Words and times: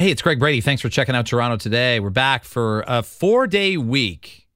Hey, 0.00 0.10
it's 0.10 0.22
Greg 0.22 0.38
Brady. 0.38 0.62
Thanks 0.62 0.80
for 0.80 0.88
checking 0.88 1.14
out 1.14 1.26
Toronto 1.26 1.58
today. 1.58 2.00
We're 2.00 2.08
back 2.08 2.44
for 2.44 2.84
a 2.88 3.02
four 3.02 3.46
day 3.46 3.76
week. 3.76 4.48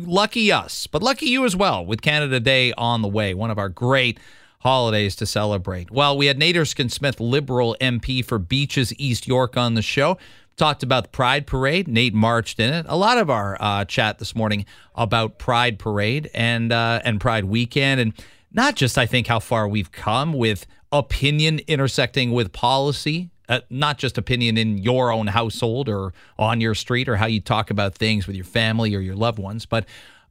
Lucky 0.00 0.50
us, 0.50 0.88
but 0.88 1.04
lucky 1.04 1.26
you 1.26 1.44
as 1.44 1.54
well, 1.54 1.86
with 1.86 2.02
Canada 2.02 2.40
Day 2.40 2.72
on 2.72 3.02
the 3.02 3.06
way, 3.06 3.32
one 3.32 3.52
of 3.52 3.58
our 3.58 3.68
great 3.68 4.18
holidays 4.62 5.14
to 5.14 5.24
celebrate. 5.24 5.92
Well, 5.92 6.18
we 6.18 6.26
had 6.26 6.36
Nate 6.36 6.56
Erskine 6.56 6.88
Smith, 6.88 7.20
Liberal 7.20 7.76
MP 7.80 8.24
for 8.24 8.40
Beaches 8.40 8.92
East 8.98 9.28
York, 9.28 9.56
on 9.56 9.74
the 9.74 9.82
show. 9.82 10.18
Talked 10.56 10.82
about 10.82 11.04
the 11.04 11.10
Pride 11.10 11.46
Parade. 11.46 11.86
Nate 11.86 12.12
marched 12.12 12.58
in 12.58 12.74
it. 12.74 12.84
A 12.88 12.96
lot 12.96 13.18
of 13.18 13.30
our 13.30 13.56
uh, 13.60 13.84
chat 13.84 14.18
this 14.18 14.34
morning 14.34 14.66
about 14.96 15.38
Pride 15.38 15.78
Parade 15.78 16.28
and 16.34 16.72
uh, 16.72 17.02
and 17.04 17.20
Pride 17.20 17.44
Weekend, 17.44 18.00
and 18.00 18.14
not 18.52 18.74
just 18.74 18.98
I 18.98 19.06
think 19.06 19.28
how 19.28 19.38
far 19.38 19.68
we've 19.68 19.92
come 19.92 20.32
with 20.32 20.66
opinion 20.90 21.60
intersecting 21.68 22.32
with 22.32 22.52
policy 22.52 23.30
uh, 23.48 23.60
not 23.70 23.98
just 23.98 24.18
opinion 24.18 24.56
in 24.56 24.78
your 24.78 25.10
own 25.10 25.26
household 25.26 25.88
or 25.88 26.12
on 26.38 26.60
your 26.60 26.74
street 26.74 27.08
or 27.08 27.16
how 27.16 27.26
you 27.26 27.40
talk 27.40 27.70
about 27.70 27.94
things 27.94 28.26
with 28.26 28.36
your 28.36 28.44
family 28.44 28.94
or 28.94 29.00
your 29.00 29.16
loved 29.16 29.38
ones, 29.38 29.66
but 29.66 29.86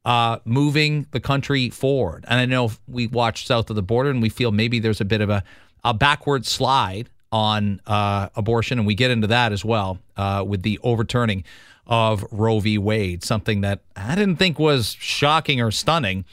uh, 0.06 0.40
moving 0.46 1.08
the 1.12 1.20
country 1.20 1.70
forward. 1.70 2.24
And 2.28 2.40
I 2.40 2.46
know 2.46 2.72
we 2.88 3.08
watch 3.08 3.46
south 3.46 3.70
of 3.70 3.76
the 3.76 3.82
border 3.82 4.10
and 4.10 4.22
we 4.22 4.30
feel 4.30 4.52
maybe 4.52 4.80
there's 4.80 5.02
a 5.02 5.06
bit 5.06 5.22
of 5.22 5.30
a, 5.30 5.44
a 5.84 5.94
backward 5.94 6.46
slide 6.46 7.10
on 7.32 7.82
uh, 7.86 8.30
abortion, 8.36 8.80
and 8.80 8.88
we 8.88 8.96
get 8.96 9.12
into 9.12 9.28
that 9.28 9.52
as 9.52 9.66
well 9.66 10.00
uh, 10.16 10.44
with 10.48 10.62
the 10.62 10.80
overturning 10.82 11.44
of 11.86 12.26
Roe 12.32 12.60
v. 12.60 12.78
Wade, 12.78 13.24
something 13.24 13.62
that 13.62 13.82
I 13.96 14.16
didn't 14.16 14.38
think 14.38 14.60
was 14.60 14.96
shocking 15.00 15.62
or 15.62 15.72
stunning 15.72 16.26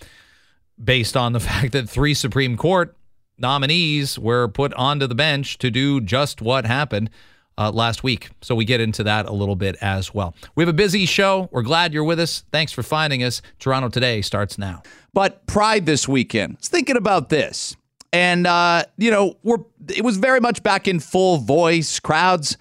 based 0.83 1.17
on 1.17 1.33
the 1.33 1.41
fact 1.49 1.73
that 1.73 1.89
three 1.89 2.15
Supreme 2.15 2.57
Court 2.57 2.97
nominees 3.39 4.19
were 4.19 4.49
put 4.49 4.73
onto 4.75 5.07
the 5.07 5.15
bench 5.15 5.59
to 5.59 5.71
do 5.71 6.01
just 6.01 6.41
what 6.41 6.67
happened 6.67 7.11
uh, 7.57 7.71
last 7.71 8.03
week. 8.03 8.31
So 8.43 8.55
we 8.55 8.65
get 8.65 8.81
into 8.81 9.05
that 9.05 9.27
a 9.27 9.33
little 9.33 9.57
bit 9.57 9.77
as 9.81 10.13
well. 10.13 10.35
We 10.55 10.63
have 10.63 10.69
a 10.69 10.77
busy 10.77 11.07
show. 11.07 11.49
We're 11.53 11.63
glad 11.63 11.93
you're 11.93 12.05
with 12.05 12.21
us. 12.21 12.45
Thanks 12.53 12.73
for 12.73 12.83
finding 12.83 13.23
us. 13.23 13.43
Toronto 13.59 13.89
Today 13.89 14.23
starts 14.23 14.59
now. 14.59 14.83
But 15.13 15.47
Pride 15.47 15.87
this 15.87 16.09
weekend. 16.09 16.55
I 16.55 16.59
was 16.59 16.69
thinking 16.69 16.97
about 16.97 17.29
this. 17.29 17.77
And, 18.13 18.47
uh, 18.47 18.85
you 18.97 19.11
know, 19.11 19.37
we're, 19.43 19.59
it 19.89 20.05
was 20.05 20.17
very 20.19 20.41
much 20.41 20.63
back 20.63 20.87
in 20.87 21.01
full 21.01 21.39
voice. 21.39 21.99
Crowds 21.99 22.57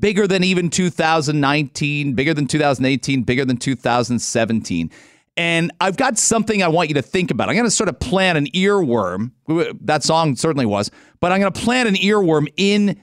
bigger 0.00 0.26
than 0.26 0.44
even 0.44 0.70
2019, 0.70 2.14
bigger 2.14 2.34
than 2.34 2.46
2018, 2.46 3.22
bigger 3.22 3.44
than 3.44 3.56
2017. 3.56 4.90
And 5.38 5.70
I've 5.80 5.96
got 5.96 6.18
something 6.18 6.64
I 6.64 6.68
want 6.68 6.88
you 6.88 6.96
to 6.96 7.02
think 7.02 7.30
about. 7.30 7.48
I'm 7.48 7.54
going 7.54 7.64
to 7.64 7.70
sort 7.70 7.88
of 7.88 8.00
plant 8.00 8.36
an 8.36 8.46
earworm. 8.48 9.30
That 9.80 10.02
song 10.02 10.34
certainly 10.34 10.66
was, 10.66 10.90
but 11.20 11.30
I'm 11.30 11.40
going 11.40 11.52
to 11.52 11.60
plant 11.60 11.88
an 11.88 11.94
earworm 11.94 12.48
in 12.56 13.00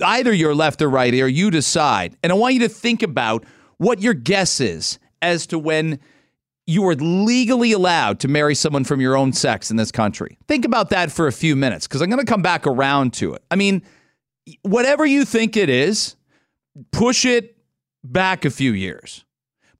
either 0.00 0.32
your 0.32 0.54
left 0.54 0.80
or 0.80 0.88
right 0.88 1.12
ear. 1.12 1.26
You 1.26 1.50
decide. 1.50 2.16
And 2.22 2.30
I 2.30 2.36
want 2.36 2.54
you 2.54 2.60
to 2.60 2.68
think 2.68 3.02
about 3.02 3.44
what 3.78 4.00
your 4.00 4.14
guess 4.14 4.60
is 4.60 5.00
as 5.22 5.44
to 5.48 5.58
when 5.58 5.98
you 6.68 6.86
are 6.86 6.94
legally 6.94 7.72
allowed 7.72 8.20
to 8.20 8.28
marry 8.28 8.54
someone 8.54 8.84
from 8.84 9.00
your 9.00 9.16
own 9.16 9.32
sex 9.32 9.68
in 9.68 9.76
this 9.76 9.90
country. 9.90 10.38
Think 10.46 10.64
about 10.64 10.90
that 10.90 11.10
for 11.10 11.26
a 11.26 11.32
few 11.32 11.56
minutes 11.56 11.88
because 11.88 12.00
I'm 12.00 12.08
going 12.08 12.24
to 12.24 12.32
come 12.32 12.42
back 12.42 12.64
around 12.64 13.12
to 13.14 13.34
it. 13.34 13.42
I 13.50 13.56
mean, 13.56 13.82
whatever 14.62 15.04
you 15.04 15.24
think 15.24 15.56
it 15.56 15.68
is, 15.68 16.14
push 16.92 17.24
it 17.24 17.56
back 18.04 18.44
a 18.44 18.50
few 18.50 18.72
years 18.72 19.24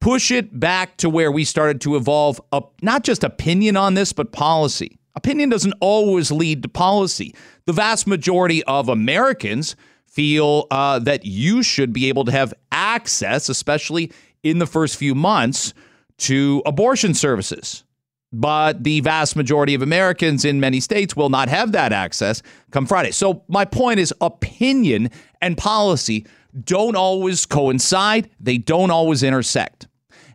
push 0.03 0.33
it 0.33 0.58
back 0.58 0.97
to 0.97 1.08
where 1.08 1.31
we 1.31 1.45
started 1.45 1.81
to 1.81 1.95
evolve 1.95 2.41
up, 2.50 2.75
not 2.83 3.05
just 3.05 3.22
opinion 3.22 3.77
on 3.77 3.95
this, 3.95 4.12
but 4.12 4.33
policy. 4.33 4.98
Opinion 5.14 5.48
doesn't 5.48 5.75
always 5.81 6.33
lead 6.33 6.64
to 6.64 6.69
policy. 6.69 7.33
The 7.67 7.72
vast 7.72 8.08
majority 8.08 8.64
of 8.64 8.89
Americans 8.89 9.77
feel 10.08 10.67
uh, 10.73 10.98
that 10.98 11.25
you 11.25 11.62
should 11.62 11.92
be 11.92 12.08
able 12.08 12.25
to 12.25 12.33
have 12.33 12.53
access, 12.73 13.48
especially 13.48 14.11
in 14.42 14.58
the 14.58 14.67
first 14.67 14.97
few 14.97 15.14
months, 15.14 15.73
to 16.19 16.64
abortion 16.67 17.14
services. 17.14 17.84
But 18.33 18.83
the 18.83 19.00
vast 19.03 19.36
majority 19.36 19.74
of 19.74 19.83
Americans 19.83 20.45
in 20.45 20.58
many 20.58 20.80
states 20.80 21.14
will 21.14 21.29
not 21.29 21.48
have 21.48 21.70
that 21.73 21.92
access 21.92 22.42
come 22.73 22.86
Friday. 22.86 23.13
So, 23.13 23.45
my 23.46 23.64
point 23.64 24.01
is 24.01 24.13
opinion 24.20 25.11
and 25.40 25.57
policy 25.57 26.27
don't 26.64 26.96
always 26.96 27.46
coincide, 27.46 28.30
they 28.40 28.58
don't 28.58 28.90
always 28.90 29.23
intersect. 29.23 29.86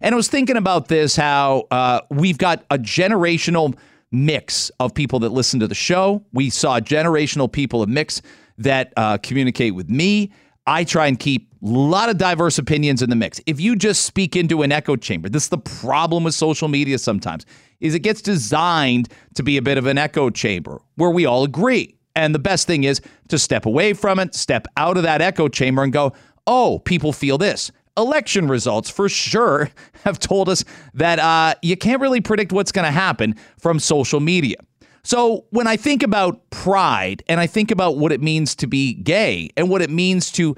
And 0.02 0.13
I 0.13 0.16
was 0.16 0.28
thinking 0.28 0.58
about 0.58 0.88
this 0.88 1.16
how 1.16 1.68
uh, 1.72 2.02
we've 2.09 2.38
got 2.38 2.63
a 2.69 2.78
generational 2.78 3.78
mix 4.12 4.69
of 4.80 4.94
people 4.94 5.19
that 5.19 5.30
listen 5.30 5.59
to 5.59 5.68
the 5.68 5.75
show. 5.75 6.24
We 6.34 6.50
saw 6.50 6.80
generational 6.80 7.52
people, 7.52 7.84
a 7.84 7.88
mix 7.88 8.22
that 8.58 8.94
uh, 8.96 9.18
communicate 9.18 9.75
with 9.75 9.90
me. 9.90 10.31
I 10.66 10.84
try 10.84 11.08
and 11.08 11.19
keep 11.19 11.52
a 11.63 11.68
lot 11.68 12.09
of 12.09 12.18
diverse 12.18 12.58
opinions 12.58 13.02
in 13.02 13.09
the 13.09 13.16
mix. 13.16 13.40
If 13.46 13.59
you 13.59 13.75
just 13.75 14.03
speak 14.03 14.35
into 14.35 14.62
an 14.62 14.72
echo 14.72 14.96
chamber, 14.96 15.30
this 15.30 15.44
is 15.44 15.50
the 15.50 15.58
problem 15.58 16.24
with 16.24 16.34
social 16.34 16.68
media 16.68 16.97
sometimes, 16.97 17.46
is 17.79 17.96
it 17.96 18.00
gets 18.00 18.22
designed 18.22 19.09
to 19.35 19.44
be 19.44 19.58
a 19.58 19.62
bit 19.62 19.78
of 19.78 19.85
an 19.85 19.97
echo 19.97 20.29
chamber 20.29 20.81
where 20.96 21.09
we 21.09 21.25
all 21.25 21.44
agree. 21.44 21.96
And 22.16 22.34
the 22.34 22.40
best 22.40 22.68
thing 22.68 22.84
is 22.84 23.02
to 23.29 23.38
step 23.38 23.66
away 23.66 23.94
from 23.94 24.19
it, 24.19 24.35
step 24.35 24.68
out 24.75 24.97
of 24.97 25.03
that 25.03 25.22
echo 25.22 25.47
chamber 25.47 25.84
and 25.84 25.94
go, 25.94 26.14
oh, 26.47 26.79
people 26.79 27.14
feel 27.14 27.38
this 27.38 27.72
election 27.97 28.47
results 28.47 28.90
for 28.90 29.09
sure 29.09 29.69
have 30.03 30.19
told 30.19 30.50
us 30.50 30.63
that 30.94 31.19
uh, 31.19 31.56
you 31.62 31.75
can't 31.75 32.02
really 32.02 32.22
predict 32.22 32.52
what's 32.52 32.72
going 32.72 32.85
to 32.85 32.91
happen 32.91 33.35
from 33.58 33.80
social 33.80 34.19
media. 34.19 34.58
So 35.03 35.46
when 35.52 35.68
I 35.68 35.78
think 35.78 36.03
about 36.03 36.50
pride 36.50 37.24
and 37.28 37.40
I 37.40 37.47
think 37.47 37.72
about 37.72 37.97
what 37.97 38.12
it 38.12 38.22
means 38.22 38.56
to 38.56 38.68
be 38.68 38.94
gay 38.94 39.50
and 39.56 39.69
what 39.69 39.81
it 39.81 39.90
means 39.90 40.31
to 40.34 40.56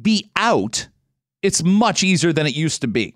be 0.00 0.30
out, 0.34 0.88
it's 1.42 1.62
much 1.62 2.02
easier 2.02 2.32
than 2.32 2.46
it 2.46 2.54
used 2.54 2.80
to 2.80 2.88
be. 2.88 3.14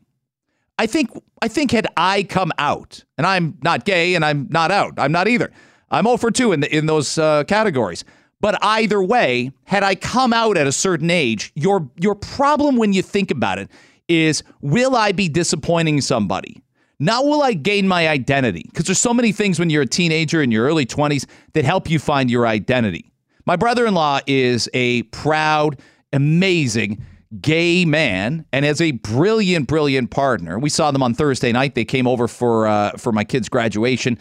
I 0.79 0.87
think 0.87 1.11
I 1.43 1.49
think 1.49 1.71
had 1.71 1.87
I 1.97 2.23
come 2.23 2.53
out, 2.59 3.05
and 3.19 3.27
I'm 3.27 3.59
not 3.63 3.85
gay 3.85 4.15
and 4.15 4.25
I'm 4.25 4.49
not 4.51 4.71
out, 4.71 4.95
I'm 4.99 5.13
not 5.13 5.29
either. 5.29 5.51
I'm 5.91 6.05
0 6.05 6.19
for 6.19 6.31
2 6.31 6.53
in 6.53 6.61
the, 6.61 6.75
in 6.75 6.87
those 6.87 7.19
uh, 7.19 7.45
categories. 7.45 8.05
But 8.41 8.63
either 8.63 9.03
way, 9.03 9.53
had 9.65 9.83
I 9.83 9.95
come 9.95 10.33
out 10.33 10.57
at 10.57 10.67
a 10.67 10.73
certain 10.73 11.11
age, 11.11 11.53
your 11.55 11.89
your 11.97 12.15
problem 12.15 12.77
when 12.77 12.93
you 12.93 13.03
think 13.03 13.31
about 13.31 13.59
it 13.59 13.71
is 14.09 14.43
will 14.61 14.97
I 14.97 15.13
be 15.13 15.29
disappointing 15.29 16.01
somebody? 16.01 16.63
Not 16.99 17.25
will 17.25 17.43
I 17.43 17.55
gain 17.55 17.89
my 17.89 18.09
identity? 18.09 18.65
Because 18.65 18.87
there's 18.87 19.01
so 19.01 19.15
many 19.15 19.33
things 19.33 19.59
when 19.59 19.71
you're 19.71 19.83
a 19.83 19.87
teenager 19.87 20.43
in 20.43 20.51
your 20.51 20.67
early 20.67 20.85
20s 20.85 21.27
that 21.55 21.65
help 21.65 21.89
you 21.89 21.99
find 21.99 22.31
your 22.31 22.47
identity. 22.47 23.11
My 23.47 23.57
brother-in-law 23.57 24.21
is 24.27 24.69
a 24.75 25.05
proud, 25.05 25.81
amazing 26.13 27.03
gay 27.41 27.85
man 27.85 28.45
and 28.53 28.65
has 28.65 28.81
a 28.81 28.91
brilliant, 28.91 29.67
brilliant 29.69 30.11
partner. 30.11 30.59
We 30.59 30.69
saw 30.69 30.91
them 30.91 31.03
on 31.03 31.15
Thursday 31.15 31.53
night. 31.53 31.75
They 31.75 31.85
came 31.85 32.07
over 32.07 32.29
for 32.29 32.67
uh, 32.67 32.93
for 32.99 33.13
my 33.13 33.25
kid's 33.25 33.49
graduation 33.49 34.19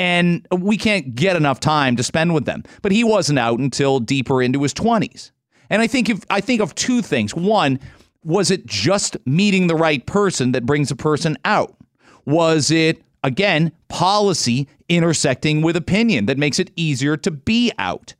and 0.00 0.48
we 0.50 0.78
can't 0.78 1.14
get 1.14 1.36
enough 1.36 1.60
time 1.60 1.94
to 1.96 2.02
spend 2.02 2.32
with 2.32 2.46
them. 2.46 2.64
But 2.80 2.90
he 2.90 3.04
wasn't 3.04 3.38
out 3.38 3.58
until 3.58 4.00
deeper 4.00 4.40
into 4.40 4.62
his 4.62 4.72
20s. 4.72 5.30
And 5.68 5.82
I 5.82 5.86
think 5.86 6.08
if 6.08 6.24
I 6.30 6.40
think 6.40 6.62
of 6.62 6.74
two 6.74 7.02
things. 7.02 7.34
One, 7.34 7.78
was 8.24 8.50
it 8.50 8.64
just 8.64 9.18
meeting 9.26 9.66
the 9.66 9.76
right 9.76 10.04
person 10.06 10.52
that 10.52 10.64
brings 10.64 10.90
a 10.90 10.96
person 10.96 11.36
out? 11.44 11.76
Was 12.24 12.70
it 12.70 13.02
again 13.22 13.72
policy 13.88 14.66
intersecting 14.88 15.60
with 15.60 15.76
opinion 15.76 16.24
that 16.26 16.38
makes 16.38 16.58
it 16.58 16.70
easier 16.76 17.18
to 17.18 17.30
be 17.30 17.70
out? 17.78 18.14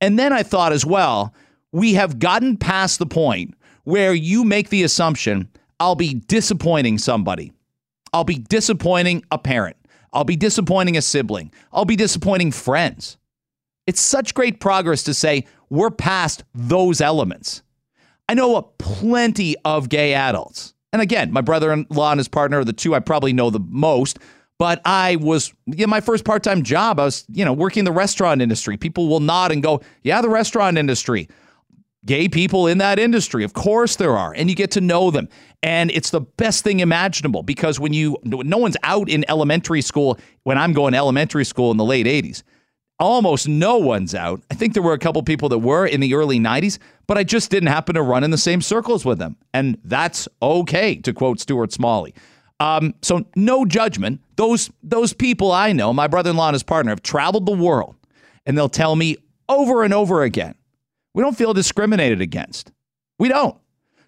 And 0.00 0.18
then 0.18 0.32
I 0.32 0.42
thought 0.42 0.72
as 0.72 0.86
well, 0.86 1.34
we 1.72 1.92
have 1.92 2.18
gotten 2.18 2.56
past 2.56 2.98
the 2.98 3.06
point 3.06 3.54
where 3.84 4.14
you 4.14 4.44
make 4.44 4.70
the 4.70 4.82
assumption 4.82 5.50
I'll 5.78 5.94
be 5.94 6.14
disappointing 6.14 6.96
somebody. 6.96 7.52
I'll 8.14 8.24
be 8.24 8.38
disappointing 8.38 9.24
a 9.30 9.38
parent. 9.38 9.76
I'll 10.12 10.24
be 10.24 10.36
disappointing 10.36 10.96
a 10.96 11.02
sibling. 11.02 11.52
I'll 11.72 11.84
be 11.84 11.96
disappointing 11.96 12.52
friends. 12.52 13.18
It's 13.86 14.00
such 14.00 14.34
great 14.34 14.60
progress 14.60 15.02
to 15.04 15.14
say 15.14 15.46
we're 15.70 15.90
past 15.90 16.44
those 16.54 17.00
elements. 17.00 17.62
I 18.28 18.34
know 18.34 18.56
a 18.56 18.62
plenty 18.62 19.56
of 19.64 19.88
gay 19.88 20.14
adults. 20.14 20.74
And 20.92 21.02
again, 21.02 21.32
my 21.32 21.40
brother 21.40 21.72
in 21.72 21.86
law 21.90 22.10
and 22.10 22.18
his 22.18 22.28
partner 22.28 22.60
are 22.60 22.64
the 22.64 22.72
two 22.72 22.94
I 22.94 23.00
probably 23.00 23.32
know 23.32 23.50
the 23.50 23.60
most. 23.60 24.18
But 24.58 24.80
I 24.84 25.16
was, 25.16 25.52
you 25.66 25.86
know, 25.86 25.90
my 25.90 26.00
first 26.00 26.24
part 26.24 26.42
time 26.42 26.62
job, 26.62 26.98
I 26.98 27.04
was, 27.04 27.24
you 27.28 27.44
know, 27.44 27.52
working 27.52 27.80
in 27.80 27.84
the 27.84 27.92
restaurant 27.92 28.42
industry. 28.42 28.76
People 28.76 29.08
will 29.08 29.20
nod 29.20 29.52
and 29.52 29.62
go, 29.62 29.80
yeah, 30.02 30.20
the 30.20 30.28
restaurant 30.28 30.76
industry 30.76 31.28
gay 32.04 32.28
people 32.28 32.66
in 32.66 32.78
that 32.78 32.98
industry. 32.98 33.44
Of 33.44 33.54
course 33.54 33.96
there 33.96 34.16
are. 34.16 34.32
And 34.34 34.48
you 34.48 34.56
get 34.56 34.70
to 34.72 34.80
know 34.80 35.10
them. 35.10 35.28
And 35.62 35.90
it's 35.90 36.10
the 36.10 36.20
best 36.20 36.64
thing 36.64 36.80
imaginable 36.80 37.42
because 37.42 37.80
when 37.80 37.92
you, 37.92 38.16
no 38.24 38.58
one's 38.58 38.76
out 38.82 39.08
in 39.08 39.24
elementary 39.28 39.82
school, 39.82 40.18
when 40.44 40.58
I'm 40.58 40.72
going 40.72 40.94
elementary 40.94 41.44
school 41.44 41.70
in 41.70 41.76
the 41.76 41.84
late 41.84 42.06
80s, 42.06 42.42
almost 43.00 43.48
no 43.48 43.78
one's 43.78 44.14
out. 44.14 44.42
I 44.50 44.54
think 44.54 44.74
there 44.74 44.82
were 44.82 44.92
a 44.92 44.98
couple 44.98 45.22
people 45.22 45.48
that 45.48 45.58
were 45.58 45.86
in 45.86 46.00
the 46.00 46.14
early 46.14 46.38
90s, 46.38 46.78
but 47.06 47.18
I 47.18 47.24
just 47.24 47.50
didn't 47.50 47.68
happen 47.68 47.94
to 47.94 48.02
run 48.02 48.24
in 48.24 48.30
the 48.30 48.38
same 48.38 48.60
circles 48.60 49.04
with 49.04 49.18
them. 49.18 49.36
And 49.52 49.78
that's 49.84 50.28
okay, 50.42 50.96
to 50.96 51.12
quote 51.12 51.40
Stuart 51.40 51.72
Smalley. 51.72 52.14
Um, 52.60 52.94
so 53.02 53.24
no 53.36 53.64
judgment. 53.64 54.20
Those 54.34 54.70
those 54.82 55.12
people 55.12 55.52
I 55.52 55.72
know, 55.72 55.92
my 55.92 56.08
brother-in-law 56.08 56.48
and 56.48 56.54
his 56.54 56.64
partner, 56.64 56.90
have 56.90 57.02
traveled 57.02 57.46
the 57.46 57.52
world, 57.52 57.94
and 58.46 58.58
they'll 58.58 58.68
tell 58.68 58.96
me 58.96 59.16
over 59.48 59.84
and 59.84 59.94
over 59.94 60.24
again 60.24 60.56
we 61.18 61.24
don't 61.24 61.36
feel 61.36 61.52
discriminated 61.52 62.20
against. 62.20 62.70
We 63.18 63.28
don't. 63.28 63.56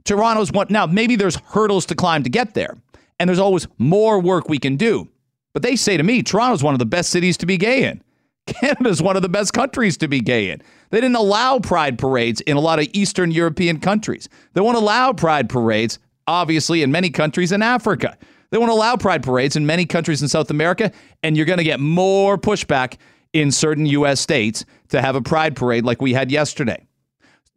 Toronto's 0.04 0.52
one. 0.52 0.68
Now, 0.70 0.86
maybe 0.86 1.16
there's 1.16 1.34
hurdles 1.34 1.84
to 1.86 1.96
climb 1.96 2.22
to 2.22 2.30
get 2.30 2.54
there, 2.54 2.76
and 3.18 3.28
there's 3.28 3.40
always 3.40 3.66
more 3.78 4.20
work 4.20 4.48
we 4.48 4.60
can 4.60 4.76
do. 4.76 5.08
But 5.52 5.64
they 5.64 5.74
say 5.74 5.96
to 5.96 6.04
me, 6.04 6.22
Toronto's 6.22 6.62
one 6.62 6.72
of 6.72 6.78
the 6.78 6.86
best 6.86 7.10
cities 7.10 7.36
to 7.38 7.46
be 7.46 7.56
gay 7.56 7.82
in. 7.82 8.00
Canada's 8.46 9.02
one 9.02 9.16
of 9.16 9.22
the 9.22 9.28
best 9.28 9.52
countries 9.52 9.96
to 9.96 10.06
be 10.06 10.20
gay 10.20 10.50
in. 10.50 10.62
They 10.90 11.00
didn't 11.00 11.16
allow 11.16 11.58
pride 11.58 11.98
parades 11.98 12.42
in 12.42 12.56
a 12.56 12.60
lot 12.60 12.78
of 12.78 12.86
Eastern 12.92 13.32
European 13.32 13.80
countries. 13.80 14.28
They 14.52 14.60
won't 14.60 14.76
allow 14.76 15.12
pride 15.12 15.48
parades, 15.48 15.98
obviously, 16.28 16.80
in 16.84 16.92
many 16.92 17.10
countries 17.10 17.50
in 17.50 17.60
Africa. 17.60 18.16
They 18.50 18.58
won't 18.58 18.70
allow 18.70 18.96
pride 18.96 19.24
parades 19.24 19.56
in 19.56 19.66
many 19.66 19.84
countries 19.84 20.22
in 20.22 20.28
South 20.28 20.48
America, 20.48 20.92
and 21.24 21.36
you're 21.36 21.46
going 21.46 21.58
to 21.58 21.64
get 21.64 21.80
more 21.80 22.38
pushback 22.38 22.98
in 23.32 23.50
certain 23.50 23.86
U.S. 23.86 24.20
states 24.20 24.64
to 24.90 25.02
have 25.02 25.16
a 25.16 25.22
pride 25.22 25.56
parade 25.56 25.84
like 25.84 26.00
we 26.00 26.12
had 26.12 26.30
yesterday. 26.30 26.86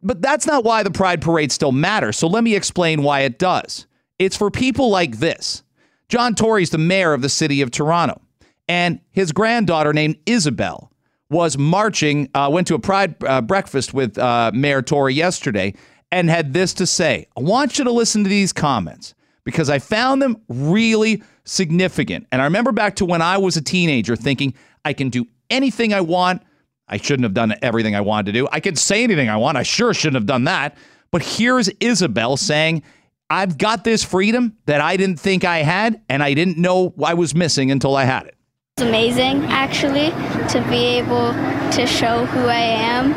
But 0.04 0.20
that's 0.20 0.46
not 0.46 0.64
why 0.64 0.82
the 0.82 0.90
pride 0.90 1.22
parade 1.22 1.50
still 1.50 1.72
matters. 1.72 2.18
So 2.18 2.28
let 2.28 2.44
me 2.44 2.54
explain 2.54 3.02
why 3.02 3.20
it 3.20 3.38
does. 3.38 3.86
It's 4.18 4.36
for 4.36 4.50
people 4.50 4.90
like 4.90 5.18
this. 5.18 5.62
John 6.08 6.34
Tory's 6.34 6.70
the 6.70 6.78
mayor 6.78 7.14
of 7.14 7.22
the 7.22 7.28
city 7.30 7.62
of 7.62 7.70
Toronto, 7.70 8.20
and 8.68 9.00
his 9.10 9.32
granddaughter 9.32 9.92
named 9.92 10.16
Isabel 10.26 10.92
was 11.30 11.56
marching, 11.56 12.28
uh, 12.34 12.50
went 12.52 12.66
to 12.66 12.74
a 12.74 12.78
pride 12.78 13.16
uh, 13.24 13.40
breakfast 13.40 13.94
with 13.94 14.18
uh, 14.18 14.52
Mayor 14.54 14.82
Tory 14.82 15.14
yesterday, 15.14 15.74
and 16.12 16.28
had 16.28 16.52
this 16.52 16.74
to 16.74 16.86
say. 16.86 17.26
I 17.36 17.40
want 17.40 17.78
you 17.78 17.84
to 17.84 17.90
listen 17.90 18.22
to 18.22 18.30
these 18.30 18.52
comments 18.52 19.14
because 19.42 19.70
I 19.70 19.78
found 19.78 20.22
them 20.22 20.40
really 20.48 21.22
significant. 21.44 22.26
And 22.30 22.40
I 22.40 22.44
remember 22.44 22.72
back 22.72 22.96
to 22.96 23.04
when 23.04 23.22
I 23.22 23.38
was 23.38 23.56
a 23.56 23.62
teenager 23.62 24.14
thinking, 24.14 24.54
I 24.84 24.92
can 24.92 25.08
do 25.08 25.26
anything 25.50 25.92
I 25.92 26.02
want. 26.02 26.42
I 26.88 26.98
shouldn't 26.98 27.24
have 27.24 27.34
done 27.34 27.54
everything 27.62 27.94
I 27.94 28.00
wanted 28.00 28.26
to 28.26 28.32
do. 28.32 28.48
I 28.52 28.60
could 28.60 28.78
say 28.78 29.02
anything 29.04 29.28
I 29.28 29.36
want. 29.36 29.56
I 29.56 29.62
sure 29.62 29.94
shouldn't 29.94 30.16
have 30.16 30.26
done 30.26 30.44
that. 30.44 30.76
But 31.10 31.22
here's 31.22 31.68
Isabel 31.80 32.36
saying, 32.36 32.82
I've 33.30 33.56
got 33.56 33.84
this 33.84 34.04
freedom 34.04 34.56
that 34.66 34.80
I 34.80 34.96
didn't 34.96 35.18
think 35.18 35.44
I 35.44 35.58
had, 35.58 36.02
and 36.08 36.22
I 36.22 36.34
didn't 36.34 36.58
know 36.58 36.94
I 37.02 37.14
was 37.14 37.34
missing 37.34 37.70
until 37.70 37.96
I 37.96 38.04
had 38.04 38.26
it. 38.26 38.36
It's 38.76 38.86
amazing, 38.86 39.44
actually, 39.44 40.10
to 40.48 40.64
be 40.68 40.84
able 40.98 41.32
to 41.72 41.86
show 41.86 42.26
who 42.26 42.46
I 42.46 42.56
am 42.56 43.08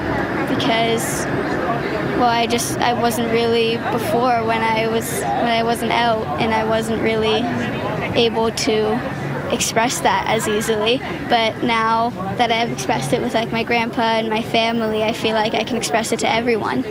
because, 0.56 1.26
well, 2.20 2.30
I 2.30 2.46
just 2.48 2.78
I 2.78 2.94
wasn't 2.94 3.32
really 3.32 3.78
before 3.92 4.44
when 4.44 4.62
I 4.62 4.88
was 4.88 5.12
when 5.20 5.48
I 5.48 5.64
wasn't 5.64 5.92
out 5.92 6.24
and 6.40 6.54
I 6.54 6.64
wasn't 6.64 7.02
really 7.02 7.42
able 8.16 8.52
to 8.52 9.27
express 9.54 10.00
that 10.02 10.26
as 10.28 10.48
easily. 10.48 10.98
But 11.30 11.64
now 11.64 12.10
that 12.38 12.52
I've 12.52 12.72
expressed 12.72 13.14
it 13.14 13.22
with 13.22 13.34
like 13.34 13.52
my 13.52 13.64
grandpa 13.64 14.02
and 14.02 14.30
my 14.30 14.42
family, 14.42 15.04
I 15.04 15.14
feel 15.14 15.34
like 15.34 15.54
I 15.54 15.64
can 15.64 15.78
express 15.78 16.12
it 16.12 16.20
to 16.20 16.32
everyone. 16.32 16.86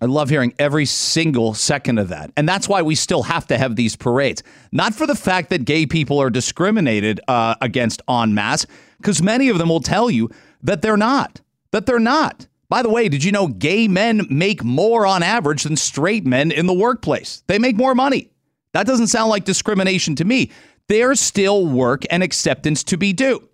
I 0.00 0.06
love 0.06 0.28
hearing 0.28 0.54
every 0.58 0.84
single 0.84 1.54
second 1.54 1.98
of 1.98 2.08
that. 2.08 2.30
And 2.36 2.48
that's 2.48 2.68
why 2.68 2.82
we 2.82 2.94
still 2.94 3.24
have 3.24 3.48
to 3.48 3.58
have 3.58 3.74
these 3.74 3.96
parades. 3.96 4.44
Not 4.70 4.94
for 4.94 5.06
the 5.06 5.16
fact 5.16 5.50
that 5.50 5.64
gay 5.64 5.86
people 5.86 6.20
are 6.20 6.30
discriminated 6.30 7.20
uh, 7.26 7.56
against 7.60 8.00
en 8.08 8.32
masse, 8.32 8.64
because 8.98 9.20
many 9.20 9.48
of 9.48 9.58
them 9.58 9.68
will 9.68 9.80
tell 9.80 10.08
you 10.08 10.30
that 10.62 10.82
they're 10.82 10.96
not. 10.96 11.40
That 11.72 11.86
they're 11.86 11.98
not. 11.98 12.46
By 12.68 12.82
the 12.82 12.90
way, 12.90 13.08
did 13.08 13.24
you 13.24 13.32
know 13.32 13.48
gay 13.48 13.88
men 13.88 14.26
make 14.30 14.62
more 14.62 15.06
on 15.06 15.22
average 15.22 15.64
than 15.64 15.76
straight 15.76 16.26
men 16.26 16.52
in 16.52 16.66
the 16.66 16.74
workplace? 16.74 17.42
They 17.46 17.58
make 17.58 17.76
more 17.76 17.94
money. 17.94 18.30
That 18.74 18.86
doesn't 18.86 19.06
sound 19.08 19.30
like 19.30 19.44
discrimination 19.44 20.14
to 20.16 20.24
me. 20.24 20.50
There's 20.88 21.20
still 21.20 21.66
work 21.66 22.02
and 22.10 22.22
acceptance 22.22 22.82
to 22.84 22.96
be 22.96 23.12
due, 23.12 23.48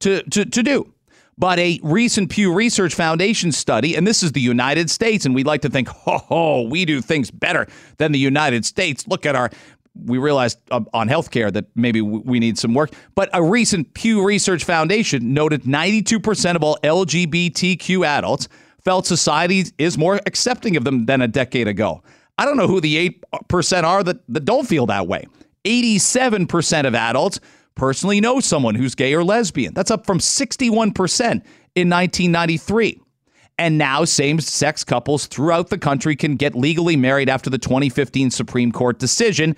to, 0.00 0.22
to, 0.22 0.44
to 0.44 0.62
do. 0.62 0.92
But 1.38 1.58
a 1.58 1.80
recent 1.82 2.30
Pew 2.30 2.52
Research 2.52 2.94
Foundation 2.94 3.52
study, 3.52 3.96
and 3.96 4.06
this 4.06 4.22
is 4.22 4.32
the 4.32 4.40
United 4.40 4.90
States, 4.90 5.24
and 5.24 5.34
we 5.34 5.44
like 5.44 5.62
to 5.62 5.70
think, 5.70 5.88
oh, 6.06 6.68
we 6.68 6.84
do 6.84 7.00
things 7.00 7.30
better 7.30 7.66
than 7.96 8.12
the 8.12 8.18
United 8.18 8.64
States. 8.64 9.06
Look 9.08 9.26
at 9.26 9.34
our 9.34 9.50
we 9.94 10.18
realized 10.18 10.58
uh, 10.70 10.80
on 10.94 11.08
healthcare 11.08 11.52
that 11.52 11.66
maybe 11.74 12.00
we 12.00 12.40
need 12.40 12.58
some 12.58 12.74
work. 12.74 12.92
But 13.14 13.28
a 13.34 13.42
recent 13.42 13.92
Pew 13.94 14.24
Research 14.24 14.64
Foundation 14.64 15.34
noted 15.34 15.64
92% 15.64 16.56
of 16.56 16.62
all 16.62 16.78
LGBTQ 16.82 18.06
adults 18.06 18.48
felt 18.84 19.06
society 19.06 19.64
is 19.78 19.98
more 19.98 20.18
accepting 20.26 20.76
of 20.76 20.84
them 20.84 21.06
than 21.06 21.20
a 21.20 21.28
decade 21.28 21.68
ago. 21.68 22.02
I 22.38 22.46
don't 22.46 22.56
know 22.56 22.66
who 22.66 22.80
the 22.80 23.16
8% 23.50 23.84
are 23.84 24.02
that, 24.02 24.20
that 24.28 24.44
don't 24.44 24.66
feel 24.66 24.86
that 24.86 25.06
way. 25.06 25.26
87% 25.64 26.86
of 26.86 26.94
adults 26.94 27.40
personally 27.74 28.20
know 28.20 28.40
someone 28.40 28.74
who's 28.74 28.94
gay 28.94 29.14
or 29.14 29.24
lesbian. 29.24 29.74
That's 29.74 29.90
up 29.90 30.06
from 30.06 30.18
61% 30.18 30.64
in 31.74 31.88
1993. 31.88 33.00
And 33.58 33.78
now 33.78 34.04
same 34.04 34.40
sex 34.40 34.82
couples 34.82 35.26
throughout 35.26 35.68
the 35.68 35.78
country 35.78 36.16
can 36.16 36.36
get 36.36 36.54
legally 36.54 36.96
married 36.96 37.28
after 37.28 37.50
the 37.50 37.58
2015 37.58 38.30
Supreme 38.30 38.72
Court 38.72 38.98
decision. 38.98 39.56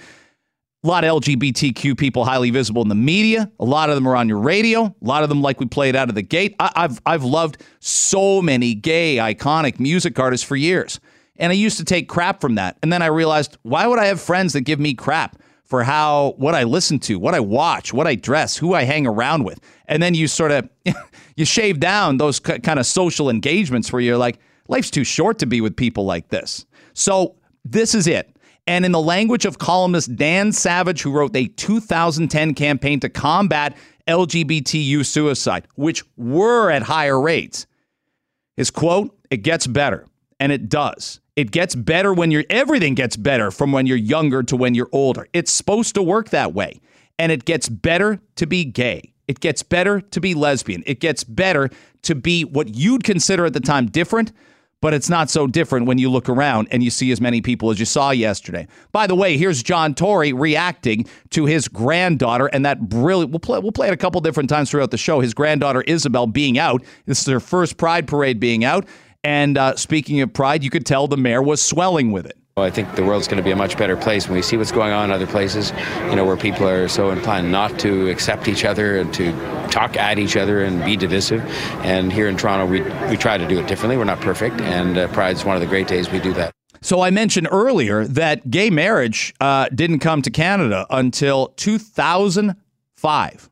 A 0.83 0.87
lot 0.87 1.05
of 1.05 1.23
LGBTQ 1.23 1.97
people 1.97 2.27
highly 2.27 2.51
visible 2.51 2.83
in 2.83 2.89
the 2.89 2.95
media. 2.95 3.51
A 3.59 3.65
lot 3.65 3.89
of 3.89 3.95
them 3.95 4.07
are 4.07 4.17
on 4.17 4.29
your 4.29 4.41
radio. 4.41 4.83
A 4.83 4.95
lot 5.01 5.23
of 5.23 5.31
them, 5.31 5.41
like 5.41 5.59
we 5.59 5.65
played 5.65 5.97
out 5.97 6.11
of 6.11 6.15
the 6.15 6.23
gate. 6.23 6.55
I, 6.61 6.71
have 6.77 7.01
I've 7.07 7.25
loved 7.25 7.63
so 7.81 8.43
many 8.43 8.75
gay 8.75 9.17
iconic 9.17 9.81
music 9.81 10.19
artists 10.19 10.47
for 10.47 10.57
years, 10.57 11.01
and 11.37 11.51
I 11.51 11.55
used 11.55 11.79
to 11.79 11.85
take 11.85 12.07
crap 12.07 12.43
from 12.43 12.57
that. 12.57 12.77
And 12.83 12.93
then 12.93 13.01
I 13.01 13.07
realized, 13.07 13.57
why 13.63 13.87
would 13.87 13.99
I 13.99 14.07
have 14.07 14.21
friends 14.21 14.53
that 14.53 14.63
give 14.63 14.79
me 14.79 14.93
crap? 14.93 15.41
For 15.75 15.83
how 15.83 16.35
what 16.37 16.55
I 16.55 16.63
listen 16.63 17.01
to, 17.01 17.19
what 17.19 17.35
I 17.35 17.41
watch, 17.41 17.93
what 17.93 18.07
I 18.07 18.15
dress, 18.15 18.57
who 18.57 18.75
I 18.75 18.85
hang 18.85 19.09
around 19.09 19.43
with. 19.43 19.59
And 19.89 20.01
then 20.01 20.15
you 20.15 20.29
sort 20.29 20.53
of 20.53 20.69
you 21.37 21.45
shave 21.45 21.81
down 21.81 22.19
those 22.19 22.39
kind 22.39 22.79
of 22.79 22.87
social 22.87 23.29
engagements 23.29 23.93
where 23.93 24.01
you're 24.01 24.17
like 24.17 24.39
life's 24.69 24.89
too 24.89 25.03
short 25.03 25.41
to 25.41 25.47
be 25.47 25.61
with 25.61 25.75
people 25.75 26.05
like 26.05 26.29
this. 26.29 26.65
So 26.93 27.35
this 27.65 27.93
is 27.93 28.07
it. 28.07 28.37
And 28.69 28.85
in 28.85 28.93
the 28.93 29.01
language 29.01 29.47
of 29.47 29.59
columnist 29.59 30.15
Dan 30.15 30.53
Savage, 30.53 31.03
who 31.03 31.11
wrote 31.11 31.35
a 31.35 31.49
2010 31.49 32.55
campaign 32.55 33.01
to 33.01 33.09
combat 33.09 33.77
LGBTQ 34.07 35.05
suicide, 35.05 35.67
which 35.75 36.05
were 36.17 36.71
at 36.71 36.83
higher 36.85 37.21
rates, 37.21 37.67
his 38.57 38.71
quote, 38.71 39.13
it 39.29 39.39
gets 39.39 39.67
better. 39.67 40.07
And 40.39 40.53
it 40.53 40.69
does. 40.69 41.19
It 41.37 41.51
gets 41.51 41.75
better 41.75 42.15
when 42.15 42.31
you're, 42.31 42.45
everything 42.49 42.95
gets 42.95 43.17
better 43.17 43.51
from 43.51 43.73
when 43.73 43.87
you're 43.87 43.97
younger 43.97 44.43
to 44.45 44.57
when 44.57 44.75
you're 44.75 44.89
older. 44.93 45.27
It's 45.33 45.51
supposed 45.51 45.95
to 45.97 46.03
work 46.03 46.31
that 46.31 46.55
way. 46.55 46.81
And 47.19 47.33
it 47.33 47.45
gets 47.45 47.69
better 47.69 48.21
to 48.37 48.47
be 48.47 48.65
gay. 48.65 49.13
It 49.27 49.41
gets 49.41 49.63
better 49.63 50.01
to 50.01 50.21
be 50.21 50.35
lesbian. 50.35 50.83
It 50.87 51.01
gets 51.01 51.25
better 51.25 51.71
to 52.03 52.15
be 52.15 52.45
what 52.45 52.75
you'd 52.75 53.05
consider 53.05 53.47
at 53.47 53.53
the 53.53 53.61
time 53.61 53.87
different, 53.87 54.33
but 54.81 54.93
it's 54.93 55.09
not 55.09 55.31
so 55.31 55.47
different 55.47 55.87
when 55.87 55.97
you 55.97 56.11
look 56.11 56.29
around 56.29 56.69
and 56.71 56.83
you 56.83 56.91
see 56.91 57.11
as 57.11 57.21
many 57.21 57.41
people 57.41 57.71
as 57.71 57.81
you 57.81 57.87
saw 57.87 58.11
yesterday. 58.11 58.69
By 58.93 59.07
the 59.07 59.15
way, 59.15 59.39
here's 59.39 59.63
John 59.63 59.95
Tory 59.95 60.33
reacting 60.33 61.07
to 61.31 61.47
his 61.47 61.69
granddaughter 61.69 62.47
and 62.47 62.67
that 62.67 62.89
brilliant. 62.89 63.31
We'll 63.33 63.41
play, 63.41 63.61
we'll 63.61 63.73
play 63.73 63.89
it 63.89 63.95
a 63.95 63.97
couple 63.97 64.21
different 64.21 64.51
times 64.51 64.71
throughout 64.71 64.91
the 64.91 64.99
show. 64.99 65.21
His 65.21 65.33
granddaughter 65.33 65.81
Isabel 65.83 66.27
being 66.27 66.59
out. 66.59 66.85
This 67.07 67.21
is 67.21 67.27
her 67.27 67.41
first 67.41 67.79
Pride 67.79 68.07
Parade 68.07 68.39
being 68.39 68.65
out. 68.65 68.87
And 69.25 69.57
uh, 69.59 69.75
speaking 69.77 70.21
of 70.21 70.33
pride, 70.33 70.63
you 70.63 70.71
could 70.71 70.87
tell 70.87 71.09
the 71.09 71.17
mayor 71.17 71.43
was 71.43 71.61
swelling 71.63 72.13
with 72.13 72.27
it. 72.27 72.37
Well, 72.57 72.65
I 72.65 72.71
think 72.71 72.95
the 72.95 73.03
world's 73.03 73.27
going 73.27 73.39
to 73.39 73.43
be 73.43 73.51
a 73.51 73.57
much 73.57 73.77
better 73.77 73.97
place 73.97 74.29
when 74.29 74.37
we 74.37 74.43
see 74.43 74.57
what's 74.57 74.71
going 74.71 74.93
on 74.93 75.07
in 75.07 75.11
other 75.11 75.27
places, 75.27 75.73
you 76.09 76.15
know, 76.15 76.25
where 76.25 76.37
people 76.37 76.69
are 76.69 76.87
so 76.87 77.11
inclined 77.11 77.51
not 77.51 77.81
to 77.81 78.09
accept 78.09 78.47
each 78.47 78.65
other 78.65 78.97
and 78.97 79.13
to 79.15 79.33
talk 79.73 79.97
at 79.97 80.21
each 80.21 80.37
other 80.37 80.63
and 80.63 80.85
be 80.85 80.97
divisive. 80.97 81.45
And 81.83 82.13
here 82.13 82.29
in 82.29 82.37
Toronto, 82.37 82.67
we, 82.67 82.83
we 83.11 83.17
try 83.17 83.39
to 83.39 83.49
do 83.49 83.59
it 83.59 83.67
differently. 83.67 83.97
We're 83.97 84.05
not 84.05 84.21
perfect, 84.21 84.61
and 84.61 84.97
uh, 84.97 85.09
Pride's 85.09 85.45
one 85.45 85.57
of 85.57 85.63
the 85.63 85.67
great 85.67 85.89
days 85.89 86.13
we 86.13 86.21
do 86.21 86.33
that. 86.35 86.53
So 86.81 87.01
I 87.01 87.11
mentioned 87.11 87.49
earlier 87.51 88.05
that 88.05 88.49
gay 88.51 88.71
marriage 88.71 89.35
uh, 89.41 89.69
didn't 89.75 89.99
come 89.99 90.23
to 90.23 90.31
Canada 90.31 90.87
until 90.91 91.49
2005. 91.57 93.51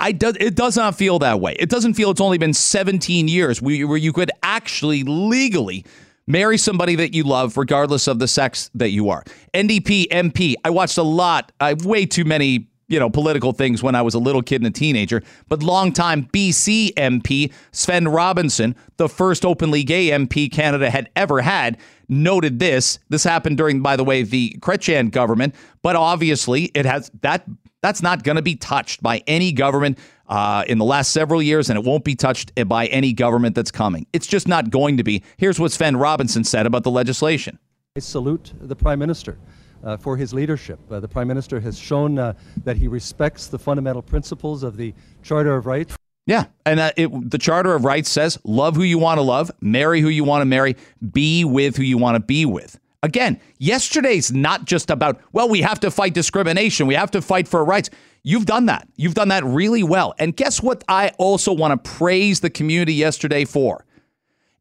I 0.00 0.12
do, 0.12 0.32
it 0.40 0.56
does 0.56 0.76
not 0.76 0.96
feel 0.96 1.18
that 1.20 1.40
way. 1.40 1.54
It 1.58 1.68
doesn't 1.68 1.94
feel 1.94 2.10
it's 2.10 2.20
only 2.20 2.38
been 2.38 2.54
17 2.54 3.28
years 3.28 3.60
where 3.60 3.96
you 3.96 4.12
could 4.12 4.30
actually 4.42 5.04
legally 5.04 5.84
marry 6.26 6.56
somebody 6.56 6.96
that 6.96 7.14
you 7.14 7.22
love, 7.22 7.56
regardless 7.56 8.06
of 8.06 8.18
the 8.18 8.26
sex 8.26 8.70
that 8.74 8.90
you 8.90 9.10
are. 9.10 9.24
NDP 9.52 10.08
MP. 10.08 10.54
I 10.64 10.70
watched 10.70 10.96
a 10.96 11.02
lot. 11.02 11.52
I 11.60 11.74
way 11.74 12.06
too 12.06 12.24
many 12.24 12.70
you 12.90 12.98
know, 12.98 13.08
political 13.08 13.52
things 13.52 13.84
when 13.84 13.94
I 13.94 14.02
was 14.02 14.14
a 14.14 14.18
little 14.18 14.42
kid 14.42 14.56
and 14.56 14.66
a 14.66 14.70
teenager. 14.70 15.22
But 15.48 15.62
longtime 15.62 16.24
BC 16.24 16.92
MP 16.94 17.52
Svend 17.72 18.12
Robinson, 18.12 18.74
the 18.96 19.08
first 19.08 19.46
openly 19.46 19.84
gay 19.84 20.08
MP 20.08 20.50
Canada 20.50 20.90
had 20.90 21.08
ever 21.14 21.40
had, 21.40 21.78
noted 22.08 22.58
this. 22.58 22.98
This 23.08 23.22
happened 23.22 23.58
during, 23.58 23.80
by 23.80 23.94
the 23.94 24.02
way, 24.02 24.24
the 24.24 24.56
Chrétien 24.58 25.12
government, 25.12 25.54
but 25.82 25.94
obviously 25.94 26.64
it 26.74 26.84
has 26.84 27.12
that 27.20 27.46
that's 27.82 28.02
not 28.02 28.22
going 28.22 28.36
to 28.36 28.42
be 28.42 28.56
touched 28.56 29.02
by 29.02 29.22
any 29.26 29.52
government 29.52 29.98
uh, 30.28 30.64
in 30.66 30.78
the 30.78 30.84
last 30.84 31.12
several 31.12 31.42
years, 31.42 31.70
and 31.70 31.78
it 31.78 31.84
won't 31.84 32.04
be 32.04 32.14
touched 32.14 32.52
by 32.68 32.86
any 32.86 33.12
government 33.12 33.54
that's 33.54 33.70
coming. 33.70 34.06
It's 34.12 34.26
just 34.26 34.46
not 34.46 34.70
going 34.70 34.96
to 34.98 35.04
be. 35.04 35.22
Here's 35.36 35.58
what 35.58 35.70
Svend 35.72 36.00
Robinson 36.00 36.44
said 36.44 36.66
about 36.66 36.84
the 36.84 36.90
legislation. 36.90 37.58
I 37.96 38.00
salute 38.00 38.52
the 38.60 38.76
Prime 38.76 38.98
Minister. 38.98 39.38
Uh, 39.82 39.96
for 39.96 40.14
his 40.14 40.34
leadership. 40.34 40.78
Uh, 40.90 41.00
the 41.00 41.08
Prime 41.08 41.26
Minister 41.26 41.58
has 41.58 41.78
shown 41.78 42.18
uh, 42.18 42.34
that 42.64 42.76
he 42.76 42.86
respects 42.86 43.46
the 43.46 43.58
fundamental 43.58 44.02
principles 44.02 44.62
of 44.62 44.76
the 44.76 44.92
Charter 45.22 45.54
of 45.54 45.64
Rights. 45.64 45.96
Yeah, 46.26 46.44
and 46.66 46.80
uh, 46.80 46.92
it, 46.98 47.30
the 47.30 47.38
Charter 47.38 47.74
of 47.74 47.84
Rights 47.84 48.10
says 48.10 48.38
love 48.44 48.76
who 48.76 48.82
you 48.82 48.98
want 48.98 49.16
to 49.16 49.22
love, 49.22 49.50
marry 49.62 50.02
who 50.02 50.08
you 50.08 50.22
want 50.22 50.42
to 50.42 50.44
marry, 50.44 50.76
be 51.12 51.44
with 51.44 51.76
who 51.76 51.82
you 51.82 51.96
want 51.96 52.16
to 52.16 52.20
be 52.20 52.44
with. 52.44 52.78
Again, 53.02 53.40
yesterday's 53.58 54.30
not 54.30 54.66
just 54.66 54.90
about, 54.90 55.20
well, 55.32 55.48
we 55.48 55.62
have 55.62 55.80
to 55.80 55.90
fight 55.90 56.12
discrimination, 56.12 56.86
we 56.86 56.94
have 56.94 57.10
to 57.12 57.22
fight 57.22 57.48
for 57.48 57.64
rights. 57.64 57.90
You've 58.22 58.44
done 58.44 58.66
that. 58.66 58.86
You've 58.96 59.14
done 59.14 59.28
that 59.28 59.44
really 59.44 59.82
well. 59.82 60.14
And 60.18 60.36
guess 60.36 60.62
what 60.62 60.84
I 60.88 61.10
also 61.16 61.52
want 61.52 61.82
to 61.82 61.90
praise 61.90 62.40
the 62.40 62.50
community 62.50 62.92
yesterday 62.92 63.46
for 63.46 63.86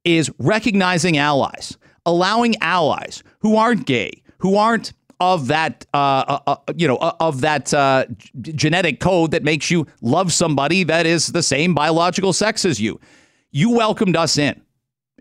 is 0.05 0.31
recognizing 0.39 1.17
allies, 1.17 1.77
allowing 2.05 2.55
allies 2.61 3.21
who 3.39 3.57
aren't 3.57 3.85
gay, 3.85 4.23
who 4.37 4.55
aren't 4.55 4.93
of 5.19 5.47
that, 5.47 5.85
uh, 5.93 5.97
uh, 6.27 6.39
uh 6.47 6.73
you 6.77 6.87
know, 6.87 6.95
uh, 6.97 7.15
of 7.19 7.41
that 7.41 7.73
uh, 7.73 8.05
genetic 8.39 9.01
code 9.01 9.31
that 9.31 9.43
makes 9.43 9.69
you 9.69 9.85
love 10.01 10.31
somebody 10.31 10.85
that 10.85 11.05
is 11.05 11.27
the 11.27 11.43
same 11.43 11.75
biological 11.75 12.31
sex 12.31 12.63
as 12.63 12.79
you. 12.79 12.97
You 13.51 13.71
welcomed 13.71 14.15
us 14.15 14.37
in. 14.37 14.61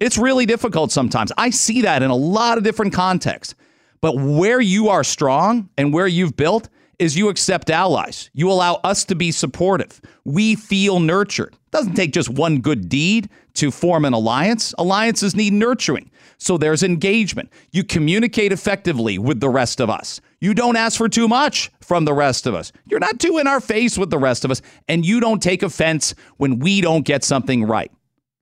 It's 0.00 0.19
really 0.19 0.47
difficult 0.47 0.93
sometimes. 0.93 1.33
I 1.37 1.50
see 1.50 1.83
that 1.83 2.02
in 2.02 2.11
a 2.11 2.17
lot 2.17 2.59
of 2.59 2.64
different 2.64 2.93
contexts. 2.93 3.55
But 4.00 4.17
where 4.17 4.61
you 4.61 4.88
are 4.88 5.02
strong 5.02 5.69
and 5.76 5.93
where 5.93 6.07
you've 6.07 6.37
built 6.37 6.69
is 6.99 7.17
you 7.17 7.28
accept 7.28 7.71
allies. 7.71 8.31
You 8.33 8.50
allow 8.50 8.75
us 8.85 9.05
to 9.07 9.14
be 9.14 9.33
supportive. 9.33 10.00
We 10.25 10.55
feel 10.55 11.00
nurtured. 11.00 11.52
It 11.52 11.71
doesn't 11.71 11.95
take 11.95 12.12
just 12.12 12.28
one 12.28 12.61
good 12.61 12.88
deed 12.88 13.28
to 13.55 13.71
form 13.71 14.05
an 14.05 14.12
alliance. 14.12 14.75
Alliances 14.78 15.35
need 15.35 15.52
nurturing. 15.52 16.11
So 16.38 16.57
there's 16.57 16.83
engagement. 16.83 17.52
You 17.73 17.83
communicate 17.83 18.52
effectively 18.52 19.19
with 19.19 19.40
the 19.40 19.49
rest 19.49 19.81
of 19.81 19.90
us. 19.90 20.21
You 20.40 20.55
don't 20.55 20.76
ask 20.76 20.97
for 20.97 21.09
too 21.09 21.26
much 21.26 21.71
from 21.81 22.05
the 22.05 22.14
rest 22.14 22.47
of 22.47 22.55
us. 22.55 22.73
You're 22.87 23.00
not 23.00 23.19
too 23.19 23.38
in 23.38 23.49
our 23.49 23.61
face 23.61 23.99
with 23.99 24.11
the 24.11 24.19
rest 24.19 24.45
of 24.45 24.50
us. 24.52 24.62
And 24.87 25.05
you 25.05 25.19
don't 25.19 25.43
take 25.43 25.64
offense 25.64 26.14
when 26.37 26.61
we 26.61 26.81
don't 26.81 27.05
get 27.05 27.25
something 27.25 27.64
right. 27.64 27.90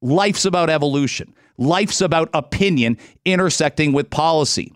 Life's 0.02 0.44
about 0.44 0.68
evolution. 0.68 1.34
Life's 1.58 2.00
about 2.00 2.30
opinion 2.34 2.98
intersecting 3.24 3.92
with 3.92 4.10
policy. 4.10 4.72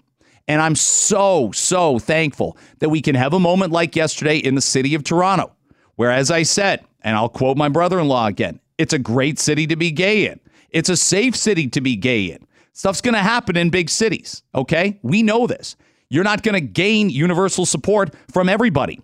And 0.49 0.61
I'm 0.61 0.75
so, 0.75 1.53
so 1.53 1.99
thankful 1.99 2.57
that 2.81 2.89
we 2.89 3.01
can 3.01 3.15
have 3.15 3.33
a 3.33 3.41
moment 3.41 3.73
like 3.73 3.95
yesterday 3.95 4.39
in 4.39 4.57
the 4.57 4.61
city 4.61 4.95
of 4.95 5.05
Toronto, 5.05 5.53
where, 5.97 6.11
as 6.11 6.31
I 6.31 6.43
said, 6.43 6.85
and 7.03 7.17
I'll 7.17 7.29
quote 7.29 7.57
my 7.57 7.69
brother 7.69 8.01
in 8.01 8.09
law 8.09 8.27
again, 8.27 8.59
it's 8.79 8.93
a 8.93 8.99
great 8.99 9.39
city 9.39 9.67
to 9.69 9.77
be 9.77 9.91
gay 9.91 10.27
in. 10.27 10.41
It's 10.71 10.89
a 10.89 10.97
safe 10.97 11.37
city 11.37 11.69
to 11.69 11.81
be 11.81 11.97
gay 11.97 12.33
in. 12.33 12.47
Stuff's 12.73 13.01
going 13.01 13.15
to 13.15 13.21
happen 13.21 13.57
in 13.57 13.71
big 13.71 13.91
cities, 13.91 14.43
okay? 14.55 14.99
We 15.03 15.23
know 15.23 15.47
this. 15.47 15.77
You're 16.09 16.25
not 16.25 16.43
going 16.43 16.55
to 16.55 16.61
gain 16.61 17.11
universal 17.11 17.67
support 17.67 18.15
from 18.33 18.49
everybody, 18.49 19.01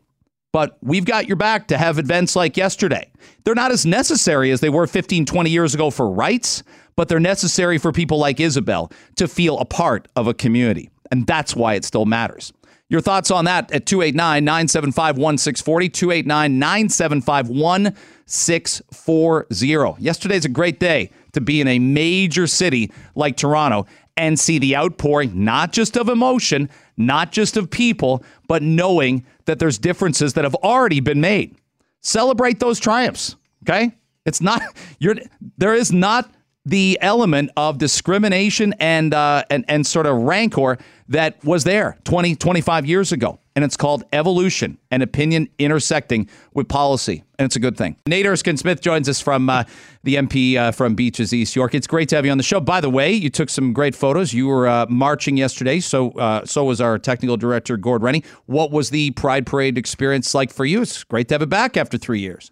but 0.56 0.78
we've 0.80 1.04
got 1.04 1.26
your 1.26 1.36
back 1.36 1.68
to 1.68 1.76
have 1.76 1.98
events 1.98 2.34
like 2.34 2.56
yesterday. 2.56 3.10
They're 3.44 3.54
not 3.54 3.72
as 3.72 3.84
necessary 3.84 4.50
as 4.50 4.60
they 4.60 4.70
were 4.70 4.86
15, 4.86 5.26
20 5.26 5.50
years 5.50 5.74
ago 5.74 5.90
for 5.90 6.10
rights, 6.10 6.62
but 6.96 7.08
they're 7.08 7.20
necessary 7.20 7.76
for 7.76 7.92
people 7.92 8.16
like 8.16 8.40
Isabel 8.40 8.90
to 9.16 9.28
feel 9.28 9.58
a 9.58 9.66
part 9.66 10.08
of 10.16 10.28
a 10.28 10.32
community. 10.32 10.88
And 11.10 11.26
that's 11.26 11.54
why 11.54 11.74
it 11.74 11.84
still 11.84 12.06
matters. 12.06 12.54
Your 12.88 13.02
thoughts 13.02 13.30
on 13.30 13.44
that 13.44 13.70
at 13.70 13.84
289 13.84 14.46
975 14.46 15.18
1640, 15.18 15.88
289 15.90 16.58
975 16.58 17.50
1640. 17.50 20.02
Yesterday's 20.02 20.46
a 20.46 20.48
great 20.48 20.80
day 20.80 21.10
to 21.32 21.42
be 21.42 21.60
in 21.60 21.68
a 21.68 21.78
major 21.78 22.46
city 22.46 22.90
like 23.14 23.36
Toronto 23.36 23.84
and 24.16 24.38
see 24.38 24.58
the 24.58 24.76
outpouring, 24.76 25.44
not 25.44 25.72
just 25.72 25.96
of 25.96 26.08
emotion, 26.08 26.70
not 26.96 27.32
just 27.32 27.56
of 27.56 27.70
people, 27.70 28.24
but 28.48 28.62
knowing 28.62 29.24
that 29.44 29.58
there's 29.58 29.78
differences 29.78 30.34
that 30.34 30.44
have 30.44 30.54
already 30.56 31.00
been 31.00 31.20
made. 31.20 31.56
Celebrate 32.00 32.58
those 32.58 32.78
triumphs, 32.78 33.36
okay? 33.62 33.94
It's 34.24 34.40
not, 34.40 34.62
you're, 34.98 35.16
there 35.58 35.74
is 35.74 35.92
not 35.92 36.30
the 36.66 36.98
element 37.00 37.50
of 37.56 37.78
discrimination 37.78 38.74
and, 38.80 39.14
uh, 39.14 39.44
and, 39.48 39.64
and 39.68 39.86
sort 39.86 40.04
of 40.04 40.16
rancor 40.16 40.76
that 41.08 41.42
was 41.44 41.62
there 41.62 41.96
20, 42.04 42.34
25 42.34 42.84
years 42.84 43.12
ago. 43.12 43.38
And 43.54 43.64
it's 43.64 43.76
called 43.76 44.04
evolution 44.12 44.76
and 44.90 45.02
opinion 45.02 45.48
intersecting 45.58 46.28
with 46.52 46.68
policy. 46.68 47.22
And 47.38 47.46
it's 47.46 47.54
a 47.56 47.60
good 47.60 47.76
thing. 47.76 47.96
Nate 48.06 48.26
Erskine 48.26 48.56
Smith 48.56 48.82
joins 48.82 49.08
us 49.08 49.20
from 49.20 49.48
uh, 49.48 49.64
the 50.02 50.16
MP 50.16 50.56
uh, 50.56 50.72
from 50.72 50.94
Beaches 50.94 51.32
East 51.32 51.56
York. 51.56 51.74
It's 51.74 51.86
great 51.86 52.08
to 52.10 52.16
have 52.16 52.26
you 52.26 52.32
on 52.32 52.36
the 52.36 52.44
show. 52.44 52.60
By 52.60 52.80
the 52.80 52.90
way, 52.90 53.12
you 53.12 53.30
took 53.30 53.48
some 53.48 53.72
great 53.72 53.94
photos. 53.94 54.34
You 54.34 54.48
were 54.48 54.66
uh, 54.66 54.86
marching 54.90 55.38
yesterday. 55.38 55.80
So, 55.80 56.10
uh, 56.12 56.44
so 56.44 56.64
was 56.64 56.80
our 56.82 56.98
technical 56.98 57.36
director, 57.38 57.76
Gord 57.78 58.02
Rennie. 58.02 58.24
What 58.46 58.72
was 58.72 58.90
the 58.90 59.12
Pride 59.12 59.46
Parade 59.46 59.78
experience 59.78 60.34
like 60.34 60.52
for 60.52 60.66
you? 60.66 60.82
It's 60.82 61.04
great 61.04 61.28
to 61.28 61.34
have 61.34 61.42
it 61.42 61.48
back 61.48 61.76
after 61.76 61.96
three 61.96 62.20
years. 62.20 62.50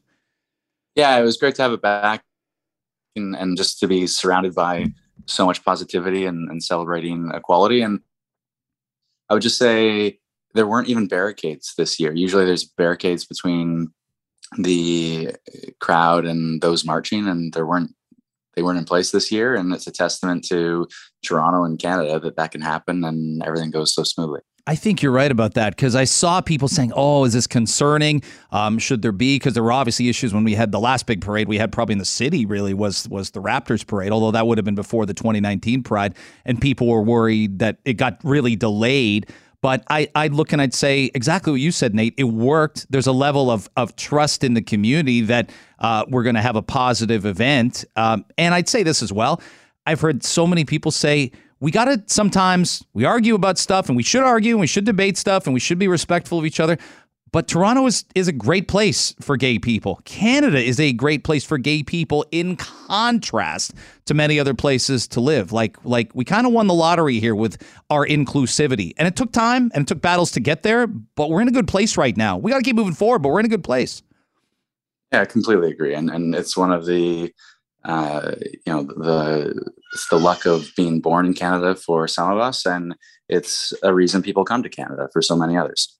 Yeah, 0.94 1.18
it 1.18 1.23
was 1.23 1.37
great 1.37 1.56
to 1.56 1.62
have 1.62 1.73
it 1.73 1.83
back 1.83 2.23
and, 3.16 3.37
and 3.37 3.56
just 3.56 3.78
to 3.80 3.87
be 3.87 4.06
surrounded 4.06 4.54
by 4.54 4.87
so 5.26 5.47
much 5.47 5.64
positivity 5.64 6.26
and, 6.26 6.50
and 6.50 6.62
celebrating 6.62 7.30
equality. 7.35 7.83
And 7.83 8.00
I 9.28 9.35
would 9.35 9.42
just 9.42 9.59
say 9.59 10.18
there 10.54 10.66
weren't 10.66 10.88
even 10.88 11.09
barricades 11.09 11.75
this 11.76 11.99
year. 11.99 12.12
Usually 12.12 12.44
there's 12.44 12.64
barricades 12.64 13.25
between 13.25 13.92
the 14.59 15.35
crowd 15.80 16.25
and 16.25 16.61
those 16.61 16.85
marching, 16.85 17.26
and 17.28 17.52
there 17.52 17.66
weren't 17.66 17.94
they 18.54 18.62
weren't 18.62 18.78
in 18.78 18.85
place 18.85 19.11
this 19.11 19.33
year. 19.33 19.56
And 19.56 19.73
it's 19.75 19.88
a 19.88 19.92
testament 19.92 20.44
to 20.44 20.87
Toronto 21.25 21.64
and 21.64 21.78
Canada 21.78 22.21
that 22.21 22.37
that 22.37 22.52
can 22.52 22.61
happen 22.61 23.02
and 23.02 23.42
everything 23.42 23.73
goes 23.73 23.92
so 23.92 24.04
smoothly. 24.04 24.42
I 24.66 24.76
think 24.76 25.02
you're 25.02 25.12
right 25.12 25.30
about 25.30 25.54
that 25.54 25.76
because 25.76 25.94
I 25.94 26.04
saw 26.04 26.40
people 26.40 26.68
saying, 26.68 26.92
"Oh, 26.97 27.25
is 27.25 27.35
this 27.35 27.47
concerning? 27.47 28.23
Um, 28.50 28.78
should 28.78 29.02
there 29.02 29.12
be?" 29.12 29.37
Because 29.37 29.52
there 29.52 29.62
were 29.62 29.73
obviously 29.73 30.09
issues 30.09 30.33
when 30.33 30.42
we 30.42 30.54
had 30.54 30.73
the 30.73 30.80
last 30.80 31.04
big 31.04 31.21
parade 31.21 31.49
we 31.49 31.59
had 31.59 31.71
probably 31.71 31.92
in 31.92 31.99
the 31.99 32.04
city. 32.06 32.47
Really 32.47 32.73
was 32.73 33.06
was 33.11 33.30
the 33.30 33.42
Raptors 33.42 33.87
parade, 33.87 34.11
although 34.11 34.30
that 34.30 34.47
would 34.47 34.56
have 34.56 34.64
been 34.64 34.75
before 34.75 35.04
the 35.04 35.12
2019 35.12 35.83
Pride, 35.83 36.14
and 36.47 36.61
people 36.61 36.87
were 36.87 37.02
worried 37.02 37.59
that 37.59 37.78
it 37.85 37.94
got 37.94 38.18
really 38.25 38.56
delayed. 38.56 39.30
But 39.61 39.83
I, 39.88 40.09
I'd 40.14 40.35
look 40.35 40.52
and 40.52 40.61
I'd 40.61 40.75
say 40.75 41.11
exactly 41.14 41.50
what 41.50 41.61
you 41.61 41.71
said, 41.71 41.94
Nate. 41.94 42.14
It 42.18 42.25
worked. 42.25 42.87
There's 42.90 43.06
a 43.06 43.12
level 43.12 43.50
of 43.50 43.68
of 43.76 43.97
trust 43.97 44.44
in 44.44 44.54
the 44.54 44.62
community 44.62 45.21
that 45.23 45.50
uh, 45.78 46.06
we're 46.09 46.23
going 46.23 46.37
to 46.37 46.42
have 46.42 46.56
a 46.56 46.62
positive 46.62 47.26
event. 47.26 47.85
Um, 47.97 48.25
and 48.38 48.54
I'd 48.54 48.68
say 48.68 48.83
this 48.83 49.02
as 49.02 49.12
well. 49.12 49.42
I've 49.87 50.00
heard 50.00 50.25
so 50.25 50.47
many 50.47 50.64
people 50.64 50.90
say 50.90 51.33
we 51.64 51.71
got 51.71 51.87
to 51.87 52.02
sometimes 52.09 52.85
we 52.92 53.06
argue 53.06 53.35
about 53.35 53.56
stuff 53.56 53.88
and 53.88 53.97
we 53.97 54.02
should 54.02 54.23
argue 54.23 54.50
and 54.50 54.61
we 54.61 54.66
should 54.66 54.85
debate 54.85 55.16
stuff 55.16 55.47
and 55.47 55.54
we 55.54 55.61
should 55.61 55.78
be 55.78 55.88
respectful 55.88 56.38
of 56.38 56.44
each 56.44 56.61
other. 56.61 56.76
But 57.33 57.49
Toronto 57.49 57.87
is, 57.87 58.04
is 58.14 58.28
a 58.28 58.33
great 58.33 58.68
place 58.68 59.14
for 59.18 59.38
gay 59.38 59.59
people. 59.59 59.99
Canada 60.04 60.59
is 60.59 60.78
a 60.78 60.92
great 60.92 61.25
place 61.25 61.42
for 61.42 61.56
gay 61.56 61.83
people 61.83 62.26
in 62.30 62.56
contrast 62.56 63.73
to 64.04 64.12
many 64.12 64.38
other 64.38 64.52
places 64.52 65.09
to 65.09 65.23
live. 65.23 65.52
Like 65.52 65.83
like 65.87 66.11
we 66.14 66.26
kind 66.26 66.47
of 66.47 66.52
won 66.52 66.66
the 66.66 66.75
lottery 66.75 67.18
here 67.18 67.35
with 67.35 67.56
our 67.88 68.06
inclusivity. 68.06 68.92
And 68.99 69.09
it 69.09 69.16
took 69.16 69.33
time 69.33 69.71
and 69.73 69.85
it 69.85 69.88
took 69.88 70.02
battles 70.02 70.33
to 70.33 70.40
get 70.40 70.64
there, 70.64 70.87
but 70.87 71.30
we're 71.30 71.40
in 71.40 71.49
a 71.49 71.52
good 71.52 71.66
place 71.66 71.97
right 71.97 72.14
now. 72.14 72.37
We 72.37 72.50
got 72.50 72.59
to 72.59 72.62
keep 72.62 72.76
moving 72.76 72.92
forward, 72.92 73.21
but 73.21 73.30
we're 73.30 73.40
in 73.40 73.47
a 73.47 73.49
good 73.49 73.64
place. 73.64 74.02
Yeah, 75.14 75.23
I 75.23 75.25
completely 75.25 75.71
agree. 75.71 75.94
And 75.94 76.11
and 76.11 76.35
it's 76.35 76.59
one 76.59 76.73
of 76.73 76.85
the 76.85 77.33
uh, 77.85 78.33
you 78.41 78.73
know 78.73 78.83
the 78.83 79.71
it's 79.93 80.09
the 80.09 80.19
luck 80.19 80.47
of 80.47 80.69
being 80.76 81.00
born 81.00 81.26
in 81.26 81.35
Canada 81.35 81.75
for 81.75 82.09
some 82.09 82.31
of 82.31 82.38
us, 82.38 82.67
and 82.67 82.95
it's 83.29 83.73
a 83.83 83.95
reason 83.95 84.23
people 84.23 84.45
come 84.45 84.62
to 84.62 84.69
Canada 84.69 85.09
for 85.12 85.23
so 85.23 85.37
many 85.37 85.57
others. 85.57 85.97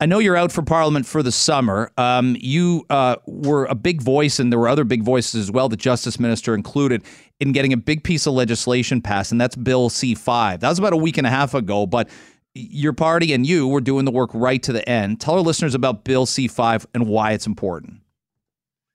I 0.00 0.06
know 0.06 0.18
you're 0.18 0.36
out 0.36 0.50
for 0.50 0.62
Parliament 0.62 1.06
for 1.06 1.22
the 1.22 1.30
summer. 1.30 1.92
Um, 1.96 2.36
you 2.40 2.84
uh, 2.90 3.16
were 3.26 3.66
a 3.66 3.76
big 3.76 4.02
voice, 4.02 4.40
and 4.40 4.50
there 4.50 4.58
were 4.58 4.68
other 4.68 4.82
big 4.82 5.04
voices 5.04 5.40
as 5.40 5.50
well, 5.52 5.68
the 5.68 5.76
Justice 5.76 6.18
Minister 6.18 6.56
included, 6.56 7.04
in 7.38 7.52
getting 7.52 7.72
a 7.72 7.76
big 7.76 8.02
piece 8.02 8.26
of 8.26 8.34
legislation 8.34 9.00
passed, 9.00 9.30
and 9.30 9.40
that's 9.40 9.54
Bill 9.54 9.88
C 9.88 10.16
5. 10.16 10.58
That 10.58 10.68
was 10.68 10.80
about 10.80 10.92
a 10.92 10.96
week 10.96 11.18
and 11.18 11.26
a 11.26 11.30
half 11.30 11.54
ago, 11.54 11.86
but 11.86 12.08
your 12.54 12.92
party 12.92 13.32
and 13.32 13.46
you 13.46 13.68
were 13.68 13.80
doing 13.80 14.04
the 14.04 14.10
work 14.10 14.30
right 14.34 14.62
to 14.64 14.72
the 14.72 14.86
end. 14.88 15.20
Tell 15.20 15.34
our 15.34 15.40
listeners 15.40 15.74
about 15.74 16.04
Bill 16.04 16.26
C 16.26 16.48
5 16.48 16.86
and 16.94 17.06
why 17.06 17.32
it's 17.32 17.46
important. 17.46 18.01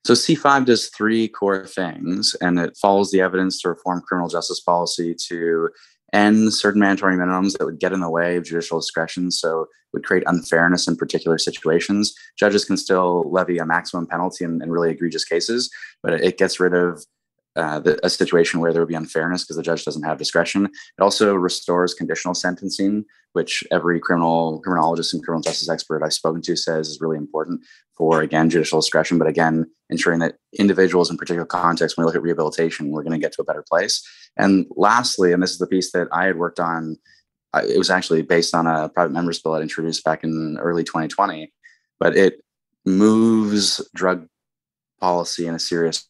So 0.04 0.14
C5 0.14 0.64
does 0.64 0.88
three 0.88 1.28
core 1.28 1.66
things, 1.66 2.34
and 2.40 2.58
it 2.58 2.76
follows 2.80 3.10
the 3.10 3.20
evidence 3.20 3.60
to 3.60 3.68
reform 3.68 4.00
criminal 4.00 4.28
justice 4.28 4.60
policy 4.60 5.14
to 5.28 5.68
end 6.12 6.54
certain 6.54 6.80
mandatory 6.80 7.16
minimums 7.16 7.58
that 7.58 7.64
would 7.64 7.80
get 7.80 7.92
in 7.92 8.00
the 8.00 8.10
way 8.10 8.36
of 8.36 8.44
judicial 8.44 8.80
discretion. 8.80 9.30
So 9.30 9.66
would 9.92 10.04
create 10.04 10.24
unfairness 10.26 10.86
in 10.86 10.96
particular 10.96 11.38
situations. 11.38 12.14
Judges 12.38 12.64
can 12.64 12.76
still 12.76 13.30
levy 13.30 13.58
a 13.58 13.66
maximum 13.66 14.06
penalty 14.06 14.44
in, 14.44 14.62
in 14.62 14.70
really 14.70 14.90
egregious 14.90 15.24
cases, 15.24 15.70
but 16.02 16.12
it 16.12 16.38
gets 16.38 16.60
rid 16.60 16.74
of 16.74 17.04
uh, 17.58 17.80
the, 17.80 17.98
a 18.06 18.08
situation 18.08 18.60
where 18.60 18.72
there 18.72 18.80
would 18.80 18.88
be 18.88 18.94
unfairness 18.94 19.42
because 19.42 19.56
the 19.56 19.64
judge 19.64 19.84
doesn't 19.84 20.04
have 20.04 20.16
discretion. 20.16 20.66
It 20.66 21.02
also 21.02 21.34
restores 21.34 21.92
conditional 21.92 22.34
sentencing, 22.34 23.04
which 23.32 23.64
every 23.72 23.98
criminal 23.98 24.60
criminologist 24.60 25.12
and 25.12 25.24
criminal 25.24 25.42
justice 25.42 25.68
expert 25.68 26.04
I've 26.04 26.12
spoken 26.12 26.40
to 26.42 26.54
says 26.54 26.88
is 26.88 27.00
really 27.00 27.16
important 27.16 27.62
for 27.96 28.22
again 28.22 28.48
judicial 28.48 28.80
discretion, 28.80 29.18
but 29.18 29.26
again 29.26 29.66
ensuring 29.90 30.20
that 30.20 30.36
individuals 30.56 31.10
in 31.10 31.16
particular 31.16 31.44
contexts, 31.44 31.96
when 31.96 32.04
we 32.04 32.06
look 32.06 32.14
at 32.14 32.22
rehabilitation, 32.22 32.90
we're 32.90 33.02
going 33.02 33.18
to 33.18 33.18
get 33.18 33.32
to 33.32 33.42
a 33.42 33.44
better 33.44 33.64
place. 33.68 34.06
And 34.36 34.66
lastly, 34.76 35.32
and 35.32 35.42
this 35.42 35.50
is 35.50 35.58
the 35.58 35.66
piece 35.66 35.90
that 35.92 36.06
I 36.12 36.26
had 36.26 36.38
worked 36.38 36.60
on, 36.60 36.96
it 37.56 37.76
was 37.76 37.90
actually 37.90 38.22
based 38.22 38.54
on 38.54 38.68
a 38.68 38.88
private 38.88 39.12
members 39.12 39.40
bill 39.40 39.54
I 39.54 39.60
introduced 39.62 40.04
back 40.04 40.22
in 40.22 40.58
early 40.60 40.84
2020, 40.84 41.52
but 41.98 42.16
it 42.16 42.40
moves 42.86 43.84
drug 43.96 44.28
policy 45.00 45.48
in 45.48 45.56
a 45.56 45.58
serious 45.58 46.08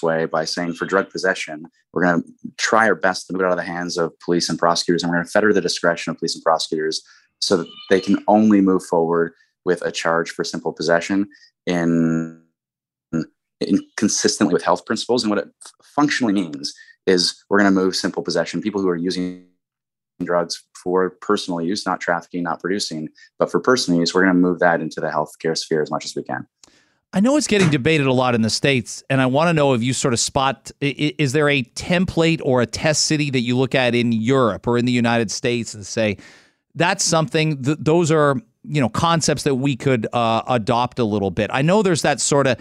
way 0.00 0.26
by 0.26 0.44
saying 0.44 0.74
for 0.74 0.86
drug 0.86 1.10
possession, 1.10 1.66
we're 1.92 2.04
going 2.04 2.22
to 2.22 2.28
try 2.58 2.86
our 2.86 2.94
best 2.94 3.26
to 3.26 3.32
move 3.32 3.42
it 3.42 3.46
out 3.46 3.50
of 3.50 3.56
the 3.56 3.64
hands 3.64 3.96
of 3.96 4.18
police 4.20 4.48
and 4.48 4.58
prosecutors, 4.58 5.02
and 5.02 5.10
we're 5.10 5.16
going 5.16 5.26
to 5.26 5.30
fetter 5.32 5.52
the 5.52 5.60
discretion 5.60 6.10
of 6.10 6.18
police 6.18 6.34
and 6.34 6.44
prosecutors 6.44 7.02
so 7.40 7.56
that 7.56 7.68
they 7.90 8.00
can 8.00 8.22
only 8.28 8.60
move 8.60 8.84
forward 8.84 9.32
with 9.64 9.82
a 9.82 9.92
charge 9.92 10.30
for 10.30 10.44
simple 10.44 10.72
possession 10.72 11.28
in, 11.66 12.42
in 13.60 13.80
consistently 13.96 14.52
with 14.52 14.62
health 14.62 14.86
principles. 14.86 15.22
And 15.24 15.30
what 15.30 15.38
it 15.38 15.48
functionally 15.82 16.32
means 16.32 16.72
is 17.06 17.44
we're 17.50 17.58
going 17.58 17.72
to 17.72 17.80
move 17.80 17.96
simple 17.96 18.22
possession. 18.22 18.62
People 18.62 18.80
who 18.80 18.88
are 18.88 18.96
using 18.96 19.46
drugs 20.22 20.62
for 20.82 21.10
personal 21.10 21.60
use, 21.60 21.86
not 21.86 22.00
trafficking, 22.00 22.42
not 22.42 22.60
producing, 22.60 23.08
but 23.38 23.50
for 23.50 23.60
personal 23.60 24.00
use, 24.00 24.14
we're 24.14 24.22
going 24.22 24.34
to 24.34 24.40
move 24.40 24.58
that 24.60 24.80
into 24.80 25.00
the 25.00 25.08
healthcare 25.08 25.56
sphere 25.56 25.82
as 25.82 25.90
much 25.90 26.04
as 26.04 26.14
we 26.14 26.22
can. 26.22 26.46
I 27.14 27.20
know 27.20 27.36
it's 27.36 27.46
getting 27.46 27.68
debated 27.68 28.06
a 28.06 28.12
lot 28.12 28.34
in 28.34 28.40
the 28.40 28.48
states, 28.48 29.04
and 29.10 29.20
I 29.20 29.26
want 29.26 29.50
to 29.50 29.52
know 29.52 29.74
if 29.74 29.82
you 29.82 29.92
sort 29.92 30.14
of 30.14 30.20
spot 30.20 30.70
is 30.80 31.32
there 31.32 31.48
a 31.48 31.62
template 31.62 32.40
or 32.42 32.62
a 32.62 32.66
test 32.66 33.04
city 33.04 33.28
that 33.30 33.40
you 33.40 33.56
look 33.56 33.74
at 33.74 33.94
in 33.94 34.12
Europe 34.12 34.66
or 34.66 34.78
in 34.78 34.86
the 34.86 34.92
United 34.92 35.30
States 35.30 35.74
and 35.74 35.86
say 35.86 36.16
that's 36.74 37.04
something 37.04 37.62
th- 37.62 37.76
those 37.80 38.10
are 38.10 38.36
you 38.64 38.80
know 38.80 38.88
concepts 38.88 39.42
that 39.42 39.56
we 39.56 39.76
could 39.76 40.06
uh, 40.14 40.42
adopt 40.48 40.98
a 40.98 41.04
little 41.04 41.30
bit. 41.30 41.50
I 41.52 41.60
know 41.60 41.82
there's 41.82 42.00
that 42.00 42.18
sort 42.18 42.46
of 42.46 42.56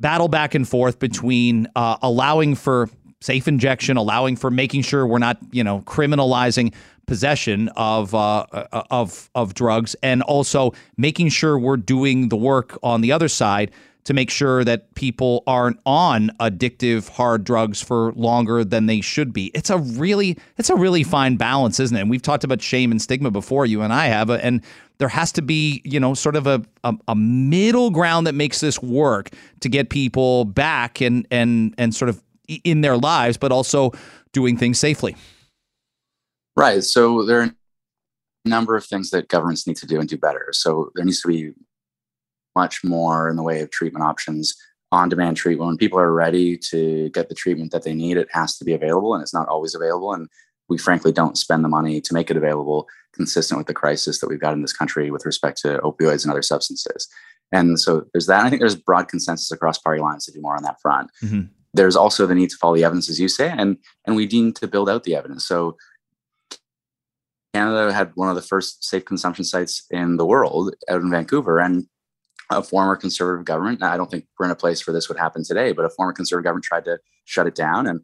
battle 0.00 0.28
back 0.28 0.56
and 0.56 0.68
forth 0.68 0.98
between 0.98 1.68
uh, 1.76 1.96
allowing 2.02 2.56
for 2.56 2.90
safe 3.20 3.46
injection, 3.46 3.96
allowing 3.96 4.34
for 4.34 4.50
making 4.50 4.82
sure 4.82 5.06
we're 5.06 5.18
not 5.18 5.38
you 5.52 5.62
know 5.62 5.80
criminalizing 5.82 6.74
possession 7.06 7.68
of 7.76 8.16
uh, 8.16 8.46
uh, 8.50 8.82
of 8.90 9.30
of 9.36 9.54
drugs, 9.54 9.94
and 10.02 10.22
also 10.22 10.72
making 10.96 11.28
sure 11.28 11.56
we're 11.56 11.76
doing 11.76 12.30
the 12.30 12.36
work 12.36 12.76
on 12.82 13.00
the 13.00 13.12
other 13.12 13.28
side 13.28 13.70
to 14.04 14.14
make 14.14 14.30
sure 14.30 14.64
that 14.64 14.94
people 14.94 15.44
aren't 15.46 15.78
on 15.86 16.30
addictive 16.40 17.08
hard 17.08 17.44
drugs 17.44 17.80
for 17.80 18.12
longer 18.12 18.64
than 18.64 18.86
they 18.86 19.00
should 19.00 19.32
be. 19.32 19.50
It's 19.54 19.70
a 19.70 19.78
really 19.78 20.38
it's 20.56 20.70
a 20.70 20.74
really 20.74 21.04
fine 21.04 21.36
balance, 21.36 21.78
isn't 21.78 21.96
it? 21.96 22.00
And 22.00 22.10
we've 22.10 22.22
talked 22.22 22.44
about 22.44 22.60
shame 22.60 22.90
and 22.90 23.00
stigma 23.00 23.30
before, 23.30 23.66
you 23.66 23.82
and 23.82 23.92
I 23.92 24.06
have, 24.06 24.30
uh, 24.30 24.34
and 24.34 24.62
there 24.98 25.08
has 25.08 25.32
to 25.32 25.42
be 25.42 25.82
you 25.84 26.00
know 26.00 26.14
sort 26.14 26.36
of 26.36 26.46
a, 26.46 26.62
a, 26.84 26.94
a 27.08 27.14
middle 27.14 27.90
ground 27.90 28.26
that 28.26 28.34
makes 28.34 28.60
this 28.60 28.82
work 28.82 29.30
to 29.60 29.68
get 29.68 29.88
people 29.90 30.44
back 30.44 31.00
and 31.00 31.26
and 31.30 31.74
and 31.78 31.94
sort 31.94 32.08
of 32.08 32.22
in 32.64 32.80
their 32.80 32.96
lives, 32.96 33.36
but 33.36 33.52
also 33.52 33.92
doing 34.32 34.56
things 34.56 34.78
safely. 34.78 35.16
Right. 36.56 36.82
So 36.82 37.24
there 37.24 37.40
are 37.40 37.44
a 37.44 38.48
number 38.48 38.76
of 38.76 38.84
things 38.84 39.10
that 39.10 39.28
governments 39.28 39.66
need 39.66 39.76
to 39.76 39.86
do 39.86 40.00
and 40.00 40.08
do 40.08 40.18
better. 40.18 40.48
So 40.52 40.90
there 40.94 41.04
needs 41.04 41.22
to 41.22 41.28
be 41.28 41.54
much 42.54 42.84
more 42.84 43.28
in 43.28 43.36
the 43.36 43.42
way 43.42 43.60
of 43.60 43.70
treatment 43.70 44.04
options, 44.04 44.54
on 44.92 45.08
demand 45.08 45.36
treatment. 45.36 45.66
When 45.66 45.78
people 45.78 45.98
are 45.98 46.12
ready 46.12 46.56
to 46.58 47.08
get 47.10 47.28
the 47.28 47.34
treatment 47.34 47.72
that 47.72 47.82
they 47.82 47.94
need, 47.94 48.18
it 48.18 48.28
has 48.30 48.56
to 48.58 48.64
be 48.64 48.74
available 48.74 49.14
and 49.14 49.22
it's 49.22 49.34
not 49.34 49.48
always 49.48 49.74
available. 49.74 50.12
And 50.12 50.28
we 50.68 50.78
frankly 50.78 51.12
don't 51.12 51.38
spend 51.38 51.64
the 51.64 51.68
money 51.68 52.00
to 52.00 52.14
make 52.14 52.30
it 52.30 52.36
available 52.36 52.86
consistent 53.14 53.58
with 53.58 53.66
the 53.66 53.74
crisis 53.74 54.20
that 54.20 54.28
we've 54.28 54.40
got 54.40 54.52
in 54.52 54.62
this 54.62 54.72
country 54.72 55.10
with 55.10 55.26
respect 55.26 55.58
to 55.62 55.78
opioids 55.78 56.24
and 56.24 56.30
other 56.30 56.42
substances. 56.42 57.08
And 57.52 57.80
so 57.80 58.06
there's 58.12 58.26
that. 58.26 58.44
I 58.44 58.50
think 58.50 58.60
there's 58.60 58.76
broad 58.76 59.08
consensus 59.08 59.50
across 59.50 59.78
party 59.78 60.00
lines 60.00 60.24
to 60.26 60.32
do 60.32 60.40
more 60.40 60.56
on 60.56 60.62
that 60.62 60.80
front. 60.80 61.10
Mm-hmm. 61.22 61.42
There's 61.74 61.96
also 61.96 62.26
the 62.26 62.34
need 62.34 62.50
to 62.50 62.56
follow 62.56 62.74
the 62.74 62.84
evidence, 62.84 63.08
as 63.08 63.18
you 63.18 63.28
say, 63.28 63.48
and 63.48 63.78
and 64.06 64.14
we 64.14 64.26
need 64.26 64.56
to 64.56 64.68
build 64.68 64.90
out 64.90 65.04
the 65.04 65.16
evidence. 65.16 65.46
So 65.46 65.76
Canada 67.54 67.92
had 67.92 68.12
one 68.14 68.28
of 68.28 68.36
the 68.36 68.42
first 68.42 68.84
safe 68.84 69.04
consumption 69.04 69.44
sites 69.44 69.84
in 69.90 70.16
the 70.16 70.26
world 70.26 70.74
out 70.88 71.00
in 71.00 71.10
Vancouver, 71.10 71.58
and 71.58 71.86
a 72.58 72.62
former 72.62 72.96
conservative 72.96 73.44
government. 73.44 73.82
I 73.82 73.96
don't 73.96 74.10
think 74.10 74.26
we're 74.38 74.46
in 74.46 74.52
a 74.52 74.56
place 74.56 74.86
where 74.86 74.94
this 74.94 75.08
would 75.08 75.18
happen 75.18 75.44
today, 75.44 75.72
but 75.72 75.84
a 75.84 75.90
former 75.90 76.12
conservative 76.12 76.44
government 76.44 76.64
tried 76.64 76.84
to 76.86 76.98
shut 77.24 77.46
it 77.46 77.54
down, 77.54 77.86
and 77.86 78.00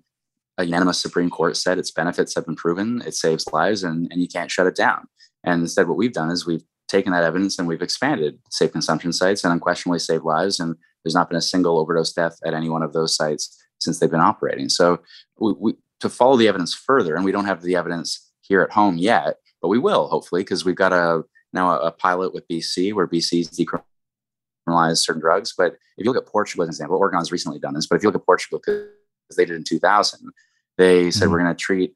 a 0.58 0.64
unanimous 0.64 0.98
Supreme 0.98 1.30
Court 1.30 1.56
said 1.56 1.78
its 1.78 1.90
benefits 1.90 2.34
have 2.34 2.44
been 2.44 2.56
proven, 2.56 3.02
it 3.06 3.14
saves 3.14 3.46
lives, 3.52 3.84
and, 3.84 4.08
and 4.10 4.20
you 4.20 4.28
can't 4.28 4.50
shut 4.50 4.66
it 4.66 4.74
down. 4.74 5.06
And 5.44 5.62
instead, 5.62 5.88
what 5.88 5.96
we've 5.96 6.12
done 6.12 6.30
is 6.30 6.46
we've 6.46 6.64
taken 6.88 7.12
that 7.12 7.22
evidence 7.22 7.58
and 7.58 7.68
we've 7.68 7.82
expanded 7.82 8.38
safe 8.50 8.72
consumption 8.72 9.12
sites 9.12 9.44
and 9.44 9.52
unquestionably 9.52 9.98
saved 9.98 10.24
lives. 10.24 10.58
And 10.58 10.74
there's 11.04 11.14
not 11.14 11.28
been 11.28 11.38
a 11.38 11.42
single 11.42 11.78
overdose 11.78 12.12
death 12.12 12.38
at 12.44 12.54
any 12.54 12.68
one 12.68 12.82
of 12.82 12.92
those 12.92 13.14
sites 13.14 13.56
since 13.78 13.98
they've 13.98 14.10
been 14.10 14.20
operating. 14.20 14.68
So 14.68 15.00
we, 15.38 15.54
we, 15.58 15.74
to 16.00 16.08
follow 16.08 16.36
the 16.36 16.48
evidence 16.48 16.74
further, 16.74 17.14
and 17.14 17.24
we 17.24 17.32
don't 17.32 17.44
have 17.44 17.62
the 17.62 17.76
evidence 17.76 18.32
here 18.40 18.62
at 18.62 18.72
home 18.72 18.98
yet, 18.98 19.36
but 19.60 19.68
we 19.68 19.78
will 19.78 20.08
hopefully 20.08 20.42
because 20.42 20.64
we've 20.64 20.74
got 20.74 20.92
a 20.92 21.22
now 21.52 21.70
a, 21.70 21.86
a 21.86 21.92
pilot 21.92 22.34
with 22.34 22.48
BC 22.48 22.92
where 22.94 23.06
BC's 23.06 23.50
decriminalized 23.50 23.84
criminalize 24.68 24.98
certain 24.98 25.20
drugs. 25.20 25.54
But 25.56 25.74
if 25.96 26.04
you 26.04 26.12
look 26.12 26.22
at 26.22 26.30
Portugal 26.30 26.62
as 26.62 26.68
an 26.68 26.72
example, 26.72 26.96
Oregon's 26.96 27.32
recently 27.32 27.58
done 27.58 27.74
this, 27.74 27.86
but 27.86 27.96
if 27.96 28.02
you 28.02 28.08
look 28.08 28.20
at 28.20 28.26
Portugal, 28.26 28.60
because 28.64 28.88
they 29.36 29.44
did 29.44 29.56
in 29.56 29.64
2000, 29.64 30.30
they 30.76 31.10
said 31.10 31.24
mm-hmm. 31.24 31.32
we're 31.32 31.38
going 31.40 31.54
to 31.54 31.60
treat 31.60 31.94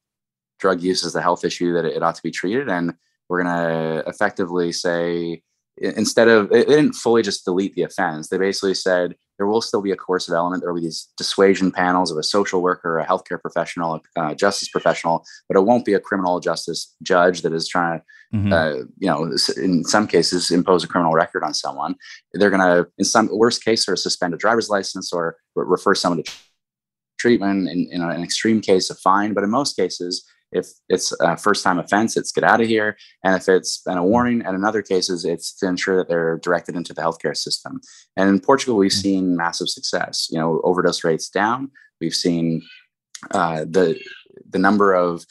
drug 0.58 0.80
use 0.80 1.04
as 1.04 1.12
the 1.12 1.22
health 1.22 1.44
issue 1.44 1.72
that 1.74 1.84
it 1.84 2.02
ought 2.02 2.14
to 2.14 2.22
be 2.22 2.30
treated. 2.30 2.68
And 2.68 2.94
we're 3.28 3.42
going 3.42 3.56
to 3.56 4.08
effectively 4.08 4.72
say, 4.72 5.42
instead 5.76 6.28
of, 6.28 6.50
they 6.50 6.64
didn't 6.64 6.94
fully 6.94 7.22
just 7.22 7.44
delete 7.44 7.74
the 7.74 7.82
offense. 7.82 8.28
They 8.28 8.38
basically 8.38 8.74
said 8.74 9.16
there 9.42 9.48
will 9.48 9.60
still 9.60 9.82
be 9.82 9.90
a 9.90 9.96
coercive 9.96 10.36
element. 10.36 10.62
There 10.62 10.72
will 10.72 10.80
be 10.80 10.86
these 10.86 11.08
dissuasion 11.16 11.72
panels 11.72 12.12
of 12.12 12.16
a 12.16 12.22
social 12.22 12.62
worker, 12.62 13.00
a 13.00 13.04
healthcare 13.04 13.40
professional, 13.40 14.00
a 14.16 14.20
uh, 14.20 14.34
justice 14.34 14.68
professional, 14.68 15.24
but 15.48 15.56
it 15.56 15.62
won't 15.62 15.84
be 15.84 15.94
a 15.94 15.98
criminal 15.98 16.38
justice 16.38 16.94
judge 17.02 17.42
that 17.42 17.52
is 17.52 17.66
trying 17.66 17.98
to, 17.98 18.36
mm-hmm. 18.36 18.52
uh, 18.52 18.84
you 18.98 19.08
know, 19.10 19.34
in 19.56 19.82
some 19.82 20.06
cases 20.06 20.52
impose 20.52 20.84
a 20.84 20.86
criminal 20.86 21.12
record 21.12 21.42
on 21.42 21.54
someone. 21.54 21.96
They're 22.34 22.50
going 22.50 22.60
to, 22.60 22.88
in 22.98 23.04
some 23.04 23.28
worst 23.32 23.64
case, 23.64 23.88
or 23.88 23.96
suspend 23.96 24.32
a 24.32 24.36
driver's 24.36 24.70
license 24.70 25.12
or 25.12 25.38
refer 25.56 25.96
someone 25.96 26.22
to 26.22 26.32
treatment. 27.18 27.68
In, 27.68 27.88
in 27.90 28.00
an 28.00 28.22
extreme 28.22 28.60
case, 28.60 28.90
a 28.90 28.94
fine. 28.94 29.34
But 29.34 29.42
in 29.42 29.50
most 29.50 29.74
cases, 29.74 30.24
if 30.52 30.68
it's 30.88 31.12
a 31.20 31.36
first 31.36 31.64
time 31.64 31.78
offense, 31.78 32.16
it's 32.16 32.32
get 32.32 32.44
out 32.44 32.60
of 32.60 32.68
here. 32.68 32.96
And 33.24 33.34
if 33.34 33.48
it's 33.48 33.78
been 33.78 33.98
a 33.98 34.04
warning, 34.04 34.42
and 34.44 34.54
in 34.54 34.64
other 34.64 34.82
cases, 34.82 35.24
it's 35.24 35.54
to 35.58 35.66
ensure 35.66 35.96
that 35.96 36.08
they're 36.08 36.38
directed 36.38 36.76
into 36.76 36.92
the 36.92 37.02
healthcare 37.02 37.36
system. 37.36 37.80
And 38.16 38.28
in 38.28 38.40
Portugal, 38.40 38.76
we've 38.76 38.90
mm. 38.90 39.02
seen 39.02 39.36
massive 39.36 39.68
success. 39.68 40.28
You 40.30 40.38
know, 40.38 40.60
overdose 40.64 41.04
rates 41.04 41.28
down. 41.28 41.70
We've 42.00 42.14
seen 42.14 42.62
uh, 43.30 43.64
the 43.64 43.98
the 44.50 44.58
number 44.58 44.94
of 44.94 45.24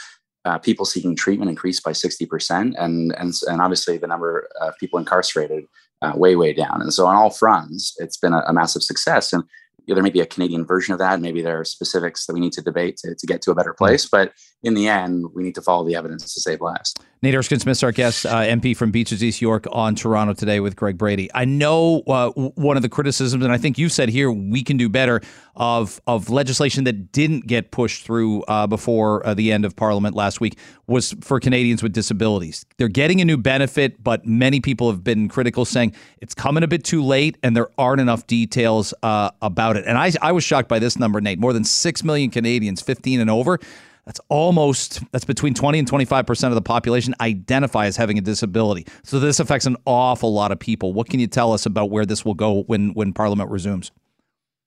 uh, 0.46 0.58
people 0.58 0.86
seeking 0.86 1.16
treatment 1.16 1.50
increased 1.50 1.84
by 1.84 1.92
60%, 1.92 2.74
and, 2.78 3.16
and, 3.18 3.34
and 3.48 3.62
obviously 3.62 3.98
the 3.98 4.08
number 4.08 4.48
of 4.60 4.76
people 4.80 4.98
incarcerated 4.98 5.66
uh, 6.02 6.14
way, 6.16 6.36
way 6.36 6.52
down. 6.52 6.82
And 6.82 6.94
so 6.94 7.06
on 7.06 7.16
all 7.16 7.30
fronts, 7.30 7.96
it's 8.00 8.18
been 8.18 8.34
a, 8.34 8.40
a 8.48 8.54
massive 8.54 8.82
success. 8.82 9.34
And 9.34 9.44
there 9.88 10.04
may 10.04 10.10
be 10.10 10.22
a 10.22 10.26
Canadian 10.26 10.66
version 10.66 10.94
of 10.94 11.00
that. 11.00 11.20
Maybe 11.20 11.42
there 11.42 11.60
are 11.60 11.66
specifics 11.66 12.26
that 12.26 12.34
we 12.34 12.40
need 12.40 12.54
to 12.54 12.62
debate 12.62 12.98
to, 12.98 13.16
to 13.16 13.28
get 13.28 13.42
to 13.44 13.52
a 13.52 13.56
better 13.56 13.74
place. 13.74 14.06
But 14.06 14.34
in 14.64 14.74
the 14.74 14.88
end, 14.88 15.26
we 15.34 15.44
need 15.44 15.56
to 15.56 15.62
follow 15.62 15.86
the 15.86 15.96
evidence 15.96 16.34
to 16.34 16.42
save 16.42 16.62
lives. 16.62 16.94
Nate 17.24 17.36
Erskine 17.36 17.60
Smith, 17.60 17.84
our 17.84 17.92
guest, 17.92 18.26
uh, 18.26 18.40
MP 18.42 18.76
from 18.76 18.92
Beaches 18.92 19.24
East 19.24 19.42
York 19.42 19.68
on 19.72 19.94
Toronto 19.96 20.34
today 20.34 20.60
with 20.60 20.76
Greg 20.76 20.98
Brady. 20.98 21.30
I 21.36 21.46
know 21.46 22.02
uh, 22.08 22.30
one 22.32 22.78
of 22.78 22.84
the 22.84 22.90
criticisms, 22.90 23.44
and 23.44 23.54
I 23.54 23.58
think 23.58 23.78
you 23.78 23.90
said 23.90 24.10
here 24.10 24.32
we 24.32 24.64
can 24.64 24.78
do 24.78 24.90
better 24.90 25.22
of 25.56 26.02
of 26.08 26.30
legislation 26.30 26.84
that 26.86 27.12
didn't 27.12 27.48
get 27.48 27.72
pushed 27.72 28.04
through 28.04 28.44
uh, 28.44 28.68
before 28.68 29.26
uh, 29.26 29.34
the 29.34 29.52
end 29.52 29.66
of 29.66 29.76
Parliament 29.76 30.16
last 30.16 30.40
week 30.42 30.58
was 30.88 31.16
for 31.22 31.40
Canadians 31.40 31.84
with 31.84 31.94
disabilities. 31.94 32.66
They're 32.78 32.88
getting 32.88 33.22
a 33.22 33.26
new 33.26 33.38
benefit, 33.38 34.04
but 34.04 34.26
many 34.26 34.60
people 34.60 34.90
have 34.90 35.04
been 35.04 35.30
critical, 35.30 35.66
saying 35.66 35.94
it's 36.22 36.34
coming 36.34 36.64
a 36.64 36.68
bit 36.68 36.84
too 36.84 37.04
late, 37.04 37.38
and 37.44 37.56
there 37.56 37.70
aren't 37.78 38.02
enough 38.02 38.28
details 38.28 38.94
uh, 39.04 39.32
about 39.42 39.78
it. 39.78 39.86
And 39.86 39.98
I 39.98 40.12
I 40.22 40.32
was 40.32 40.44
shocked 40.44 40.70
by 40.70 40.80
this 40.80 40.98
number, 40.98 41.22
Nate. 41.22 41.40
More 41.40 41.54
than 41.54 41.64
six 41.64 42.04
million 42.04 42.30
Canadians, 42.30 42.82
15 42.82 43.20
and 43.20 43.30
over 43.30 43.60
that's 44.06 44.20
almost 44.30 45.00
that's 45.12 45.26
between 45.26 45.54
20 45.54 45.80
and 45.80 45.90
25% 45.90 46.48
of 46.48 46.56
the 46.56 46.62
population 46.62 47.14
identify 47.22 47.86
as 47.86 47.96
having 47.96 48.18
a 48.18 48.22
disability. 48.22 48.88
So 49.04 49.20
this 49.20 49.40
affects 49.40 49.66
an 49.66 49.78
awful 49.86 50.34
lot 50.34 50.52
of 50.52 50.60
people. 50.60 50.94
What 50.94 51.10
can 51.10 51.20
you 51.20 51.28
tell 51.28 51.54
us 51.54 51.66
about 51.66 51.90
where 51.90 52.06
this 52.06 52.26
will 52.26 52.34
go 52.34 52.64
when 52.64 52.94
when 52.94 53.14
parliament 53.14 53.52
resumes? 53.52 53.92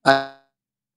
Uh, 0.05 0.33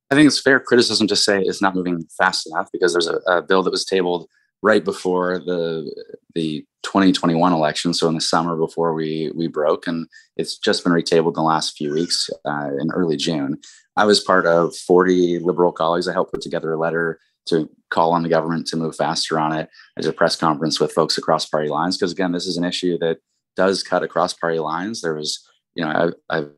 I 0.09 0.15
think 0.15 0.27
it's 0.27 0.39
fair 0.39 0.59
criticism 0.59 1.07
to 1.07 1.15
say 1.15 1.41
it's 1.41 1.61
not 1.61 1.75
moving 1.75 2.05
fast 2.17 2.47
enough 2.47 2.69
because 2.71 2.93
there's 2.93 3.07
a, 3.07 3.17
a 3.27 3.41
bill 3.41 3.63
that 3.63 3.71
was 3.71 3.85
tabled 3.85 4.27
right 4.63 4.83
before 4.83 5.39
the 5.39 5.93
the 6.33 6.65
2021 6.83 7.51
election, 7.51 7.93
so 7.93 8.07
in 8.07 8.15
the 8.15 8.21
summer 8.21 8.55
before 8.55 8.93
we 8.93 9.31
we 9.35 9.47
broke, 9.47 9.87
and 9.87 10.07
it's 10.37 10.57
just 10.57 10.83
been 10.83 10.93
retabled 10.93 11.29
in 11.29 11.33
the 11.33 11.41
last 11.41 11.77
few 11.77 11.93
weeks 11.93 12.29
uh, 12.45 12.69
in 12.79 12.89
early 12.91 13.17
June. 13.17 13.57
I 13.97 14.05
was 14.05 14.19
part 14.19 14.45
of 14.45 14.75
40 14.75 15.39
liberal 15.39 15.71
colleagues. 15.71 16.07
I 16.07 16.13
helped 16.13 16.31
put 16.31 16.41
together 16.41 16.71
a 16.71 16.79
letter 16.79 17.19
to 17.47 17.69
call 17.89 18.11
on 18.11 18.23
the 18.23 18.29
government 18.29 18.67
to 18.67 18.77
move 18.77 18.95
faster 18.95 19.39
on 19.39 19.53
it. 19.53 19.69
I 19.97 20.01
did 20.01 20.09
a 20.09 20.13
press 20.13 20.35
conference 20.35 20.79
with 20.79 20.91
folks 20.91 21.17
across 21.17 21.45
party 21.45 21.69
lines 21.69 21.97
because 21.97 22.11
again, 22.11 22.31
this 22.31 22.45
is 22.45 22.57
an 22.57 22.63
issue 22.63 22.97
that 22.99 23.17
does 23.55 23.83
cut 23.83 24.03
across 24.03 24.33
party 24.33 24.59
lines. 24.59 25.01
There 25.01 25.15
was, 25.15 25.45
you 25.73 25.83
know, 25.83 26.13
I, 26.29 26.37
I've 26.37 26.51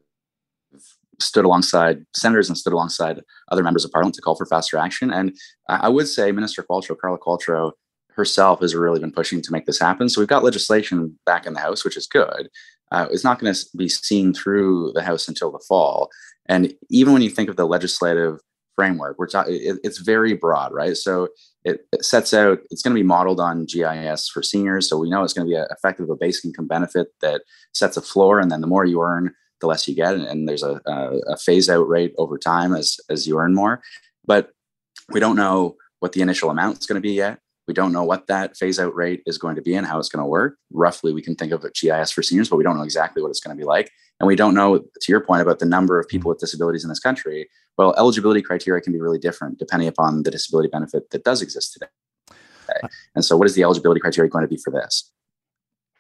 stood 1.20 1.46
alongside 1.46 2.04
senators 2.16 2.50
and 2.50 2.58
stood 2.58 2.74
alongside 2.74 3.22
other 3.52 3.64
members 3.64 3.86
of 3.86 3.92
parliament 3.92 4.16
to 4.16 4.22
call 4.22 4.36
for 4.36 4.46
faster 4.46 4.78
action. 4.78 5.12
And 5.12 5.36
I 5.68 5.90
would 5.90 6.08
say 6.08 6.32
Minister 6.32 6.64
Qualtrough, 6.64 6.98
Carla 6.98 7.18
Qualtrough 7.18 7.72
herself 8.12 8.62
has 8.62 8.76
really 8.76 9.00
been 9.00 9.12
pushing 9.12 9.42
to 9.42 9.52
make 9.52 9.66
this 9.66 9.80
happen. 9.80 10.10
So 10.10 10.22
we've 10.22 10.28
got 10.28 10.44
legislation 10.44 11.18
back 11.26 11.46
in 11.46 11.54
the 11.54 11.60
House, 11.60 11.86
which 11.86 11.98
is 11.98 12.08
good. 12.08 12.50
Uh, 12.92 13.08
it's 13.12 13.24
not 13.24 13.40
going 13.40 13.54
to 13.54 13.66
be 13.78 13.88
seen 13.88 14.34
through 14.34 14.92
the 14.94 15.04
House 15.04 15.28
until 15.28 15.52
the 15.52 15.64
fall. 15.68 16.10
And 16.48 16.74
even 16.90 17.14
when 17.14 17.22
you 17.22 17.30
think 17.30 17.50
of 17.50 17.56
the 17.56 17.68
legislative 17.68 18.40
framework. 18.80 19.20
We're 19.20 19.28
talking, 19.28 19.56
it, 19.56 19.76
it's 19.84 19.98
very 19.98 20.36
broad, 20.36 20.72
right? 20.72 20.96
So 20.96 21.28
it, 21.66 21.82
it 21.92 22.06
sets 22.06 22.34
out, 22.34 22.60
it's 22.72 22.82
going 22.82 22.96
to 22.96 23.00
be 23.00 23.06
modeled 23.06 23.42
on 23.42 23.66
GIS 23.66 24.30
for 24.30 24.42
seniors. 24.42 24.88
So 24.88 24.98
we 24.98 25.10
know 25.10 25.22
it's 25.22 25.34
going 25.34 25.46
to 25.46 25.52
be 25.52 25.58
a, 25.58 25.68
effective 25.70 26.10
a 26.10 26.16
basic 26.16 26.46
income 26.46 26.66
benefit 26.66 27.08
that 27.20 27.42
sets 27.74 27.98
a 27.98 28.02
floor. 28.02 28.40
And 28.40 28.50
then 28.50 28.62
the 28.62 28.68
more 28.68 28.86
you 28.86 29.02
earn, 29.02 29.34
the 29.62 29.68
less 29.68 29.88
you 29.88 29.96
get. 29.96 30.14
And, 30.14 30.26
and 30.26 30.48
there's 30.48 30.64
a, 30.64 30.82
a, 30.86 31.18
a 31.28 31.38
phase 31.38 31.70
out 31.70 31.88
rate 31.88 32.14
over 32.18 32.38
time 32.38 32.74
as, 32.74 33.00
as 33.10 33.28
you 33.28 33.38
earn 33.38 33.54
more. 33.54 33.82
But 34.26 34.52
we 35.10 35.20
don't 35.20 35.36
know 35.36 35.76
what 36.00 36.14
the 36.14 36.22
initial 36.22 36.50
amount 36.50 36.80
is 36.80 36.86
going 36.86 37.02
to 37.02 37.08
be 37.08 37.14
yet. 37.14 37.40
We 37.68 37.74
don't 37.74 37.92
know 37.92 38.04
what 38.04 38.26
that 38.28 38.58
phase 38.58 38.80
out 38.80 38.96
rate 38.96 39.22
is 39.28 39.38
going 39.38 39.56
to 39.56 39.62
be 39.62 39.76
and 39.76 39.86
how 39.86 40.00
it's 40.00 40.10
going 40.10 40.24
to 40.24 40.28
work. 40.28 40.58
Roughly, 40.72 41.14
we 41.14 41.22
can 41.22 41.36
think 41.36 41.52
of 41.52 41.64
it 41.64 41.76
GIS 41.76 42.10
for 42.10 42.24
seniors, 42.24 42.50
but 42.50 42.56
we 42.56 42.64
don't 42.64 42.76
know 42.76 42.84
exactly 42.84 43.22
what 43.22 43.30
it's 43.30 43.40
going 43.40 43.56
to 43.56 43.62
be 43.62 43.66
like. 43.66 43.92
And 44.20 44.28
we 44.28 44.36
don't 44.36 44.56
know, 44.56 44.80
to 44.80 45.12
your 45.12 45.22
point 45.22 45.42
about 45.42 45.60
the 45.60 45.66
number 45.66 46.00
of 46.00 46.08
people 46.08 46.30
mm-hmm. 46.30 46.30
with 46.30 46.40
disabilities 46.40 46.84
in 46.84 46.90
this 46.90 47.00
country. 47.00 47.48
Well, 47.78 47.94
eligibility 47.98 48.42
criteria 48.42 48.82
can 48.82 48.92
be 48.92 49.00
really 49.00 49.20
different 49.20 49.60
depending 49.60 49.88
upon 49.88 50.24
the 50.24 50.32
disability 50.32 50.70
benefit 50.70 51.12
that 51.12 51.24
does 51.24 51.42
exist 51.42 51.74
today. 51.74 51.92
Uh, 52.68 52.88
and 53.16 53.24
so, 53.24 53.38
what 53.38 53.46
is 53.46 53.56
the 53.56 53.64
eligibility 53.64 54.02
criteria 54.02 54.30
going 54.30 54.44
to 54.44 54.48
be 54.48 54.58
for 54.58 54.72
this? 54.72 55.12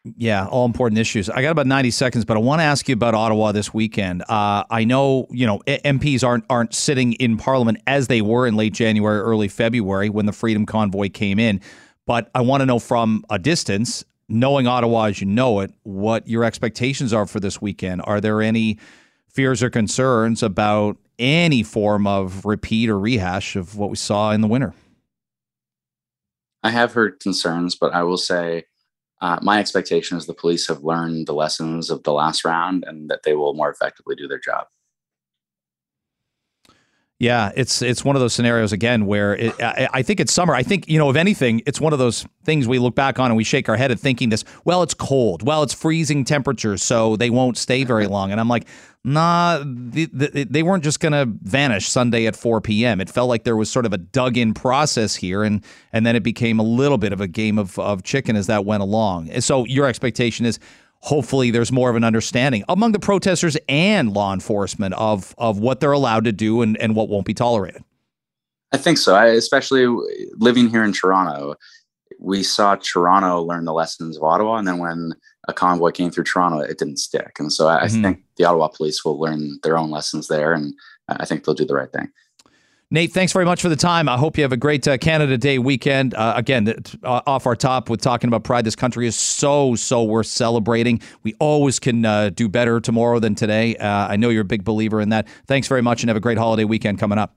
Yeah, 0.05 0.47
all 0.47 0.65
important 0.65 0.97
issues. 0.97 1.29
I 1.29 1.41
got 1.41 1.51
about 1.51 1.67
90 1.67 1.91
seconds, 1.91 2.23
but 2.23 2.38
I 2.38 2.39
want 2.39 2.62
to 2.62 2.63
ask 2.63 2.88
you 2.88 2.93
about 2.93 3.15
Ottawa 3.15 3.51
this 3.51 3.73
weekend. 3.73 4.21
Uh, 4.29 4.63
I 4.69 4.85
know, 4.85 5.27
you 5.29 5.45
know, 5.45 5.59
MPs 5.67 6.25
aren't 6.25 6.45
aren't 6.49 6.73
sitting 6.73 7.13
in 7.13 7.35
Parliament 7.38 7.79
as 7.85 8.07
they 8.07 8.21
were 8.21 8.47
in 8.47 8.55
late 8.55 8.73
January, 8.73 9.19
early 9.19 9.49
February 9.49 10.09
when 10.09 10.25
the 10.25 10.31
Freedom 10.31 10.65
Convoy 10.65 11.09
came 11.09 11.38
in, 11.38 11.59
but 12.05 12.31
I 12.33 12.41
want 12.41 12.62
to 12.62 12.65
know 12.65 12.79
from 12.79 13.25
a 13.29 13.38
distance, 13.38 14.05
knowing 14.29 14.67
Ottawa 14.67 15.05
as 15.05 15.19
you 15.19 15.27
know 15.27 15.59
it, 15.59 15.73
what 15.83 16.25
your 16.27 16.45
expectations 16.45 17.12
are 17.12 17.25
for 17.25 17.41
this 17.41 17.62
weekend. 17.62 18.01
Are 18.05 18.21
there 18.21 18.41
any 18.41 18.79
fears 19.27 19.62
or 19.62 19.69
concerns 19.69 20.41
about 20.41 20.97
any 21.19 21.62
form 21.62 22.07
of 22.07 22.45
repeat 22.45 22.89
or 22.89 22.97
rehash 22.97 23.57
of 23.57 23.77
what 23.77 23.89
we 23.89 23.97
saw 23.97 24.31
in 24.31 24.39
the 24.39 24.47
winter? 24.47 24.73
I 26.63 26.69
have 26.69 26.93
heard 26.93 27.19
concerns, 27.19 27.75
but 27.75 27.93
I 27.93 28.03
will 28.03 28.17
say 28.17 28.65
uh, 29.21 29.39
my 29.41 29.60
expectation 29.60 30.17
is 30.17 30.25
the 30.25 30.34
police 30.34 30.67
have 30.67 30.84
learned 30.84 31.27
the 31.27 31.34
lessons 31.34 31.89
of 31.89 32.03
the 32.03 32.13
last 32.13 32.45
round 32.45 32.86
and 32.88 33.10
that 33.10 33.23
they 33.23 33.36
will 33.36 33.53
more 33.53 33.69
effectively 33.69 34.15
do 34.15 34.27
their 34.27 34.39
job. 34.39 34.67
Yeah, 37.19 37.51
it's 37.53 37.82
it's 37.82 38.05
one 38.05 38.15
of 38.15 38.21
those 38.21 38.34
scenarios 38.34 38.71
again 38.71 39.05
where 39.05 39.36
it, 39.36 39.53
I, 39.62 39.89
I, 39.95 40.01
think 40.03 40.21
it's 40.21 40.32
summer. 40.32 40.55
I 40.55 40.63
think 40.63 40.88
you 40.88 40.97
know, 40.97 41.10
if 41.10 41.17
anything, 41.17 41.62
it's 41.65 41.82
one 41.82 41.91
of 41.91 41.99
those 41.99 42.25
things 42.45 42.65
we 42.65 42.79
look 42.79 42.95
back 42.95 43.19
on 43.19 43.25
and 43.25 43.36
we 43.36 43.43
shake 43.43 43.67
our 43.67 43.75
head 43.75 43.91
at 43.91 43.99
thinking 43.99 44.29
this. 44.29 44.45
Well, 44.63 44.84
it's 44.84 44.93
cold. 44.93 45.45
Well, 45.45 45.62
it's 45.62 45.73
freezing 45.73 46.23
temperatures, 46.23 46.82
so 46.82 47.17
they 47.17 47.29
won't 47.29 47.58
stay 47.58 47.84
very 47.84 48.08
long. 48.15 48.32
And 48.32 48.39
I'm 48.39 48.47
like, 48.47 48.69
nah, 49.03 49.62
they, 49.65 50.05
they 50.05 50.63
weren't 50.63 50.82
just 50.82 51.01
going 51.01 51.12
to 51.12 51.25
vanish 51.43 51.89
Sunday 51.89 52.25
at 52.25 52.38
4 52.38 52.62
p.m. 52.62 53.01
It 53.01 53.10
felt 53.10 53.27
like 53.27 53.43
there 53.43 53.58
was 53.58 53.69
sort 53.69 53.86
of 53.86 53.91
a 53.91 53.97
dug-in 53.97 54.53
process 54.53 55.13
here, 55.15 55.43
and 55.43 55.62
and 55.91 56.05
then 56.05 56.15
it 56.15 56.23
became 56.23 56.58
a 56.58 56.63
little 56.63 56.97
bit 56.97 57.12
of 57.12 57.19
a 57.19 57.27
game 57.27 57.60
of 57.60 57.77
of 57.77 58.01
chicken 58.03 58.38
as 58.38 58.47
that 58.47 58.63
went 58.63 58.82
along. 58.82 59.41
So 59.41 59.65
your 59.65 59.88
expectation 59.88 60.45
is 60.45 60.58
hopefully 61.01 61.51
there's 61.51 61.71
more 61.71 61.89
of 61.89 61.95
an 61.95 62.03
understanding 62.03 62.63
among 62.67 62.91
the 62.91 62.99
protesters 62.99 63.57
and 63.67 64.13
law 64.13 64.33
enforcement 64.33 64.93
of 64.95 65.33
of 65.38 65.59
what 65.59 65.79
they're 65.79 65.91
allowed 65.91 66.23
to 66.25 66.31
do 66.31 66.62
and, 66.62 66.77
and 66.77 66.95
what 66.95 67.09
won't 67.09 67.25
be 67.25 67.33
tolerated. 67.33 67.83
I 68.71 68.77
think 68.77 68.97
so. 68.97 69.15
I, 69.15 69.27
especially 69.27 69.88
living 70.38 70.69
here 70.69 70.83
in 70.83 70.93
Toronto, 70.93 71.55
we 72.19 72.43
saw 72.43 72.75
Toronto 72.75 73.41
learn 73.41 73.65
the 73.65 73.73
lessons 73.73 74.17
of 74.17 74.23
Ottawa, 74.23 74.57
and 74.57 74.67
then 74.67 74.77
when 74.77 75.13
a 75.47 75.53
convoy 75.53 75.91
came 75.91 76.12
through 76.12 76.25
Toronto, 76.25 76.59
it 76.59 76.77
didn't 76.77 76.97
stick. 76.97 77.38
And 77.39 77.51
so 77.51 77.67
I, 77.67 77.77
mm-hmm. 77.77 77.85
I 77.85 78.01
think 78.01 78.23
the 78.35 78.43
Ottawa 78.43 78.67
police 78.67 79.03
will 79.03 79.19
learn 79.19 79.59
their 79.63 79.77
own 79.77 79.89
lessons 79.89 80.27
there, 80.27 80.53
and 80.53 80.73
I 81.07 81.25
think 81.25 81.43
they'll 81.43 81.55
do 81.55 81.65
the 81.65 81.75
right 81.75 81.91
thing. 81.91 82.09
Nate, 82.91 83.13
thanks 83.13 83.32
very 83.32 83.45
much 83.45 83.62
for 83.62 83.69
the 83.69 83.75
time. 83.75 84.10
I 84.10 84.17
hope 84.17 84.36
you 84.36 84.43
have 84.43 84.52
a 84.52 84.58
great 84.58 84.88
uh, 84.88 84.97
Canada 84.97 85.38
Day 85.38 85.60
weekend. 85.60 86.15
Uh, 86.15 86.34
again, 86.36 86.73
uh, 87.04 87.21
off 87.28 87.45
our 87.45 87.56
top 87.56 87.88
with 87.88 88.02
talking 88.02 88.28
about 88.30 88.43
pride, 88.43 88.65
this 88.65 88.75
country 88.75 89.06
is 89.06 89.15
so, 89.15 89.75
so 89.75 90.04
worth 90.04 90.25
celebrating. 90.25 90.99
We 91.21 91.36
always 91.39 91.80
can 91.80 92.04
uh, 92.04 92.32
do 92.32 92.49
better 92.49 92.80
tomorrow 92.80 93.19
than 93.19 93.36
today. 93.36 93.75
Uh, 93.75 94.08
I 94.08 94.15
know 94.15 94.30
you're 94.30 94.41
a 94.41 94.45
big 94.45 94.63
believer 94.63 95.02
in 95.02 95.10
that. 95.10 95.28
Thanks 95.45 95.67
very 95.67 95.84
much 95.84 96.02
and 96.02 96.10
have 96.10 96.17
a 96.17 96.19
great 96.19 96.39
holiday 96.39 96.63
weekend 96.63 96.97
coming 96.97 97.19
up. 97.19 97.36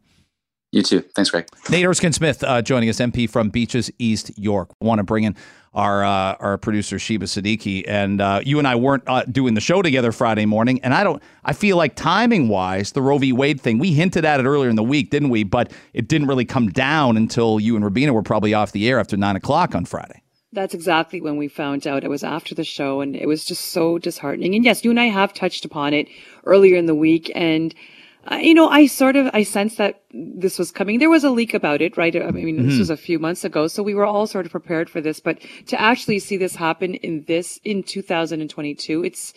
You 0.71 0.83
too. 0.83 1.03
Thanks, 1.15 1.31
Greg. 1.31 1.47
Nate 1.69 1.85
Erskine 1.85 2.15
Smith 2.15 2.43
uh, 2.43 2.62
joining 2.62 2.88
us, 2.88 2.97
MP 2.97 3.29
from 3.29 3.51
Beaches 3.51 3.91
East 3.99 4.31
York. 4.38 4.71
Want 4.81 5.01
to 5.01 5.05
bring 5.05 5.25
in 5.25 5.37
our 5.74 6.04
uh, 6.04 6.37
our 6.38 6.58
producer 6.58 6.98
Sheba 6.98 7.26
Siddiqui, 7.26 7.85
and 7.87 8.20
uh, 8.20 8.40
you 8.44 8.58
and 8.58 8.68
I 8.68 8.74
weren't 8.74 9.04
uh, 9.06 9.24
doing 9.24 9.54
the 9.54 9.61
show 9.61 9.82
together 9.82 10.12
Friday 10.12 10.46
morning, 10.46 10.80
and 10.82 10.92
I 10.92 11.04
don't. 11.04 11.22
I 11.44 11.52
feel 11.52 11.76
like 11.76 11.94
timing 11.94 12.48
wise, 12.48 12.92
the 12.92 13.02
Roe 13.02 13.18
v. 13.18 13.32
Wade 13.32 13.61
thing, 13.61 13.78
we 13.78 13.92
hinted 13.92 14.24
at 14.24 14.40
it 14.40 14.44
earlier 14.44 14.70
in 14.70 14.76
the 14.76 14.82
week, 14.82 15.11
didn't 15.11 15.30
we? 15.30 15.44
But 15.44 15.72
it 15.92 16.08
didn't 16.08 16.28
really 16.28 16.44
come 16.44 16.68
down 16.68 17.16
until 17.16 17.58
you 17.58 17.76
and 17.76 17.85
Rubina 17.85 18.12
were 18.12 18.22
probably 18.22 18.54
off 18.54 18.72
the 18.72 18.88
air 18.88 18.98
after 18.98 19.16
nine 19.16 19.37
o'clock 19.37 19.74
on 19.74 19.85
Friday. 19.85 20.22
That's 20.54 20.74
exactly 20.74 21.22
when 21.22 21.38
we 21.38 21.48
found 21.48 21.87
out. 21.87 22.04
It 22.04 22.11
was 22.11 22.22
after 22.22 22.54
the 22.54 22.64
show, 22.64 23.00
and 23.00 23.16
it 23.16 23.26
was 23.26 23.44
just 23.46 23.68
so 23.68 23.98
disheartening. 23.98 24.54
And 24.54 24.64
yes, 24.64 24.85
you 24.85 24.90
and 24.90 25.00
I 25.00 25.06
have 25.06 25.32
touched 25.32 25.64
upon 25.64 25.94
it 25.94 26.08
earlier 26.44 26.76
in 26.76 26.85
the 26.85 26.94
week, 26.94 27.32
and 27.35 27.74
uh, 28.30 28.37
you 28.37 28.54
know, 28.54 28.68
I 28.68 28.87
sort 28.87 29.16
of, 29.16 29.28
I 29.32 29.42
sensed 29.42 29.78
that 29.78 30.02
this 30.12 30.58
was 30.58 30.70
coming. 30.70 30.98
There 31.00 31.11
was 31.11 31.24
a 31.24 31.30
leak 31.30 31.54
about 31.54 31.82
it, 31.82 31.96
right? 31.96 32.14
I 32.14 32.30
mean, 32.30 32.56
mm-hmm. 32.56 32.68
this 32.68 32.78
was 32.78 32.90
a 32.90 32.96
few 32.96 33.18
months 33.18 33.44
ago. 33.44 33.66
So 33.66 33.82
we 33.82 33.94
were 33.94 34.06
all 34.06 34.26
sort 34.28 34.46
of 34.46 34.52
prepared 34.52 34.88
for 34.88 35.00
this, 35.00 35.18
but 35.18 35.38
to 35.66 35.80
actually 35.80 36.20
see 36.20 36.37
this 36.37 36.54
happen 36.54 36.94
in 36.94 37.24
this, 37.26 37.58
in 37.64 37.82
2022, 37.82 39.04
it's, 39.04 39.35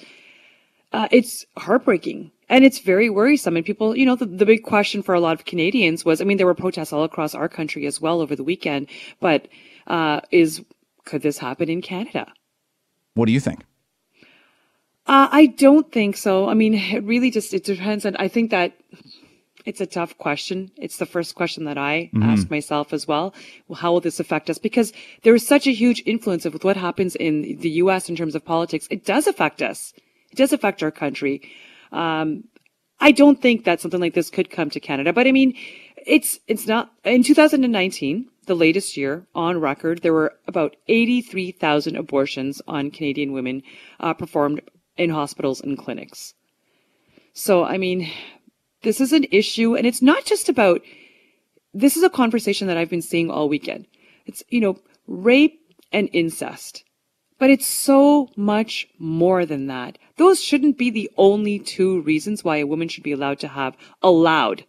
uh, 0.93 1.07
it's 1.11 1.45
heartbreaking 1.57 2.31
and 2.47 2.63
it's 2.63 2.77
very 2.77 3.09
worrisome. 3.09 3.57
And 3.57 3.65
people, 3.65 3.97
you 3.97 4.05
know, 4.05 4.15
the, 4.15 4.27
the 4.27 4.45
big 4.45 4.63
question 4.63 5.01
for 5.01 5.15
a 5.15 5.19
lot 5.19 5.33
of 5.33 5.45
Canadians 5.45 6.05
was, 6.05 6.21
I 6.21 6.25
mean, 6.25 6.37
there 6.37 6.45
were 6.45 6.53
protests 6.53 6.93
all 6.93 7.03
across 7.03 7.33
our 7.33 7.49
country 7.49 7.87
as 7.87 7.99
well 7.99 8.21
over 8.21 8.35
the 8.35 8.43
weekend, 8.43 8.87
but, 9.19 9.47
uh, 9.87 10.21
is, 10.29 10.63
could 11.05 11.23
this 11.23 11.39
happen 11.39 11.69
in 11.69 11.81
Canada? 11.81 12.31
What 13.15 13.25
do 13.25 13.31
you 13.31 13.39
think? 13.39 13.65
Uh, 15.07 15.29
I 15.31 15.45
don't 15.45 15.91
think 15.91 16.17
so. 16.17 16.49
I 16.49 16.53
mean, 16.53 16.73
it 16.73 17.03
really 17.03 17.29
just 17.29 17.53
it 17.53 17.63
depends 17.63 18.05
on. 18.05 18.15
I 18.15 18.27
think 18.27 18.51
that 18.51 18.73
it's 19.65 19.81
a 19.81 19.85
tough 19.85 20.17
question. 20.17 20.71
It's 20.77 20.97
the 20.97 21.05
first 21.05 21.35
question 21.35 21.65
that 21.65 21.77
I 21.77 22.09
mm-hmm. 22.13 22.23
ask 22.23 22.49
myself 22.49 22.93
as 22.93 23.07
well. 23.07 23.33
well. 23.67 23.77
How 23.77 23.91
will 23.91 24.01
this 24.01 24.19
affect 24.19 24.49
us? 24.49 24.57
Because 24.57 24.93
there 25.23 25.35
is 25.35 25.45
such 25.45 25.67
a 25.67 25.73
huge 25.73 26.01
influence 26.05 26.45
of 26.45 26.63
what 26.63 26.77
happens 26.77 27.15
in 27.15 27.57
the 27.59 27.69
U.S. 27.81 28.09
in 28.09 28.15
terms 28.15 28.35
of 28.35 28.45
politics. 28.45 28.87
It 28.89 29.05
does 29.05 29.27
affect 29.27 29.61
us. 29.61 29.93
It 30.31 30.37
does 30.37 30.53
affect 30.53 30.81
our 30.81 30.91
country. 30.91 31.41
Um, 31.91 32.45
I 32.99 33.11
don't 33.11 33.41
think 33.41 33.65
that 33.65 33.81
something 33.81 33.99
like 33.99 34.13
this 34.13 34.29
could 34.29 34.49
come 34.49 34.69
to 34.71 34.79
Canada, 34.79 35.13
but 35.13 35.27
I 35.27 35.31
mean, 35.31 35.55
it's 35.97 36.39
it's 36.47 36.65
not 36.65 36.91
in 37.03 37.23
2019 37.23 38.29
the 38.45 38.55
latest 38.55 38.97
year 38.97 39.25
on 39.33 39.59
record, 39.59 40.01
there 40.01 40.13
were 40.13 40.33
about 40.47 40.75
83,000 40.87 41.95
abortions 41.95 42.61
on 42.67 42.91
Canadian 42.91 43.33
women 43.33 43.63
uh, 43.99 44.13
performed 44.13 44.61
in 44.97 45.09
hospitals 45.09 45.61
and 45.61 45.77
clinics. 45.77 46.33
So, 47.33 47.63
I 47.63 47.77
mean, 47.77 48.09
this 48.83 49.01
is 49.01 49.11
an 49.13 49.25
issue, 49.31 49.75
and 49.75 49.85
it's 49.85 50.01
not 50.01 50.25
just 50.25 50.49
about 50.49 50.81
this 51.73 51.97
is 51.97 52.03
a 52.03 52.09
conversation 52.09 52.67
that 52.67 52.77
I've 52.77 52.89
been 52.89 53.01
seeing 53.01 53.29
all 53.29 53.49
weekend. 53.49 53.85
It's, 54.25 54.41
you 54.47 54.61
know, 54.61 54.79
rape 55.07 55.59
and 55.91 56.09
incest. 56.13 56.85
But 57.37 57.49
it's 57.49 57.67
so 57.67 58.29
much 58.37 58.87
more 58.97 59.45
than 59.45 59.67
that. 59.67 59.97
Those 60.15 60.41
shouldn't 60.41 60.77
be 60.77 60.89
the 60.89 61.11
only 61.17 61.59
two 61.59 62.01
reasons 62.01 62.45
why 62.45 62.57
a 62.57 62.65
woman 62.65 62.87
should 62.87 63.03
be 63.03 63.11
allowed 63.11 63.39
to 63.39 63.49
have, 63.49 63.75
allowed 64.01 64.63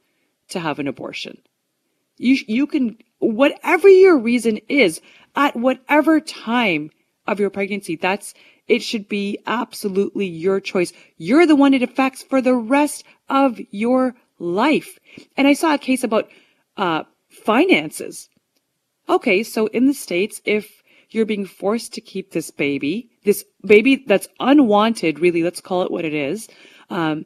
to 0.48 0.58
have 0.58 0.80
an 0.80 0.88
abortion. 0.88 1.38
You, 2.16 2.38
you 2.48 2.66
can, 2.66 2.98
whatever 3.18 3.88
your 3.88 4.18
reason 4.18 4.58
is, 4.68 5.00
at 5.36 5.54
whatever 5.54 6.18
time 6.18 6.90
of 7.26 7.38
your 7.38 7.50
pregnancy, 7.50 7.94
that's 7.94 8.34
it 8.68 8.82
should 8.82 9.08
be 9.08 9.38
absolutely 9.46 10.26
your 10.26 10.60
choice. 10.60 10.92
You're 11.16 11.46
the 11.46 11.56
one 11.56 11.74
it 11.74 11.82
affects 11.82 12.22
for 12.22 12.40
the 12.40 12.54
rest 12.54 13.04
of 13.28 13.60
your 13.70 14.14
life. 14.38 14.98
And 15.36 15.46
I 15.46 15.52
saw 15.52 15.74
a 15.74 15.78
case 15.78 16.04
about 16.04 16.28
uh, 16.76 17.04
finances. 17.28 18.28
Okay, 19.08 19.42
so 19.42 19.66
in 19.68 19.86
the 19.86 19.94
States, 19.94 20.40
if 20.44 20.82
you're 21.10 21.26
being 21.26 21.46
forced 21.46 21.94
to 21.94 22.00
keep 22.00 22.32
this 22.32 22.50
baby, 22.50 23.08
this 23.24 23.44
baby 23.64 24.04
that's 24.06 24.28
unwanted, 24.40 25.20
really, 25.20 25.42
let's 25.42 25.60
call 25.60 25.82
it 25.82 25.90
what 25.90 26.04
it 26.04 26.14
is, 26.14 26.48
um, 26.90 27.24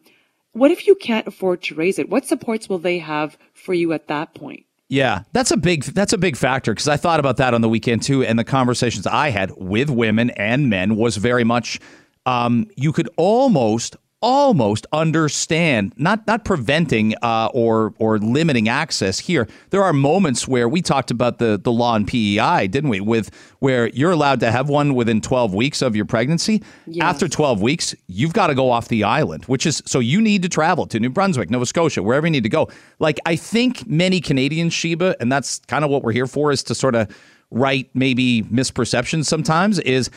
what 0.53 0.71
if 0.71 0.87
you 0.87 0.95
can't 0.95 1.27
afford 1.27 1.63
to 1.63 1.75
raise 1.75 1.99
it? 1.99 2.11
What 2.11 2.27
supports 2.27 2.69
will 2.69 2.79
they 2.79 2.99
have 2.99 3.39
for 3.55 3.73
you 3.73 3.93
at 3.93 4.09
that 4.09 4.35
point? 4.35 4.67
Yeah, 4.91 5.23
that's 5.33 5.53
a 5.53 5.57
big 5.57 5.85
that's 5.85 6.13
a 6.13 6.19
big 6.19 6.37
factor 6.37 6.73
because 6.73 6.89
I 6.89 6.97
thought 6.97 7.21
about 7.21 7.37
that 7.37 7.55
on 7.55 7.61
the 7.61 7.69
weekend 7.69 8.03
too, 8.03 8.25
and 8.25 8.37
the 8.37 8.45
conversations 8.45 9.07
I 9.07 9.31
had 9.31 9.53
with 9.57 9.89
women 9.89 10.31
and 10.31 10.69
men 10.69 10.97
was 10.97 11.17
very 11.17 11.45
much 11.45 11.79
um, 12.27 12.67
you 12.75 12.93
could 12.93 13.09
almost 13.17 13.97
almost 14.23 14.87
understand 14.93 15.95
not 15.97 16.27
not 16.27 16.45
preventing 16.45 17.15
uh, 17.23 17.49
or 17.55 17.95
or 17.99 18.19
limiting 18.19 18.69
access 18.69 19.19
here. 19.19 19.49
There 19.71 19.83
are 19.83 19.93
moments 19.93 20.47
where 20.47 20.69
we 20.69 20.83
talked 20.83 21.11
about 21.11 21.39
the 21.39 21.59
the 21.63 21.73
law 21.73 21.97
in 21.97 22.05
PEI, 22.05 22.67
didn't 22.67 22.91
we? 22.91 23.01
With 23.01 23.31
where 23.61 23.89
you're 23.89 24.11
allowed 24.11 24.41
to 24.41 24.51
have 24.51 24.69
one 24.69 24.95
within 24.95 25.21
12 25.21 25.55
weeks 25.55 25.83
of 25.83 25.97
your 25.97 26.05
pregnancy. 26.05 26.63
Yes. 26.87 27.05
After 27.05 27.29
12 27.29 27.63
weeks, 27.63 27.95
you've 28.09 28.33
got 28.33 28.49
to 28.49 28.55
go 28.55 28.71
off 28.71 28.89
the 28.89 29.05
island, 29.05 29.45
which 29.47 29.67
is 29.67 29.83
so 29.87 29.99
you 29.99 30.21
need 30.21 30.43
to 30.43 30.49
travel 30.49 30.87
to 30.87 31.01
New 31.01 31.11
Brunswick, 31.11 31.51
Nova 31.51 31.67
Scotia, 31.67 32.03
wherever 32.03 32.27
you 32.27 32.31
need 32.31 32.45
to 32.45 32.51
go. 32.51 32.69
Like 32.99 33.19
I 33.25 33.37
think 33.37 33.87
many 33.87 34.21
Canadians, 34.21 34.75
Sheba, 34.75 35.17
and 35.21 35.33
that's 35.33 35.61
kind 35.61 35.85
of 35.85 35.91
what 35.91 36.03
we're 36.03 36.13
here 36.13 36.27
for, 36.27 36.53
is 36.53 36.63
to 36.65 36.75
sort 36.75 36.95
of 36.95 37.09
right 37.51 37.91
maybe 37.95 38.43
misperceptions 38.45 39.25
sometimes 39.25 39.79
is 39.81 40.09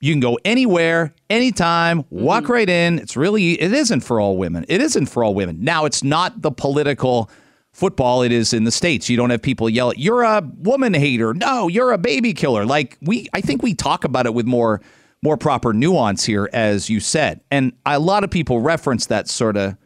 you 0.00 0.12
can 0.12 0.20
go 0.20 0.38
anywhere, 0.44 1.14
anytime, 1.30 2.04
walk 2.10 2.44
mm-hmm. 2.44 2.52
right 2.52 2.68
in. 2.68 2.98
It's 2.98 3.16
really, 3.16 3.60
it 3.60 3.72
isn't 3.72 4.00
for 4.00 4.20
all 4.20 4.36
women. 4.36 4.64
It 4.68 4.80
isn't 4.80 5.06
for 5.06 5.24
all 5.24 5.34
women. 5.34 5.64
Now, 5.64 5.84
it's 5.84 6.04
not 6.04 6.42
the 6.42 6.50
political 6.50 7.30
football 7.72 8.22
it 8.22 8.32
is 8.32 8.52
in 8.52 8.64
the 8.64 8.70
States. 8.70 9.08
You 9.08 9.16
don't 9.16 9.30
have 9.30 9.42
people 9.42 9.68
yell, 9.68 9.92
you're 9.94 10.22
a 10.22 10.42
woman 10.58 10.94
hater. 10.94 11.34
No, 11.34 11.68
you're 11.68 11.92
a 11.92 11.98
baby 11.98 12.32
killer. 12.32 12.64
Like 12.64 12.96
we, 13.02 13.28
I 13.34 13.40
think 13.40 13.62
we 13.62 13.74
talk 13.74 14.04
about 14.04 14.26
it 14.26 14.34
with 14.34 14.46
more, 14.46 14.80
more 15.22 15.36
proper 15.36 15.72
nuance 15.72 16.24
here, 16.24 16.48
as 16.52 16.88
you 16.88 17.00
said. 17.00 17.40
And 17.50 17.72
a 17.84 17.98
lot 17.98 18.24
of 18.24 18.30
people 18.30 18.60
reference 18.60 19.06
that 19.06 19.28
sort 19.28 19.56
of 19.56 19.76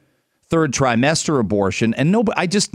third 0.44 0.72
trimester 0.72 1.40
abortion. 1.40 1.94
And 1.94 2.12
nobody, 2.12 2.36
I 2.36 2.46
just, 2.46 2.74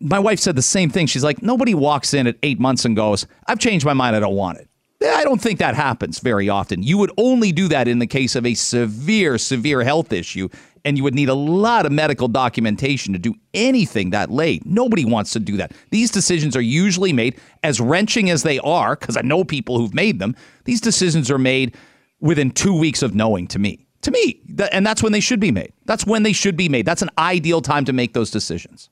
my 0.00 0.18
wife 0.18 0.38
said 0.38 0.56
the 0.56 0.62
same 0.62 0.90
thing. 0.90 1.06
She's 1.06 1.24
like, 1.24 1.42
nobody 1.42 1.74
walks 1.74 2.12
in 2.14 2.26
at 2.26 2.36
eight 2.42 2.60
months 2.60 2.84
and 2.84 2.94
goes, 2.94 3.26
I've 3.46 3.58
changed 3.58 3.86
my 3.86 3.94
mind. 3.94 4.14
I 4.14 4.20
don't 4.20 4.36
want 4.36 4.58
it. 4.58 4.68
I 5.14 5.24
don't 5.24 5.40
think 5.40 5.58
that 5.58 5.74
happens 5.74 6.18
very 6.18 6.48
often. 6.48 6.82
You 6.82 6.98
would 6.98 7.12
only 7.16 7.52
do 7.52 7.68
that 7.68 7.88
in 7.88 7.98
the 7.98 8.06
case 8.06 8.34
of 8.34 8.46
a 8.46 8.54
severe, 8.54 9.38
severe 9.38 9.82
health 9.82 10.12
issue, 10.12 10.48
and 10.84 10.96
you 10.96 11.02
would 11.04 11.14
need 11.14 11.28
a 11.28 11.34
lot 11.34 11.84
of 11.84 11.92
medical 11.92 12.28
documentation 12.28 13.12
to 13.12 13.18
do 13.18 13.34
anything 13.52 14.10
that 14.10 14.30
late. 14.30 14.64
Nobody 14.64 15.04
wants 15.04 15.32
to 15.32 15.40
do 15.40 15.56
that. 15.56 15.72
These 15.90 16.10
decisions 16.10 16.56
are 16.56 16.60
usually 16.60 17.12
made, 17.12 17.38
as 17.62 17.80
wrenching 17.80 18.30
as 18.30 18.42
they 18.42 18.58
are, 18.60 18.96
because 18.96 19.16
I 19.16 19.22
know 19.22 19.44
people 19.44 19.78
who've 19.78 19.94
made 19.94 20.18
them, 20.18 20.36
these 20.64 20.80
decisions 20.80 21.30
are 21.30 21.38
made 21.38 21.74
within 22.20 22.50
two 22.50 22.78
weeks 22.78 23.02
of 23.02 23.14
knowing 23.14 23.46
to 23.48 23.58
me. 23.58 23.86
To 24.02 24.10
me, 24.12 24.40
and 24.70 24.86
that's 24.86 25.02
when 25.02 25.10
they 25.10 25.20
should 25.20 25.40
be 25.40 25.50
made. 25.50 25.72
That's 25.84 26.06
when 26.06 26.22
they 26.22 26.32
should 26.32 26.56
be 26.56 26.68
made. 26.68 26.86
That's 26.86 27.02
an 27.02 27.10
ideal 27.18 27.60
time 27.60 27.84
to 27.86 27.92
make 27.92 28.12
those 28.12 28.30
decisions. 28.30 28.88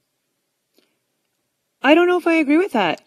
I 1.83 1.94
don't 1.94 2.09
know 2.09 2.18
if 2.18 2.27
I 2.27 2.35
agree 2.35 2.59
with 2.59 2.72
that. 2.72 3.00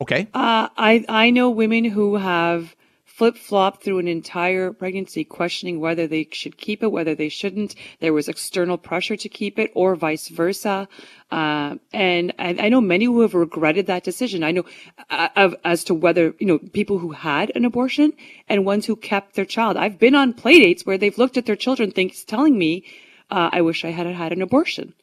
Okay. 0.00 0.28
Uh, 0.32 0.68
I 0.76 1.04
I 1.08 1.30
know 1.30 1.50
women 1.50 1.84
who 1.84 2.16
have 2.16 2.74
flip 3.04 3.36
flopped 3.36 3.82
through 3.82 3.98
an 3.98 4.08
entire 4.08 4.72
pregnancy, 4.72 5.24
questioning 5.24 5.78
whether 5.78 6.06
they 6.06 6.26
should 6.32 6.56
keep 6.56 6.82
it, 6.82 6.90
whether 6.90 7.14
they 7.14 7.28
shouldn't. 7.28 7.74
There 8.00 8.14
was 8.14 8.28
external 8.28 8.78
pressure 8.78 9.14
to 9.14 9.28
keep 9.28 9.58
it, 9.58 9.70
or 9.74 9.94
vice 9.94 10.28
versa. 10.28 10.88
Uh, 11.30 11.74
and 11.92 12.32
I, 12.38 12.56
I 12.58 12.68
know 12.70 12.80
many 12.80 13.04
who 13.04 13.20
have 13.20 13.34
regretted 13.34 13.86
that 13.88 14.04
decision. 14.04 14.42
I 14.42 14.52
know 14.52 14.64
uh, 15.10 15.28
of, 15.36 15.54
as 15.64 15.84
to 15.84 15.94
whether 15.94 16.34
you 16.38 16.46
know 16.46 16.58
people 16.58 16.98
who 16.98 17.12
had 17.12 17.52
an 17.54 17.66
abortion 17.66 18.14
and 18.48 18.64
ones 18.64 18.86
who 18.86 18.96
kept 18.96 19.34
their 19.34 19.44
child. 19.44 19.76
I've 19.76 19.98
been 19.98 20.14
on 20.14 20.32
play 20.32 20.58
dates 20.58 20.86
where 20.86 20.96
they've 20.96 21.18
looked 21.18 21.36
at 21.36 21.44
their 21.44 21.56
children, 21.56 21.90
thinks 21.90 22.24
telling 22.24 22.56
me, 22.56 22.84
uh, 23.30 23.50
"I 23.52 23.60
wish 23.60 23.84
I 23.84 23.90
had 23.90 24.06
had 24.06 24.32
an 24.32 24.40
abortion." 24.40 24.94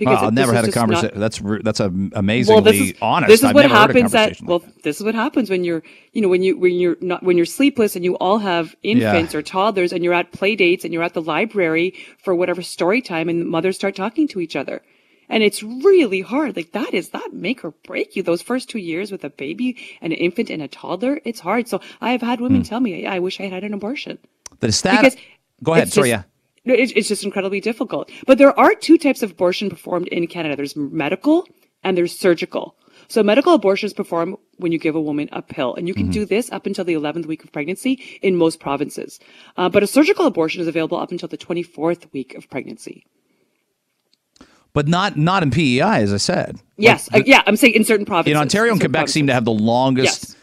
Well, 0.00 0.16
I've 0.26 0.32
never 0.32 0.52
had 0.52 0.64
a 0.64 0.68
just 0.68 0.76
not- 0.76 0.80
conversation. 0.82 1.18
That's 1.20 1.40
that's 1.64 1.80
a 1.80 1.86
amazingly 2.12 2.54
well, 2.62 2.72
this 2.72 2.80
is, 2.80 2.94
honest. 3.02 3.28
This 3.28 3.40
is 3.40 3.44
I've 3.44 3.54
what 3.54 3.62
never 3.62 3.74
heard 3.74 3.78
a 3.90 3.92
happens 3.94 4.14
at 4.14 4.18
conversation 4.18 4.46
well, 4.46 4.58
like 4.58 4.74
that. 4.74 4.82
this 4.84 4.96
is 4.98 5.02
what 5.04 5.14
happens 5.14 5.50
when 5.50 5.64
you're, 5.64 5.82
you 6.12 6.22
know, 6.22 6.28
when 6.28 6.42
you 6.42 6.56
when 6.58 6.74
you're 6.74 6.96
not 7.00 7.22
when 7.22 7.36
you're 7.36 7.46
sleepless 7.46 7.96
and 7.96 8.04
you 8.04 8.16
all 8.18 8.38
have 8.38 8.76
infants 8.82 9.34
or 9.34 9.42
toddlers 9.42 9.92
and 9.92 10.04
you're 10.04 10.14
at 10.14 10.30
play 10.32 10.54
dates 10.56 10.84
and 10.84 10.92
you're 10.94 11.02
at 11.02 11.14
the 11.14 11.22
library 11.22 11.94
for 12.22 12.34
whatever 12.34 12.62
story 12.62 13.02
time 13.02 13.28
and 13.28 13.46
mothers 13.48 13.76
start 13.76 13.96
talking 13.96 14.28
to 14.28 14.40
each 14.40 14.54
other. 14.56 14.82
And 15.30 15.42
it's 15.42 15.62
really 15.62 16.22
hard. 16.22 16.56
Like 16.56 16.72
that 16.72 16.94
is 16.94 17.10
that 17.10 17.30
make 17.34 17.62
or 17.64 17.72
break 17.84 18.16
you. 18.16 18.22
Those 18.22 18.40
first 18.40 18.70
two 18.70 18.78
years 18.78 19.12
with 19.12 19.24
a 19.24 19.30
baby 19.30 19.76
and 20.00 20.10
an 20.12 20.18
infant 20.18 20.48
and 20.48 20.62
a 20.62 20.68
toddler, 20.68 21.20
it's 21.24 21.40
hard. 21.40 21.68
So 21.68 21.80
I 22.00 22.12
have 22.12 22.22
had 22.22 22.38
Hmm. 22.38 22.44
women 22.44 22.62
tell 22.62 22.80
me, 22.80 23.04
I 23.06 23.18
wish 23.18 23.38
I 23.38 23.42
had 23.44 23.52
had 23.52 23.64
an 23.64 23.74
abortion. 23.74 24.18
The 24.60 24.72
stat. 24.72 25.02
Because 25.02 25.16
Go 25.62 25.74
ahead. 25.74 25.92
Sorry. 25.92 26.10
just- 26.10 26.24
yeah. 26.24 26.30
It's, 26.74 26.92
it's 26.92 27.08
just 27.08 27.24
incredibly 27.24 27.60
difficult. 27.60 28.10
But 28.26 28.38
there 28.38 28.58
are 28.58 28.74
two 28.74 28.98
types 28.98 29.22
of 29.22 29.32
abortion 29.32 29.70
performed 29.70 30.08
in 30.08 30.26
Canada. 30.26 30.56
There's 30.56 30.76
medical 30.76 31.46
and 31.82 31.96
there's 31.96 32.18
surgical. 32.18 32.76
So 33.06 33.22
medical 33.22 33.54
abortion 33.54 33.86
is 33.86 33.94
performed 33.94 34.36
when 34.58 34.72
you 34.72 34.78
give 34.78 34.94
a 34.94 35.00
woman 35.00 35.28
a 35.32 35.40
pill, 35.40 35.74
and 35.76 35.88
you 35.88 35.94
can 35.94 36.10
do 36.10 36.26
this 36.26 36.50
up 36.52 36.66
until 36.66 36.84
the 36.84 36.92
11th 36.94 37.24
week 37.26 37.42
of 37.42 37.52
pregnancy 37.52 37.92
in 38.20 38.36
most 38.36 38.60
provinces. 38.60 39.18
Uh, 39.56 39.68
but 39.68 39.82
a 39.82 39.86
surgical 39.86 40.26
abortion 40.26 40.60
is 40.60 40.66
available 40.66 40.98
up 40.98 41.10
until 41.10 41.28
the 41.28 41.38
24th 41.38 42.12
week 42.12 42.34
of 42.34 42.50
pregnancy. 42.50 43.06
But 44.74 44.88
not 44.88 45.16
not 45.16 45.42
in 45.42 45.50
PEI, 45.50 46.02
as 46.02 46.12
I 46.12 46.18
said. 46.18 46.60
Yes, 46.76 47.10
Like, 47.10 47.22
uh, 47.22 47.24
yeah, 47.26 47.42
I'm 47.46 47.56
saying 47.56 47.74
in 47.74 47.84
certain 47.84 48.04
provinces. 48.04 48.32
in 48.32 48.36
Ontario 48.36 48.72
and 48.72 48.80
Quebec 48.80 49.08
seem 49.08 49.26
to 49.28 49.32
have 49.32 49.44
the 49.46 49.52
longest 49.52 50.28
Yes. 50.28 50.36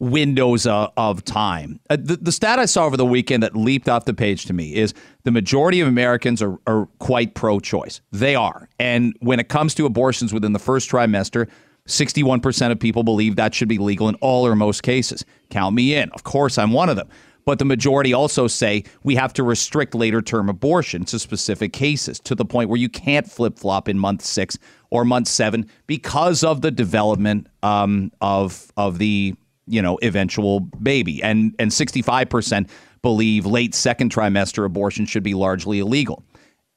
Windows 0.00 0.66
uh, 0.66 0.88
of 0.96 1.24
time. 1.24 1.78
Uh, 1.88 1.96
the, 2.00 2.16
the 2.16 2.32
stat 2.32 2.58
I 2.58 2.64
saw 2.64 2.86
over 2.86 2.96
the 2.96 3.06
weekend 3.06 3.42
that 3.42 3.54
leaped 3.54 3.88
off 3.88 4.06
the 4.06 4.14
page 4.14 4.46
to 4.46 4.52
me 4.52 4.74
is 4.74 4.92
the 5.22 5.30
majority 5.30 5.80
of 5.80 5.86
Americans 5.86 6.42
are, 6.42 6.58
are 6.66 6.86
quite 6.98 7.34
pro-choice. 7.34 8.00
They 8.10 8.34
are, 8.34 8.68
and 8.78 9.14
when 9.20 9.38
it 9.38 9.48
comes 9.48 9.74
to 9.74 9.86
abortions 9.86 10.32
within 10.32 10.52
the 10.52 10.58
first 10.58 10.90
trimester. 10.90 11.48
61% 11.86 12.70
of 12.70 12.78
people 12.78 13.02
believe 13.02 13.34
that 13.34 13.54
should 13.54 13.66
be 13.66 13.78
legal 13.78 14.08
in 14.08 14.14
all 14.16 14.46
or 14.46 14.54
most 14.54 14.82
cases. 14.82 15.24
Count 15.48 15.74
me 15.74 15.94
in. 15.94 16.08
Of 16.10 16.22
course, 16.22 16.56
I'm 16.58 16.70
one 16.70 16.88
of 16.88 16.94
them. 16.94 17.08
But 17.46 17.58
the 17.58 17.64
majority 17.64 18.12
also 18.12 18.46
say 18.46 18.84
we 19.02 19.14
have 19.16 19.32
to 19.32 19.42
restrict 19.42 19.94
later 19.94 20.22
term 20.22 20.48
abortion 20.48 21.04
to 21.06 21.18
specific 21.18 21.72
cases 21.72 22.20
to 22.20 22.34
the 22.34 22.44
point 22.44 22.68
where 22.68 22.78
you 22.78 22.88
can't 22.88 23.28
flip 23.28 23.58
flop 23.58 23.88
in 23.88 23.98
month 23.98 24.22
six 24.22 24.58
or 24.90 25.04
month 25.04 25.26
seven 25.26 25.68
because 25.86 26.44
of 26.44 26.60
the 26.60 26.70
development 26.70 27.48
um, 27.62 28.12
of 28.20 28.70
of 28.76 28.98
the 28.98 29.34
you 29.70 29.80
know 29.82 29.98
eventual 30.02 30.60
baby. 30.60 31.22
And 31.22 31.54
and 31.58 31.70
65% 31.70 32.68
believe 33.02 33.46
late 33.46 33.74
second 33.74 34.12
trimester 34.12 34.64
abortion 34.64 35.06
should 35.06 35.22
be 35.22 35.34
largely 35.34 35.78
illegal. 35.78 36.22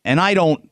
And 0.05 0.19
I 0.19 0.33
don't 0.33 0.69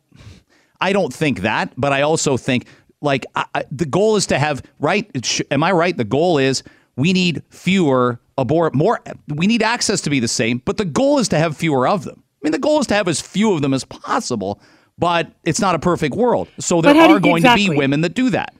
I 0.79 0.93
don't 0.93 1.13
think 1.13 1.41
that, 1.41 1.73
but 1.77 1.91
I 1.93 2.01
also 2.01 2.37
think 2.37 2.67
like 3.01 3.25
I, 3.35 3.45
I, 3.55 3.63
the 3.71 3.85
goal 3.85 4.15
is 4.15 4.25
to 4.27 4.39
have 4.39 4.61
right. 4.79 5.09
sh- 5.25 5.41
Am 5.51 5.63
I 5.63 5.71
right? 5.71 5.95
The 5.95 6.03
goal 6.03 6.37
is 6.37 6.63
we 6.95 7.13
need 7.13 7.41
fewer 7.49 8.19
abort 8.37 8.73
more. 8.75 8.99
We 9.27 9.47
need 9.47 9.63
access 9.63 10.01
to 10.01 10.09
be 10.09 10.19
the 10.19 10.27
same, 10.27 10.61
but 10.65 10.77
the 10.77 10.85
goal 10.85 11.19
is 11.19 11.27
to 11.29 11.37
have 11.37 11.55
fewer 11.57 11.87
of 11.87 12.03
them. 12.03 12.23
I 12.23 12.39
mean, 12.43 12.51
the 12.51 12.59
goal 12.59 12.79
is 12.79 12.87
to 12.87 12.93
have 12.95 13.07
as 13.07 13.21
few 13.21 13.53
of 13.53 13.61
them 13.61 13.73
as 13.73 13.83
possible, 13.85 14.59
but 14.97 15.31
it's 15.43 15.59
not 15.59 15.75
a 15.75 15.79
perfect 15.79 16.15
world. 16.15 16.47
So 16.59 16.81
there 16.81 16.93
But 16.93 16.99
how 16.99 17.07
do 17.07 17.13
are 17.13 17.17
you- 17.17 17.21
going 17.21 17.43
to 17.43 17.55
be 17.55 17.69
women 17.69 18.01
that 18.01 18.13
do 18.13 18.29
that. 18.31 18.53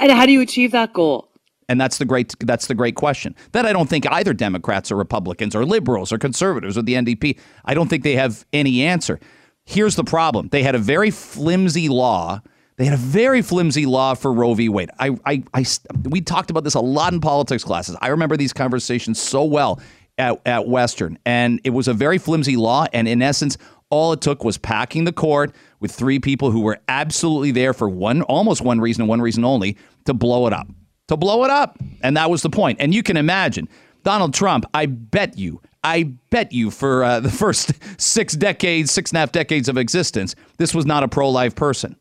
And 0.00 0.10
how 0.12 0.26
do 0.26 0.32
you 0.32 0.40
achieve 0.40 0.72
that 0.72 0.92
goal? 0.92 1.28
And 1.72 1.80
that's 1.80 1.96
the 1.96 2.04
great 2.04 2.34
that's 2.40 2.66
the 2.66 2.74
great 2.74 2.96
question. 2.96 3.34
That 3.52 3.64
I 3.64 3.72
don't 3.72 3.88
think 3.88 4.06
either 4.12 4.34
Democrats 4.34 4.92
or 4.92 4.96
Republicans 4.96 5.56
or 5.56 5.64
liberals 5.64 6.12
or 6.12 6.18
conservatives 6.18 6.76
or 6.76 6.82
the 6.82 6.92
NDP, 6.92 7.38
I 7.64 7.72
don't 7.72 7.88
think 7.88 8.04
they 8.04 8.14
have 8.14 8.44
any 8.52 8.82
answer. 8.82 9.18
Here's 9.64 9.96
the 9.96 10.04
problem. 10.04 10.48
They 10.48 10.62
had 10.62 10.74
a 10.74 10.78
very 10.78 11.10
flimsy 11.10 11.88
law. 11.88 12.42
They 12.76 12.84
had 12.84 12.92
a 12.92 12.98
very 12.98 13.40
flimsy 13.40 13.86
law 13.86 14.12
for 14.12 14.34
Roe 14.34 14.52
v. 14.52 14.68
Wade. 14.68 14.90
I, 14.98 15.16
I, 15.24 15.42
I, 15.54 15.64
we 16.04 16.20
talked 16.20 16.50
about 16.50 16.62
this 16.62 16.74
a 16.74 16.80
lot 16.80 17.14
in 17.14 17.22
politics 17.22 17.64
classes. 17.64 17.96
I 18.02 18.08
remember 18.08 18.36
these 18.36 18.52
conversations 18.52 19.18
so 19.18 19.42
well 19.44 19.80
at, 20.18 20.42
at 20.44 20.68
Western. 20.68 21.18
And 21.24 21.58
it 21.64 21.70
was 21.70 21.88
a 21.88 21.94
very 21.94 22.18
flimsy 22.18 22.56
law. 22.56 22.84
And 22.92 23.08
in 23.08 23.22
essence, 23.22 23.56
all 23.88 24.12
it 24.12 24.20
took 24.20 24.44
was 24.44 24.58
packing 24.58 25.04
the 25.04 25.12
court 25.12 25.54
with 25.80 25.90
three 25.90 26.18
people 26.18 26.50
who 26.50 26.60
were 26.60 26.80
absolutely 26.88 27.50
there 27.50 27.72
for 27.72 27.88
one, 27.88 28.20
almost 28.20 28.60
one 28.60 28.78
reason 28.78 29.06
one 29.06 29.22
reason 29.22 29.42
only, 29.42 29.78
to 30.04 30.12
blow 30.12 30.46
it 30.46 30.52
up 30.52 30.66
to 31.08 31.16
blow 31.16 31.44
it 31.44 31.50
up. 31.50 31.78
And 32.02 32.16
that 32.16 32.30
was 32.30 32.42
the 32.42 32.50
point. 32.50 32.78
And 32.80 32.94
you 32.94 33.02
can 33.02 33.16
imagine 33.16 33.68
Donald 34.04 34.34
Trump, 34.34 34.64
I 34.74 34.86
bet 34.86 35.38
you, 35.38 35.60
I 35.84 36.04
bet 36.30 36.52
you 36.52 36.70
for 36.70 37.04
uh, 37.04 37.20
the 37.26 37.30
first 37.30 37.72
six 38.00 38.34
decades, 38.34 38.90
six 38.90 39.10
and 39.10 39.16
a 39.16 39.20
half 39.20 39.32
decades 39.32 39.68
of 39.68 39.76
existence, 39.76 40.34
this 40.58 40.74
was 40.74 40.86
not 40.86 41.02
a 41.02 41.08
pro 41.08 41.28
life 41.30 41.54
person 41.54 41.96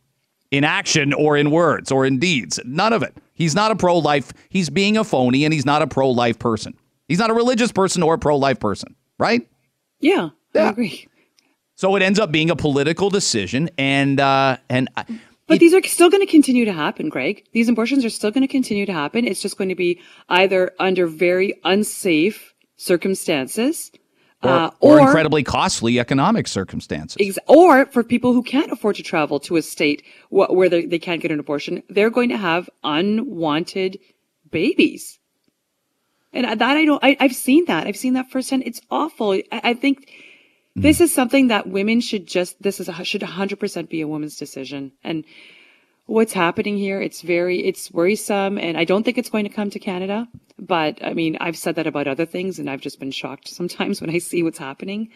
in 0.52 0.64
action 0.64 1.14
or 1.14 1.38
in 1.38 1.50
words 1.52 1.92
or 1.92 2.06
in 2.06 2.20
deeds. 2.20 2.60
None 2.66 2.94
of 2.94 3.04
it. 3.04 3.16
He's 3.34 3.56
not 3.56 3.72
a 3.72 3.76
pro 3.76 3.98
life. 3.98 4.32
He's 4.50 4.70
being 4.70 4.98
a 4.98 5.04
phony 5.04 5.46
and 5.46 5.54
he's 5.54 5.66
not 5.66 5.82
a 5.82 5.88
pro 5.88 6.10
life 6.10 6.38
person. 6.38 6.76
He's 7.08 7.20
not 7.20 7.30
a 7.30 7.34
religious 7.34 7.72
person 7.72 8.04
or 8.04 8.16
a 8.16 8.20
pro 8.20 8.36
life 8.38 8.60
person, 8.60 8.96
right? 9.18 9.48
Yeah, 10.00 10.30
Yeah. 10.54 10.68
I 10.68 10.70
agree. 10.70 11.08
So 11.76 11.96
it 11.96 12.04
ends 12.04 12.20
up 12.20 12.32
being 12.32 12.50
a 12.52 12.56
political 12.56 13.10
decision. 13.10 13.70
And, 13.78 14.20
uh, 14.20 14.58
and, 14.70 14.90
I- 14.96 15.06
But 15.52 15.60
these 15.60 15.74
are 15.74 15.84
still 15.84 16.10
going 16.10 16.26
to 16.26 16.32
continue 16.32 16.66
to 16.66 16.74
happen, 16.74 17.10
Greg. 17.10 17.44
These 17.52 17.68
abortions 17.68 18.06
are 18.06 18.10
still 18.10 18.32
going 18.32 18.42
to 18.42 18.48
continue 18.48 18.86
to 18.86 18.94
happen. 18.94 19.28
It's 19.28 19.42
just 19.42 19.58
going 19.58 19.70
to 19.70 19.76
be 19.76 20.00
either 20.30 20.72
under 20.80 21.08
very 21.08 21.60
unsafe 21.66 22.54
circumstances, 22.78 23.92
or, 24.42 24.50
uh, 24.50 24.72
or 24.80 25.00
incredibly 25.02 25.44
costly 25.44 26.00
economic 26.00 26.48
circumstances. 26.48 27.18
Ex- 27.20 27.38
or 27.48 27.86
for 27.88 28.02
people 28.02 28.34
who 28.34 28.42
can't 28.42 28.72
afford 28.72 28.96
to 28.96 29.04
travel 29.04 29.40
to 29.42 29.58
a 29.58 29.62
state 29.62 30.04
wh- 30.30 30.50
where 30.50 30.70
they, 30.70 30.86
they 30.86 31.00
can't 31.00 31.22
get 31.22 31.32
an 31.32 31.40
abortion, 31.40 31.84
they're 31.90 32.10
going 32.10 32.30
to 32.30 32.38
have 32.38 32.70
unwanted 32.84 34.00
babies. 34.50 35.20
And 36.34 36.46
that 36.46 36.78
I 36.78 36.86
don't, 36.86 37.04
I, 37.04 37.18
I've 37.20 37.36
seen 37.36 37.66
that. 37.66 37.88
I've 37.88 37.98
seen 37.98 38.14
that 38.14 38.32
firsthand. 38.32 38.64
It's 38.66 38.82
awful. 38.90 39.34
I, 39.34 39.44
I 39.52 39.74
think 39.74 40.10
This 40.76 41.02
is 41.02 41.14
something 41.14 41.48
that 41.48 41.68
women 41.68 42.00
should 42.00 42.28
just. 42.28 42.62
This 42.62 42.80
is 42.80 42.88
a, 42.88 43.04
should 43.04 43.22
100% 43.22 43.90
be 43.90 44.02
a 44.02 44.08
woman's 44.08 44.38
decision. 44.38 44.92
And 45.04 45.26
what's 46.06 46.34
happening 46.34 46.78
here, 46.78 47.02
it's 47.02 47.22
very, 47.22 47.66
it's 47.66 47.92
worrisome, 47.92 48.58
and 48.58 48.78
I 48.78 48.86
don't 48.86 49.04
think 49.04 49.18
it's 49.18 49.30
going 49.30 49.44
to 49.44 49.50
come 49.50 49.70
to 49.70 49.80
Canada. 49.80 50.28
But 50.58 51.04
I 51.04 51.14
mean, 51.14 51.38
I've 51.42 51.58
said 51.58 51.76
that 51.76 51.88
about 51.88 52.08
other 52.08 52.26
things, 52.26 52.60
and 52.60 52.70
I've 52.70 52.82
just 52.82 53.00
been 53.00 53.12
shocked 53.12 53.48
sometimes 53.60 54.02
when 54.02 54.10
I 54.10 54.20
see 54.20 54.44
what's 54.44 54.60
happening. 54.60 55.10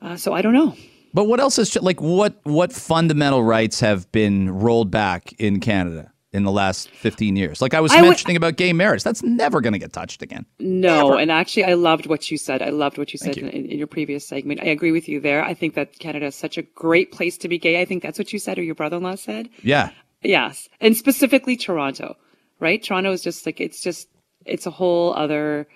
Uh, 0.00 0.16
so 0.16 0.32
I 0.32 0.42
don't 0.42 0.54
know. 0.54 0.74
But 1.14 1.24
what 1.24 1.40
else 1.40 1.58
is 1.58 1.74
like 1.76 2.00
what 2.00 2.38
what 2.44 2.72
fundamental 2.72 3.42
rights 3.42 3.80
have 3.80 4.10
been 4.12 4.50
rolled 4.50 4.90
back 4.90 5.32
in 5.38 5.60
Canada 5.60 6.12
in 6.36 6.44
the 6.44 6.52
last 6.52 6.90
15 6.90 7.34
years? 7.34 7.60
Like 7.60 7.74
I 7.74 7.80
was 7.80 7.92
I 7.92 8.00
would- 8.02 8.08
mentioning 8.08 8.36
about 8.36 8.56
gay 8.56 8.72
marriage, 8.72 9.02
that's 9.02 9.22
never 9.22 9.60
going 9.60 9.72
to 9.72 9.78
get 9.78 9.92
touched 9.92 10.22
again. 10.22 10.46
No, 10.60 11.16
and 11.16 11.30
actually, 11.30 11.64
I 11.64 11.74
loved 11.74 12.06
what 12.06 12.30
you 12.30 12.38
said. 12.38 12.62
I 12.62 12.68
loved 12.70 12.98
what 12.98 13.12
you 13.12 13.18
said 13.18 13.34
Thank 13.34 13.52
in, 13.52 13.66
in 13.66 13.78
your 13.78 13.86
previous 13.86 14.26
segment. 14.26 14.60
I 14.62 14.66
agree 14.66 14.92
with 14.92 15.08
you 15.08 15.20
there. 15.20 15.42
I 15.44 15.54
think 15.54 15.74
that 15.74 15.98
Canada 15.98 16.26
is 16.26 16.34
such 16.34 16.58
a 16.58 16.62
great 16.62 17.10
place 17.10 17.36
to 17.38 17.48
be 17.48 17.58
gay. 17.58 17.80
I 17.80 17.84
think 17.84 18.02
that's 18.02 18.18
what 18.18 18.32
you 18.32 18.38
said, 18.38 18.58
or 18.58 18.62
your 18.62 18.74
brother-in-law 18.74 19.16
said. 19.16 19.48
Yeah. 19.62 19.90
Yes, 20.22 20.68
and 20.80 20.96
specifically 20.96 21.56
Toronto, 21.56 22.16
right? 22.60 22.82
Toronto 22.82 23.12
is 23.12 23.22
just 23.22 23.46
like 23.46 23.60
it's 23.60 23.80
just 23.80 24.08
it's 24.44 24.66
a 24.66 24.70
whole 24.70 25.14
other 25.14 25.66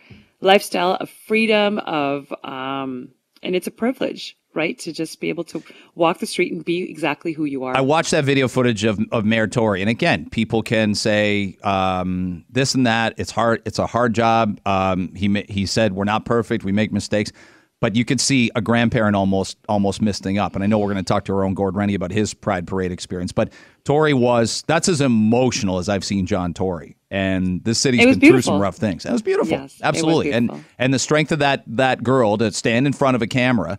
lifestyle 0.40 0.94
of 0.94 1.10
freedom 1.10 1.78
of 1.78 2.32
um, 2.44 3.10
and 3.42 3.54
it's 3.54 3.66
a 3.66 3.70
privilege, 3.70 4.36
right, 4.54 4.78
to 4.80 4.92
just 4.92 5.20
be 5.20 5.28
able 5.28 5.44
to 5.44 5.62
walk 5.94 6.18
the 6.18 6.26
street 6.26 6.52
and 6.52 6.64
be 6.64 6.90
exactly 6.90 7.32
who 7.32 7.44
you 7.44 7.64
are. 7.64 7.76
I 7.76 7.80
watched 7.80 8.10
that 8.10 8.24
video 8.24 8.48
footage 8.48 8.84
of, 8.84 8.98
of 9.12 9.24
Mayor 9.24 9.46
Tory, 9.46 9.80
and 9.80 9.90
again, 9.90 10.28
people 10.30 10.62
can 10.62 10.94
say 10.94 11.56
um, 11.62 12.44
this 12.50 12.74
and 12.74 12.86
that. 12.86 13.14
It's 13.16 13.30
hard. 13.30 13.62
It's 13.64 13.78
a 13.78 13.86
hard 13.86 14.14
job. 14.14 14.60
Um, 14.66 15.14
he 15.14 15.44
he 15.48 15.66
said 15.66 15.92
we're 15.94 16.04
not 16.04 16.24
perfect. 16.24 16.64
We 16.64 16.72
make 16.72 16.92
mistakes, 16.92 17.32
but 17.80 17.96
you 17.96 18.04
could 18.04 18.20
see 18.20 18.50
a 18.54 18.60
grandparent 18.60 19.16
almost 19.16 19.56
almost 19.68 20.02
misting 20.02 20.38
up. 20.38 20.54
And 20.54 20.62
I 20.62 20.66
know 20.66 20.78
we're 20.78 20.92
going 20.92 20.96
to 20.96 21.02
talk 21.02 21.24
to 21.26 21.34
our 21.34 21.44
own 21.44 21.54
Gord 21.54 21.76
Rennie 21.76 21.94
about 21.94 22.10
his 22.10 22.34
Pride 22.34 22.66
Parade 22.66 22.92
experience, 22.92 23.32
but 23.32 23.52
Tory 23.84 24.14
was 24.14 24.62
that's 24.66 24.88
as 24.88 25.00
emotional 25.00 25.78
as 25.78 25.88
I've 25.88 26.04
seen 26.04 26.26
John 26.26 26.54
Tory. 26.54 26.96
And 27.10 27.64
this 27.64 27.80
city's 27.80 28.04
been 28.04 28.20
through 28.20 28.42
some 28.42 28.60
rough 28.60 28.76
things. 28.76 29.04
It 29.04 29.10
was 29.10 29.22
beautiful, 29.22 29.50
Yes, 29.50 29.60
it 29.60 29.62
was 29.62 29.82
absolutely. 29.82 30.32
And 30.32 30.64
and 30.78 30.94
the 30.94 30.98
strength 30.98 31.32
of 31.32 31.40
that 31.40 31.64
that 31.66 32.02
girl 32.02 32.36
to 32.38 32.52
stand 32.52 32.86
in 32.86 32.92
front 32.92 33.16
of 33.16 33.22
a 33.22 33.26
camera. 33.26 33.78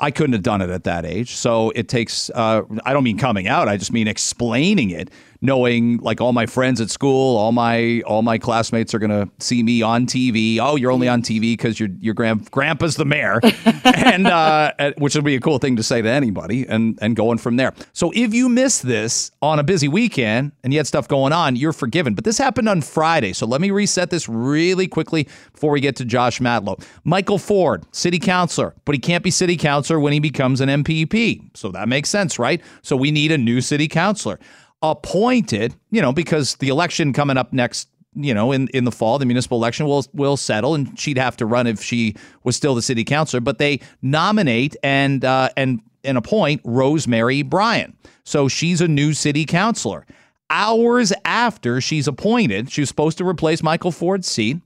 I 0.00 0.10
couldn't 0.10 0.32
have 0.32 0.42
done 0.42 0.62
it 0.62 0.70
at 0.70 0.84
that 0.84 1.04
age. 1.04 1.36
So 1.36 1.70
it 1.70 1.88
takes, 1.88 2.30
uh, 2.30 2.62
I 2.84 2.92
don't 2.94 3.04
mean 3.04 3.18
coming 3.18 3.46
out. 3.46 3.68
I 3.68 3.76
just 3.76 3.92
mean 3.92 4.08
explaining 4.08 4.90
it, 4.90 5.10
knowing 5.42 5.98
like 5.98 6.20
all 6.20 6.32
my 6.32 6.46
friends 6.46 6.80
at 6.80 6.90
school, 6.90 7.36
all 7.36 7.52
my, 7.52 8.02
all 8.06 8.22
my 8.22 8.38
classmates 8.38 8.94
are 8.94 8.98
going 8.98 9.10
to 9.10 9.28
see 9.38 9.62
me 9.62 9.82
on 9.82 10.06
TV. 10.06 10.58
Oh, 10.58 10.76
you're 10.76 10.90
only 10.90 11.08
on 11.08 11.22
TV 11.22 11.52
because 11.52 11.80
your, 11.80 11.88
your 12.00 12.14
grand, 12.14 12.50
grandpa's 12.50 12.96
the 12.96 13.04
mayor. 13.04 13.40
and, 13.84 14.26
uh, 14.26 14.72
uh, 14.78 14.92
which 14.98 15.14
would 15.14 15.24
be 15.24 15.36
a 15.36 15.40
cool 15.40 15.58
thing 15.58 15.76
to 15.76 15.82
say 15.82 16.02
to 16.02 16.08
anybody 16.08 16.66
and, 16.68 16.98
and 17.00 17.16
going 17.16 17.38
from 17.38 17.56
there. 17.56 17.72
So 17.92 18.12
if 18.14 18.34
you 18.34 18.48
miss 18.48 18.80
this 18.80 19.30
on 19.40 19.58
a 19.58 19.62
busy 19.62 19.88
weekend 19.88 20.52
and 20.62 20.72
you 20.72 20.78
had 20.78 20.86
stuff 20.86 21.08
going 21.08 21.32
on, 21.32 21.56
you're 21.56 21.72
forgiven. 21.72 22.14
But 22.14 22.24
this 22.24 22.36
happened 22.36 22.68
on 22.68 22.82
Friday. 22.82 23.32
So 23.32 23.46
let 23.46 23.60
me 23.60 23.70
reset 23.70 24.10
this 24.10 24.28
really 24.28 24.86
quickly 24.86 25.26
before 25.52 25.70
we 25.70 25.80
get 25.80 25.96
to 25.96 26.04
Josh 26.04 26.40
Matlow. 26.40 26.82
Michael 27.04 27.38
Ford, 27.38 27.86
city 27.92 28.18
councilor, 28.18 28.74
but 28.84 28.94
he 28.94 28.98
can't 28.98 29.24
be 29.24 29.30
city 29.30 29.56
councilor 29.56 29.98
when 29.98 30.12
he 30.12 30.20
becomes 30.20 30.60
an 30.60 30.68
MPP. 30.68 31.56
So 31.56 31.70
that 31.70 31.88
makes 31.88 32.10
sense, 32.10 32.38
right? 32.38 32.60
So 32.82 32.96
we 32.96 33.10
need 33.10 33.32
a 33.32 33.38
new 33.38 33.60
city 33.60 33.88
councilor 33.88 34.38
appointed, 34.82 35.74
you 35.90 36.00
know, 36.00 36.12
because 36.12 36.56
the 36.56 36.68
election 36.68 37.12
coming 37.12 37.36
up 37.36 37.52
next 37.52 37.88
you 38.14 38.34
know, 38.34 38.52
in, 38.52 38.68
in 38.68 38.84
the 38.84 38.90
fall, 38.90 39.18
the 39.18 39.26
municipal 39.26 39.58
election 39.58 39.86
will 39.86 40.04
will 40.12 40.36
settle, 40.36 40.74
and 40.74 40.98
she'd 40.98 41.18
have 41.18 41.36
to 41.36 41.46
run 41.46 41.66
if 41.66 41.82
she 41.82 42.16
was 42.42 42.56
still 42.56 42.74
the 42.74 42.82
city 42.82 43.04
councilor. 43.04 43.40
But 43.40 43.58
they 43.58 43.80
nominate 44.02 44.76
and 44.82 45.24
uh, 45.24 45.50
and 45.56 45.80
and 46.02 46.18
appoint 46.18 46.62
Rosemarie 46.64 47.48
Bryan, 47.48 47.96
so 48.24 48.48
she's 48.48 48.80
a 48.80 48.88
new 48.88 49.12
city 49.12 49.44
councilor. 49.44 50.06
Hours 50.48 51.12
after 51.24 51.80
she's 51.80 52.08
appointed, 52.08 52.70
she 52.72 52.80
was 52.80 52.88
supposed 52.88 53.18
to 53.18 53.24
replace 53.24 53.62
Michael 53.62 53.92
Ford's 53.92 54.28
seat, 54.28 54.58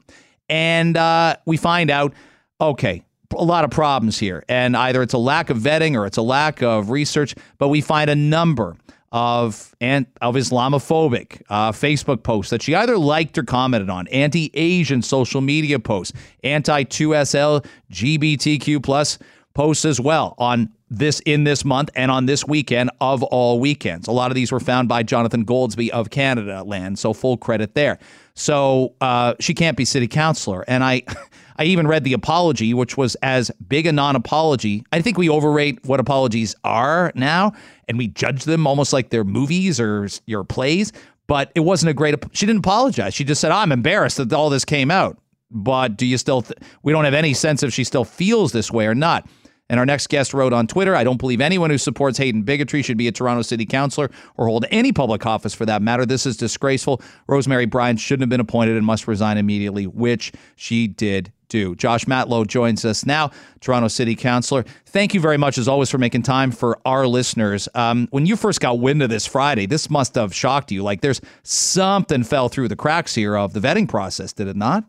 and 0.48 0.96
uh, 0.96 1.36
we 1.44 1.58
find 1.58 1.90
out, 1.90 2.14
okay, 2.58 3.02
a 3.36 3.44
lot 3.44 3.64
of 3.64 3.70
problems 3.70 4.18
here, 4.18 4.42
and 4.48 4.74
either 4.74 5.02
it's 5.02 5.12
a 5.12 5.18
lack 5.18 5.50
of 5.50 5.58
vetting 5.58 5.94
or 5.94 6.06
it's 6.06 6.16
a 6.16 6.22
lack 6.22 6.62
of 6.62 6.88
research. 6.88 7.34
But 7.58 7.68
we 7.68 7.82
find 7.82 8.08
a 8.08 8.16
number 8.16 8.76
of 9.14 9.76
and 9.80 10.06
of 10.20 10.34
Islamophobic 10.34 11.40
uh, 11.48 11.70
Facebook 11.70 12.24
posts 12.24 12.50
that 12.50 12.62
she 12.62 12.74
either 12.74 12.98
liked 12.98 13.38
or 13.38 13.44
commented 13.44 13.88
on, 13.88 14.08
anti-Asian 14.08 15.02
social 15.02 15.40
media 15.40 15.78
posts, 15.78 16.12
anti-2SL 16.42 17.64
GBTQ 17.92 18.82
plus 18.82 19.18
posts 19.54 19.84
as 19.84 20.00
well 20.00 20.34
on 20.38 20.68
this 20.90 21.20
in 21.20 21.44
this 21.44 21.64
month 21.64 21.90
and 21.94 22.10
on 22.10 22.26
this 22.26 22.44
weekend 22.44 22.90
of 23.00 23.22
all 23.22 23.60
weekends. 23.60 24.08
A 24.08 24.12
lot 24.12 24.32
of 24.32 24.34
these 24.34 24.50
were 24.50 24.58
found 24.58 24.88
by 24.88 25.04
Jonathan 25.04 25.44
Goldsbie 25.44 25.90
of 25.90 26.10
Canadaland, 26.10 26.98
so 26.98 27.12
full 27.12 27.36
credit 27.36 27.74
there. 27.74 28.00
So 28.34 28.94
uh, 29.00 29.34
she 29.38 29.54
can't 29.54 29.76
be 29.76 29.84
city 29.84 30.08
councilor, 30.08 30.64
and 30.66 30.82
I. 30.82 31.02
I 31.56 31.64
even 31.64 31.86
read 31.86 32.04
the 32.04 32.12
apology, 32.12 32.74
which 32.74 32.96
was 32.96 33.14
as 33.16 33.50
big 33.68 33.86
a 33.86 33.92
non 33.92 34.16
apology. 34.16 34.84
I 34.92 35.00
think 35.00 35.18
we 35.18 35.28
overrate 35.28 35.84
what 35.84 36.00
apologies 36.00 36.54
are 36.64 37.12
now, 37.14 37.52
and 37.88 37.98
we 37.98 38.08
judge 38.08 38.44
them 38.44 38.66
almost 38.66 38.92
like 38.92 39.10
they're 39.10 39.24
movies 39.24 39.80
or 39.80 40.08
your 40.26 40.44
plays. 40.44 40.92
But 41.26 41.50
it 41.54 41.60
wasn't 41.60 41.90
a 41.90 41.94
great. 41.94 42.14
She 42.32 42.46
didn't 42.46 42.60
apologize. 42.60 43.14
She 43.14 43.24
just 43.24 43.40
said, 43.40 43.52
"I'm 43.52 43.72
embarrassed 43.72 44.18
that 44.18 44.32
all 44.32 44.50
this 44.50 44.64
came 44.64 44.90
out." 44.90 45.18
But 45.50 45.96
do 45.96 46.06
you 46.06 46.18
still? 46.18 46.42
Th- 46.42 46.58
we 46.82 46.92
don't 46.92 47.04
have 47.04 47.14
any 47.14 47.34
sense 47.34 47.62
if 47.62 47.72
she 47.72 47.84
still 47.84 48.04
feels 48.04 48.52
this 48.52 48.70
way 48.70 48.86
or 48.86 48.94
not. 48.94 49.26
And 49.70 49.80
our 49.80 49.86
next 49.86 50.08
guest 50.08 50.34
wrote 50.34 50.52
on 50.52 50.66
Twitter, 50.66 50.94
I 50.94 51.04
don't 51.04 51.16
believe 51.16 51.40
anyone 51.40 51.70
who 51.70 51.78
supports 51.78 52.18
hate 52.18 52.34
and 52.34 52.44
bigotry 52.44 52.82
should 52.82 52.98
be 52.98 53.08
a 53.08 53.12
Toronto 53.12 53.40
City 53.40 53.64
Councilor 53.64 54.10
or 54.36 54.46
hold 54.46 54.66
any 54.70 54.92
public 54.92 55.24
office 55.24 55.54
for 55.54 55.64
that 55.64 55.80
matter. 55.80 56.04
This 56.04 56.26
is 56.26 56.36
disgraceful. 56.36 57.00
Rosemarie 57.28 57.70
Bryan 57.70 57.96
shouldn't 57.96 58.22
have 58.22 58.28
been 58.28 58.40
appointed 58.40 58.76
and 58.76 58.84
must 58.84 59.08
resign 59.08 59.38
immediately, 59.38 59.86
which 59.86 60.32
she 60.54 60.86
did 60.86 61.32
do. 61.48 61.74
Josh 61.74 62.04
Matlow 62.06 62.46
joins 62.46 62.84
us 62.84 63.06
now, 63.06 63.30
Toronto 63.60 63.88
City 63.88 64.14
Councilor. 64.14 64.64
Thank 64.86 65.14
you 65.14 65.20
very 65.20 65.36
much, 65.36 65.58
as 65.58 65.68
always, 65.68 65.90
for 65.90 65.98
making 65.98 66.22
time 66.22 66.50
for 66.50 66.78
our 66.84 67.06
listeners. 67.06 67.68
Um, 67.74 68.08
when 68.10 68.26
you 68.26 68.36
first 68.36 68.60
got 68.60 68.78
wind 68.78 69.02
of 69.02 69.10
this 69.10 69.26
Friday, 69.26 69.66
this 69.66 69.90
must 69.90 70.14
have 70.14 70.34
shocked 70.34 70.70
you. 70.70 70.82
Like 70.82 71.00
there's 71.00 71.20
something 71.42 72.24
fell 72.24 72.48
through 72.48 72.68
the 72.68 72.76
cracks 72.76 73.14
here 73.14 73.36
of 73.36 73.52
the 73.52 73.60
vetting 73.60 73.88
process, 73.88 74.32
did 74.32 74.48
it 74.48 74.56
not? 74.56 74.84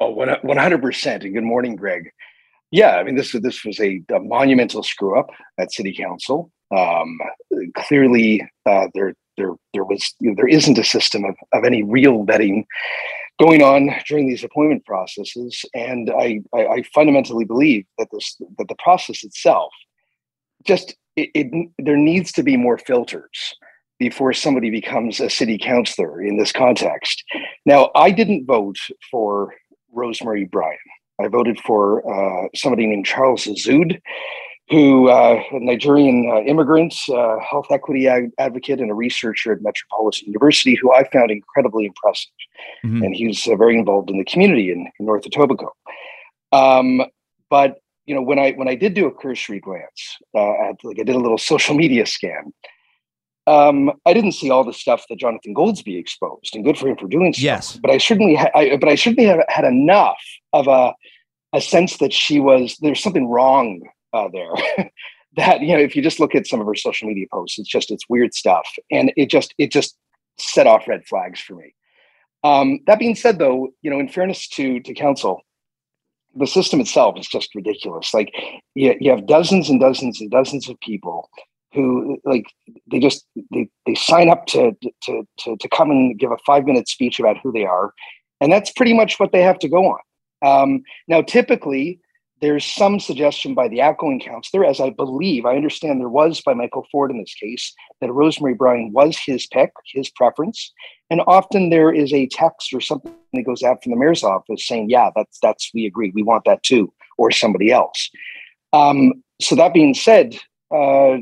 Oh, 0.00 0.14
100%. 0.14 1.24
And 1.24 1.34
good 1.34 1.44
morning, 1.44 1.76
Greg. 1.76 2.10
Yeah, 2.72 2.96
I 2.96 3.04
mean, 3.04 3.14
this, 3.14 3.32
this 3.32 3.64
was 3.64 3.78
a, 3.80 4.02
a 4.14 4.18
monumental 4.18 4.82
screw 4.82 5.18
up 5.18 5.28
at 5.58 5.72
City 5.72 5.94
Council. 5.94 6.50
Um, 6.74 7.18
clearly, 7.76 8.42
uh, 8.66 8.88
there, 8.94 9.14
there, 9.36 9.50
there 9.74 9.84
was, 9.84 10.14
you 10.20 10.30
know, 10.30 10.34
there 10.36 10.48
isn't 10.48 10.78
a 10.78 10.84
system 10.84 11.24
of, 11.24 11.36
of 11.52 11.64
any 11.64 11.82
real 11.82 12.24
vetting 12.24 12.64
going 13.42 13.62
on 13.62 13.90
during 14.06 14.28
these 14.28 14.44
appointment 14.44 14.84
processes, 14.86 15.64
and 15.74 16.10
I, 16.10 16.40
I, 16.54 16.66
I 16.66 16.82
fundamentally 16.94 17.44
believe 17.44 17.84
that 17.98 18.08
this, 18.12 18.36
that 18.58 18.68
the 18.68 18.76
process 18.76 19.24
itself, 19.24 19.72
just 20.64 20.94
it, 21.16 21.30
it, 21.34 21.68
there 21.78 21.96
needs 21.96 22.30
to 22.32 22.42
be 22.42 22.56
more 22.56 22.78
filters 22.78 23.54
before 23.98 24.32
somebody 24.32 24.70
becomes 24.70 25.18
a 25.18 25.28
city 25.28 25.58
councilor 25.58 26.22
in 26.22 26.36
this 26.36 26.52
context. 26.52 27.24
Now, 27.66 27.90
I 27.96 28.10
didn't 28.10 28.46
vote 28.46 28.78
for 29.10 29.54
Rosemarie 29.94 30.50
Bryan. 30.50 30.78
I 31.20 31.28
voted 31.28 31.58
for 31.60 31.82
uh, 32.06 32.48
somebody 32.54 32.86
named 32.86 33.06
Charles 33.06 33.44
Azoud, 33.46 34.00
who 34.70 35.08
uh, 35.08 35.42
a 35.52 35.60
Nigerian 35.60 36.30
uh, 36.30 36.40
immigrant, 36.42 36.94
uh, 37.08 37.36
health 37.40 37.66
equity 37.70 38.08
ag- 38.08 38.30
advocate, 38.38 38.80
and 38.80 38.90
a 38.90 38.94
researcher 38.94 39.52
at 39.52 39.62
Metropolitan 39.62 40.28
University, 40.28 40.74
who 40.74 40.92
I 40.92 41.08
found 41.10 41.30
incredibly 41.30 41.86
impressive. 41.86 42.30
Mhm. 42.84 43.04
And 43.04 43.14
he's 43.14 43.46
uh, 43.48 43.56
very 43.56 43.76
involved 43.76 44.08
in 44.10 44.18
the 44.18 44.24
community 44.24 44.70
in, 44.70 44.88
in 44.98 45.06
North 45.06 45.24
Etobicoke. 45.24 45.72
Um, 46.52 47.02
but 47.50 47.78
you 48.06 48.14
know, 48.14 48.22
when 48.22 48.38
I 48.38 48.52
when 48.52 48.68
I 48.68 48.74
did 48.74 48.94
do 48.94 49.06
a 49.06 49.12
cursory 49.12 49.60
glance 49.60 50.18
uh, 50.34 50.68
at, 50.68 50.76
like, 50.84 50.98
I 50.98 51.04
did 51.04 51.14
a 51.16 51.20
little 51.20 51.38
social 51.38 51.74
media 51.74 52.06
scan. 52.06 52.52
Um, 53.48 53.90
I 54.06 54.12
didn't 54.12 54.32
see 54.32 54.50
all 54.50 54.62
the 54.62 54.72
stuff 54.72 55.04
that 55.08 55.18
Jonathan 55.18 55.52
Goldsbie 55.54 55.98
exposed, 55.98 56.54
and 56.54 56.64
good 56.64 56.78
for 56.78 56.86
him 56.88 56.96
for 56.96 57.08
doing 57.08 57.32
so. 57.32 57.42
Yes. 57.42 57.76
but 57.76 57.90
I 57.90 57.98
certainly, 57.98 58.36
ha- 58.36 58.50
I, 58.54 58.76
but 58.76 58.88
I 58.88 58.94
certainly 58.94 59.28
have 59.28 59.40
had 59.48 59.64
enough 59.64 60.22
of 60.52 60.68
a 60.68 60.94
a 61.52 61.60
sense 61.60 61.98
that 61.98 62.12
she 62.12 62.40
was 62.40 62.76
there's 62.80 63.02
something 63.02 63.26
wrong 63.28 63.82
uh, 64.12 64.28
there. 64.32 64.50
that 65.36 65.60
you 65.60 65.74
know, 65.74 65.82
if 65.82 65.96
you 65.96 66.02
just 66.02 66.20
look 66.20 66.34
at 66.34 66.46
some 66.46 66.60
of 66.60 66.66
her 66.66 66.74
social 66.74 67.08
media 67.08 67.26
posts, 67.32 67.58
it's 67.58 67.68
just 67.68 67.90
it's 67.90 68.08
weird 68.08 68.34
stuff, 68.34 68.66
and 68.90 69.12
it 69.16 69.30
just 69.30 69.54
it 69.58 69.70
just 69.70 69.96
set 70.38 70.66
off 70.66 70.88
red 70.88 71.04
flags 71.06 71.40
for 71.40 71.54
me. 71.54 71.74
Um, 72.44 72.80
that 72.86 72.98
being 72.98 73.14
said, 73.14 73.38
though, 73.38 73.68
you 73.82 73.90
know, 73.90 73.98
in 73.98 74.08
fairness 74.08 74.48
to 74.48 74.80
to 74.80 74.94
council, 74.94 75.42
the 76.34 76.46
system 76.46 76.80
itself 76.80 77.18
is 77.18 77.26
just 77.26 77.54
ridiculous. 77.54 78.12
Like 78.12 78.32
you, 78.74 78.94
you 79.00 79.10
have 79.10 79.26
dozens 79.26 79.70
and 79.70 79.80
dozens 79.80 80.20
and 80.20 80.30
dozens 80.30 80.68
of 80.68 80.78
people 80.80 81.28
who 81.72 82.18
like 82.24 82.46
they 82.90 82.98
just 82.98 83.24
they, 83.50 83.68
they 83.86 83.94
sign 83.94 84.28
up 84.28 84.46
to, 84.46 84.72
to 85.02 85.22
to 85.38 85.56
to 85.56 85.68
come 85.68 85.90
and 85.90 86.18
give 86.18 86.30
a 86.30 86.36
five 86.44 86.64
minute 86.64 86.88
speech 86.88 87.18
about 87.18 87.38
who 87.42 87.52
they 87.52 87.64
are, 87.64 87.92
and 88.40 88.52
that's 88.52 88.72
pretty 88.72 88.92
much 88.92 89.18
what 89.18 89.32
they 89.32 89.42
have 89.42 89.58
to 89.60 89.68
go 89.68 89.86
on. 89.86 89.98
Um, 90.42 90.82
now, 91.08 91.22
typically, 91.22 92.00
there's 92.42 92.64
some 92.64 92.98
suggestion 92.98 93.54
by 93.54 93.68
the 93.68 93.80
outgoing 93.80 94.18
counselor, 94.18 94.64
as 94.64 94.80
I 94.80 94.90
believe, 94.90 95.46
I 95.46 95.54
understand 95.54 96.00
there 96.00 96.08
was 96.08 96.40
by 96.40 96.54
Michael 96.54 96.84
Ford 96.90 97.12
in 97.12 97.18
this 97.18 97.32
case, 97.34 97.72
that 98.00 98.10
Rosemarie 98.10 98.58
Bryan 98.58 98.92
was 98.92 99.16
his 99.16 99.46
pick, 99.46 99.70
his 99.86 100.10
preference. 100.10 100.72
And 101.08 101.22
often 101.28 101.70
there 101.70 101.92
is 101.92 102.12
a 102.12 102.26
text 102.26 102.74
or 102.74 102.80
something 102.80 103.14
that 103.32 103.44
goes 103.44 103.62
out 103.62 103.80
from 103.82 103.92
the 103.92 103.96
mayor's 103.96 104.24
office 104.24 104.66
saying, 104.66 104.90
yeah, 104.90 105.10
that's 105.14 105.38
that's 105.40 105.70
we 105.72 105.86
agree, 105.86 106.10
we 106.16 106.24
want 106.24 106.44
that 106.44 106.64
too, 106.64 106.92
or 107.16 107.30
somebody 107.30 107.70
else. 107.70 108.10
Um, 108.72 109.12
so 109.40 109.54
that 109.54 109.72
being 109.72 109.94
said, 109.94 110.36
uh, 110.74 111.18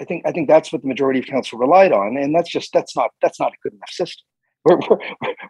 I 0.00 0.04
think 0.06 0.26
I 0.26 0.32
think 0.32 0.48
that's 0.48 0.72
what 0.72 0.82
the 0.82 0.88
majority 0.88 1.20
of 1.20 1.26
council 1.26 1.58
relied 1.58 1.92
on, 1.92 2.16
and 2.16 2.34
that's 2.34 2.50
just 2.50 2.72
that's 2.72 2.96
not 2.96 3.10
that's 3.22 3.38
not 3.38 3.52
a 3.52 3.56
good 3.62 3.74
enough 3.74 3.90
system. 3.90 4.24
We're, 4.64 4.78
we're, 4.90 4.98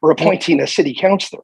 we're 0.03 0.11
appointing 0.11 0.61
a 0.61 0.67
city 0.67 0.95
councilor 0.95 1.43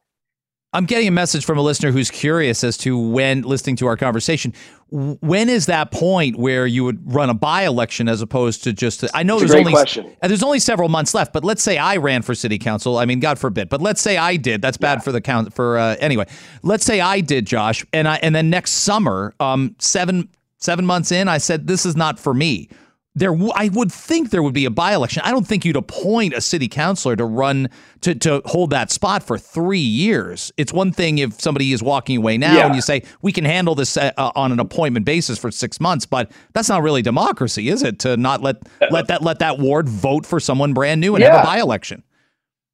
I'm 0.75 0.87
getting 0.87 1.07
a 1.07 1.13
message 1.13 1.45
from 1.45 1.57
a 1.57 1.63
listener 1.63 1.93
who's 1.93 2.11
curious 2.11 2.65
as 2.65 2.77
to 2.79 2.99
when 2.99 3.43
listening 3.43 3.77
to 3.77 3.87
our 3.87 3.97
conversation. 3.97 4.53
When 4.91 5.49
is 5.49 5.67
that 5.67 5.93
point 5.93 6.37
where 6.37 6.67
you 6.67 6.83
would 6.83 7.15
run 7.15 7.31
a 7.31 7.35
by-election 7.35 8.09
as 8.09 8.21
opposed 8.21 8.65
to 8.65 8.73
just? 8.73 9.05
I 9.15 9.23
know 9.23 9.35
It's 9.39 9.53
there's 9.53 9.55
only 9.61 9.73
question. 9.73 10.13
and 10.21 10.29
there's 10.31 10.43
only 10.43 10.59
several 10.59 10.89
months 10.89 11.15
left, 11.15 11.33
but 11.33 11.45
let's 11.45 11.63
say 11.63 11.79
I 11.79 11.97
ran 11.99 12.23
for 12.23 12.35
city 12.35 12.59
council. 12.59 12.99
I 12.99 13.05
mean, 13.05 13.21
God 13.21 13.39
forbid, 13.39 13.69
but 13.69 13.81
let's 13.81 14.01
say 14.01 14.17
I 14.17 14.37
did. 14.37 14.63
That's 14.63 14.77
bad 14.77 15.05
for 15.05 15.13
the 15.13 15.21
count. 15.21 15.55
For 15.55 15.79
uh, 15.79 15.95
anyway, 16.01 16.27
let's 16.65 16.85
say 16.85 17.01
I 17.01 17.21
did, 17.21 17.47
Josh, 17.47 17.87
and 17.93 18.09
I 18.09 18.17
and 18.17 18.35
then 18.35 18.51
next 18.51 18.73
summer, 18.73 19.33
um, 19.39 19.77
seven 19.79 20.29
seven 20.59 20.85
months 20.85 21.13
in, 21.13 21.29
I 21.29 21.39
said 21.39 21.69
this 21.69 21.87
is 21.87 21.95
not 21.95 22.19
for 22.19 22.35
me. 22.35 22.69
There, 23.17 23.31
w- 23.31 23.53
I 23.55 23.69
would 23.69 23.93
think 23.93 24.31
there 24.31 24.43
would 24.43 24.55
be 24.55 24.65
a 24.65 24.71
by-election. 24.71 25.23
I 25.25 25.31
don't 25.31 25.47
think 25.47 25.65
you'd 25.65 25.77
appoint 25.77 26.35
a 26.35 26.41
city 26.41 26.67
councilor 26.67 27.15
to 27.15 27.25
run 27.25 27.69
to 28.01 28.15
to 28.17 28.43
hold 28.45 28.71
that 28.71 28.91
spot 28.91 29.23
for 29.23 29.39
three 29.39 29.79
years. 29.79 30.53
It's 30.57 30.73
one 30.73 30.91
thing 30.91 31.19
if 31.19 31.41
somebody 31.41 31.73
is 31.73 31.81
walking 31.81 32.17
away 32.17 32.39
now 32.39 32.55
Yeah. 32.57 32.67
and 32.67 32.75
you 32.75 32.81
say 32.83 33.05
we 33.23 33.31
can 33.31 33.45
handle 33.45 33.77
this 33.77 33.97
uh, 33.97 34.11
uh, 34.17 34.33
on 34.35 34.51
an 34.51 34.59
appointment 34.59 35.07
basis 35.07 35.39
for 35.39 35.53
six 35.53 35.79
months, 35.81 36.07
but 36.07 36.33
that's 36.55 36.69
not 36.69 36.83
really 36.83 37.03
democracy, 37.03 37.69
is 37.69 37.85
it? 37.85 38.01
To 38.01 38.17
not 38.17 38.43
let 38.43 38.57
let 38.91 39.07
that 39.07 39.23
let 39.23 39.39
that 39.39 39.59
ward 39.61 39.89
vote 39.89 40.27
for 40.27 40.41
someone 40.41 40.73
brand 40.75 41.01
new 41.01 41.15
and 41.15 41.23
have 41.23 41.41
a 41.41 41.47
by-election. 41.47 42.03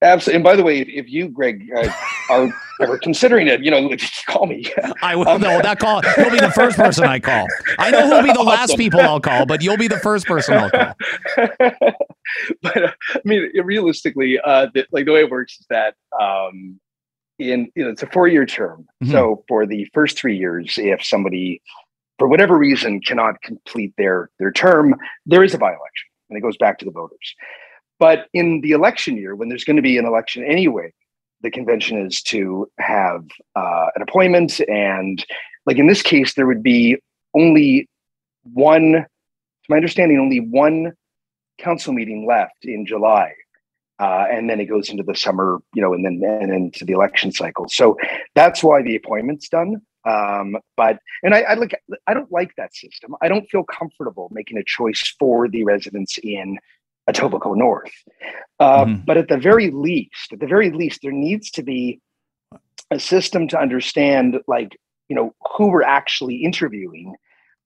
Absolutely. 0.01 0.37
And 0.37 0.45
by 0.45 0.57
the 0.57 0.63
way, 0.63 0.79
if, 0.81 0.89
if 0.89 1.11
you, 1.11 1.29
Greg, 1.29 1.69
uh, 1.77 1.91
are 2.31 2.51
are 2.89 2.99
considering 2.99 3.47
it, 3.47 3.63
you 3.63 3.71
know, 3.71 3.91
call 4.27 4.47
me. 4.47 4.65
I 5.03 5.17
will. 5.17 5.39
No, 5.39 5.61
that 5.61 5.79
call. 5.79 6.03
You'll 6.17 6.31
be 6.31 6.41
the 6.41 6.53
first 6.53 6.77
person 6.77 7.05
I 7.05 7.19
call. 7.19 7.47
I 7.79 7.91
know 7.91 8.09
who'll 8.09 8.23
be 8.23 8.33
the 8.33 8.43
last 8.43 8.77
people 8.77 9.01
I'll 9.01 9.21
call, 9.21 9.47
but 9.47 9.63
you'll 9.63 9.77
be 9.77 9.89
the 9.89 9.99
first 9.99 10.27
person 10.27 10.55
I'll 10.55 10.71
call. 10.71 10.95
but 12.63 12.85
uh, 12.85 12.93
I 13.15 13.21
mean, 13.25 13.51
realistically, 13.63 14.39
uh, 14.43 14.69
the, 14.73 14.87
like 14.93 15.07
the 15.07 15.13
way 15.13 15.21
it 15.21 15.31
works 15.31 15.59
is 15.59 15.67
that 15.71 15.95
um, 16.21 16.81
in 17.39 17.71
you 17.75 17.85
know 17.85 17.91
it's 17.91 18.03
a 18.03 18.07
four 18.07 18.29
year 18.29 18.47
term. 18.47 18.87
Mhm. 19.03 19.13
So 19.13 19.45
for 19.49 19.67
the 19.67 19.89
first 19.93 20.19
three 20.19 20.37
years, 20.37 20.75
if 20.79 21.05
somebody 21.05 21.63
for 22.19 22.29
whatever 22.29 22.57
reason 22.57 23.01
cannot 23.01 23.41
complete 23.43 23.95
their 23.97 24.31
their 24.39 24.53
term, 24.53 24.95
there 25.27 25.43
is 25.43 25.55
a 25.55 25.59
by 25.59 25.69
election, 25.69 26.09
and 26.29 26.39
it 26.39 26.43
goes 26.43 26.57
back 26.57 26.79
to 26.79 26.85
the 26.85 26.91
voters. 26.91 27.35
But 27.99 28.29
in 28.33 28.63
the 28.63 28.73
election 28.73 29.17
year, 29.17 29.35
when 29.35 29.51
there's 29.51 29.65
going 29.65 29.77
to 29.77 29.83
be 29.83 29.99
an 29.99 30.07
election 30.07 30.43
anyway, 30.43 30.93
the 31.43 31.51
convention 31.51 32.07
is 32.07 32.23
to 32.23 32.71
have 32.79 33.25
uh, 33.57 33.87
an 33.95 34.03
appointment, 34.03 34.61
and 34.69 35.25
like 35.67 35.79
in 35.79 35.87
this 35.87 36.03
case, 36.03 36.35
there 36.35 36.47
would 36.47 36.63
be 36.63 36.97
only 37.35 37.89
one. 38.43 38.93
To 38.93 39.67
my 39.69 39.77
understanding, 39.77 40.19
only 40.19 40.41
one 40.41 40.93
council 41.59 41.93
meeting 41.93 42.27
left 42.27 42.65
in 42.65 42.87
July. 42.87 43.35
Uh, 44.01 44.27
and 44.31 44.49
then 44.49 44.59
it 44.61 44.65
goes 44.65 44.89
into 44.89 45.03
the 45.03 45.15
summer, 45.15 45.59
you 45.75 45.83
know, 45.83 45.93
and 45.93 46.05
then 46.05 46.23
and 46.25 46.51
into 46.51 46.87
the 46.87 46.95
election 46.95 47.31
cycle. 47.31 47.69
So 47.69 47.99
that's 48.35 48.65
why 48.65 48.83
the 48.83 48.97
appointment's 48.97 49.49
done. 49.51 49.83
Um, 50.09 50.57
but 50.75 50.99
and 51.23 51.35
I, 51.35 51.41
I 51.41 51.55
look, 51.55 51.73
I 52.07 52.15
don't 52.15 52.33
like 52.33 52.53
that 52.57 52.75
system. 52.75 53.15
I 53.21 53.29
don't 53.29 53.47
feel 53.51 53.63
comfortable 53.63 54.31
making 54.33 54.57
a 54.57 54.65
choice 54.65 55.15
for 55.19 55.49
the 55.49 55.65
residents 55.65 56.19
in 56.23 56.59
Etobicoke 57.09 57.57
North. 57.57 57.93
Uh, 58.59 58.85
Mhm. 58.85 59.07
But 59.07 59.17
at 59.17 59.29
the 59.29 59.39
very 59.39 59.71
least, 59.71 60.33
at 60.33 60.41
the 60.41 60.47
very 60.47 60.71
least, 60.71 61.01
there 61.03 61.13
needs 61.13 61.51
to 61.53 61.63
be 61.63 62.01
a 62.91 62.99
system 62.99 63.49
to 63.49 63.59
understand, 63.59 64.41
like 64.47 64.77
you 65.09 65.17
know, 65.17 65.35
who 65.57 65.69
we're 65.69 65.83
actually 65.83 66.37
interviewing. 66.37 67.15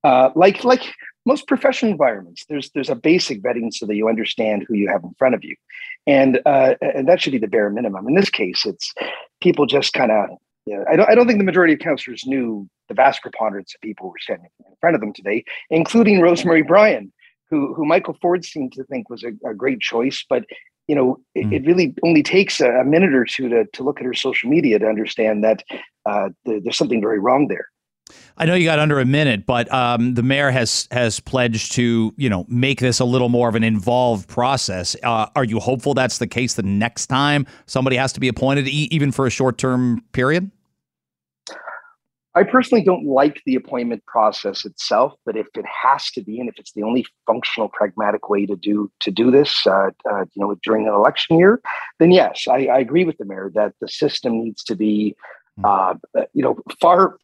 Uh, 0.03 0.29
like 0.35 0.63
like 0.63 0.93
most 1.25 1.47
professional 1.47 1.91
environments, 1.91 2.45
there's 2.47 2.69
there's 2.71 2.89
a 2.89 2.95
basic 2.95 3.41
vetting 3.41 3.73
so 3.73 3.85
that 3.85 3.95
you 3.95 4.07
understand 4.07 4.63
who 4.67 4.75
you 4.75 4.87
have 4.87 5.03
in 5.03 5.13
front 5.17 5.33
of 5.35 5.43
you, 5.43 5.55
and 6.05 6.39
uh, 6.45 6.75
and 6.81 7.07
that 7.07 7.21
should 7.21 7.31
be 7.33 7.39
the 7.39 7.47
bare 7.47 7.69
minimum. 7.69 8.07
In 8.07 8.15
this 8.15 8.29
case, 8.29 8.65
it's 8.65 8.93
people 9.41 9.65
just 9.65 9.93
kind 9.93 10.11
of. 10.11 10.29
You 10.67 10.77
know, 10.77 10.85
I 10.89 10.95
don't. 10.95 11.09
I 11.09 11.13
don't 11.15 11.27
think 11.27 11.37
the 11.39 11.45
majority 11.45 11.73
of 11.73 11.79
counselors 11.79 12.23
knew 12.25 12.67
the 12.87 12.95
vast 12.95 13.21
preponderance 13.21 13.75
of 13.75 13.81
people 13.81 14.07
who 14.07 14.11
were 14.13 14.19
standing 14.19 14.49
in 14.67 14.75
front 14.81 14.95
of 14.95 15.01
them 15.01 15.13
today, 15.13 15.43
including 15.69 16.19
Rosemarie 16.21 16.67
Bryan, 16.67 17.13
who 17.49 17.73
who 17.73 17.85
Michael 17.85 18.17
Ford 18.21 18.43
seemed 18.45 18.73
to 18.73 18.83
think 18.85 19.09
was 19.09 19.23
a, 19.23 19.29
a 19.49 19.53
great 19.53 19.79
choice. 19.79 20.23
But 20.29 20.45
you 20.87 20.95
know, 20.95 21.17
it, 21.33 21.45
Mm. 21.47 21.53
it 21.53 21.65
really 21.65 21.95
only 22.03 22.21
takes 22.23 22.61
a, 22.61 22.69
a 22.69 22.83
minute 22.85 23.13
or 23.13 23.25
two 23.25 23.49
to 23.49 23.65
to 23.65 23.83
look 23.83 23.99
at 23.99 24.05
her 24.05 24.13
social 24.13 24.49
media 24.49 24.79
to 24.79 24.85
understand 24.87 25.43
that 25.43 25.63
uh, 26.05 26.29
there, 26.45 26.59
there's 26.61 26.77
something 26.77 27.01
very 27.01 27.19
wrong 27.19 27.47
there. 27.47 27.67
I 28.37 28.45
know 28.45 28.53
you 28.53 28.65
got 28.65 28.77
under 28.77 28.99
a 28.99 29.05
minute, 29.05 29.47
but 29.47 29.71
um, 29.73 30.13
the 30.13 30.21
mayor 30.21 30.51
has 30.51 30.87
has 30.91 31.19
pledged 31.19 31.71
to 31.73 32.13
you 32.17 32.29
know 32.29 32.45
make 32.47 32.79
this 32.79 32.99
a 32.99 33.05
little 33.05 33.29
more 33.29 33.49
of 33.49 33.55
an 33.55 33.63
involved 33.63 34.27
process. 34.27 34.95
Uh, 35.01 35.27
are 35.35 35.43
you 35.43 35.59
hopeful 35.59 35.95
that's 35.95 36.19
the 36.19 36.27
case 36.27 36.53
the 36.53 36.61
next 36.63 37.07
time 37.07 37.47
somebody 37.65 37.95
has 37.95 38.13
to 38.13 38.19
be 38.19 38.27
appointed, 38.27 38.67
e- 38.67 38.87
even 38.91 39.11
for 39.11 39.25
a 39.25 39.31
short 39.31 39.57
term 39.57 40.03
period? 40.11 40.51
I 42.35 42.43
personally 42.43 42.83
don't 42.83 43.05
like 43.05 43.41
the 43.45 43.55
appointment 43.55 44.05
process 44.05 44.65
itself, 44.65 45.13
but 45.25 45.37
if 45.37 45.47
it 45.55 45.65
has 45.83 46.11
to 46.11 46.21
be, 46.21 46.39
and 46.39 46.49
if 46.49 46.55
it's 46.59 46.73
the 46.73 46.83
only 46.83 47.05
functional, 47.25 47.69
pragmatic 47.69 48.29
way 48.29 48.45
to 48.45 48.55
do 48.57 48.91
to 48.99 49.11
do 49.11 49.31
this, 49.31 49.65
uh, 49.65 49.91
uh, 50.11 50.25
you 50.33 50.41
know, 50.41 50.55
during 50.63 50.85
an 50.87 50.93
election 50.93 51.39
year, 51.39 51.61
then 51.99 52.11
yes, 52.11 52.45
I, 52.49 52.65
I 52.65 52.79
agree 52.79 53.05
with 53.05 53.17
the 53.17 53.25
mayor 53.25 53.51
that 53.55 53.73
the 53.79 53.87
system 53.87 54.43
needs 54.43 54.63
to 54.65 54.75
be, 54.75 55.15
uh, 55.63 55.95
you 56.33 56.43
know, 56.43 56.57
far 56.81 57.17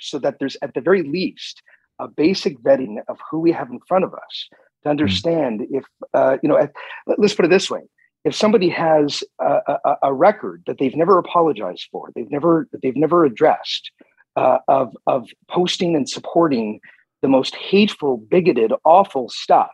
so 0.00 0.18
that 0.18 0.36
there's 0.38 0.56
at 0.62 0.74
the 0.74 0.80
very 0.80 1.02
least 1.02 1.62
a 1.98 2.08
basic 2.08 2.58
vetting 2.60 2.96
of 3.08 3.18
who 3.30 3.38
we 3.40 3.52
have 3.52 3.70
in 3.70 3.80
front 3.86 4.04
of 4.04 4.12
us 4.14 4.48
to 4.82 4.88
understand 4.88 5.62
if 5.70 5.84
uh, 6.14 6.38
you 6.42 6.48
know. 6.48 6.56
at- 6.58 6.72
Let's 7.18 7.34
put 7.34 7.44
it 7.44 7.50
this 7.50 7.70
way: 7.70 7.80
if 8.24 8.34
somebody 8.34 8.68
has 8.68 9.22
a, 9.40 9.78
a, 9.84 9.96
a 10.04 10.14
record 10.14 10.62
that 10.66 10.78
they've 10.78 10.96
never 10.96 11.18
apologized 11.18 11.88
for, 11.90 12.10
they've 12.14 12.30
never 12.30 12.68
they've 12.82 12.96
never 12.96 13.24
addressed 13.24 13.90
uh, 14.36 14.58
of 14.68 14.96
of 15.06 15.28
posting 15.48 15.96
and 15.96 16.08
supporting 16.08 16.80
the 17.22 17.28
most 17.28 17.54
hateful, 17.54 18.16
bigoted, 18.16 18.72
awful 18.84 19.28
stuff 19.28 19.70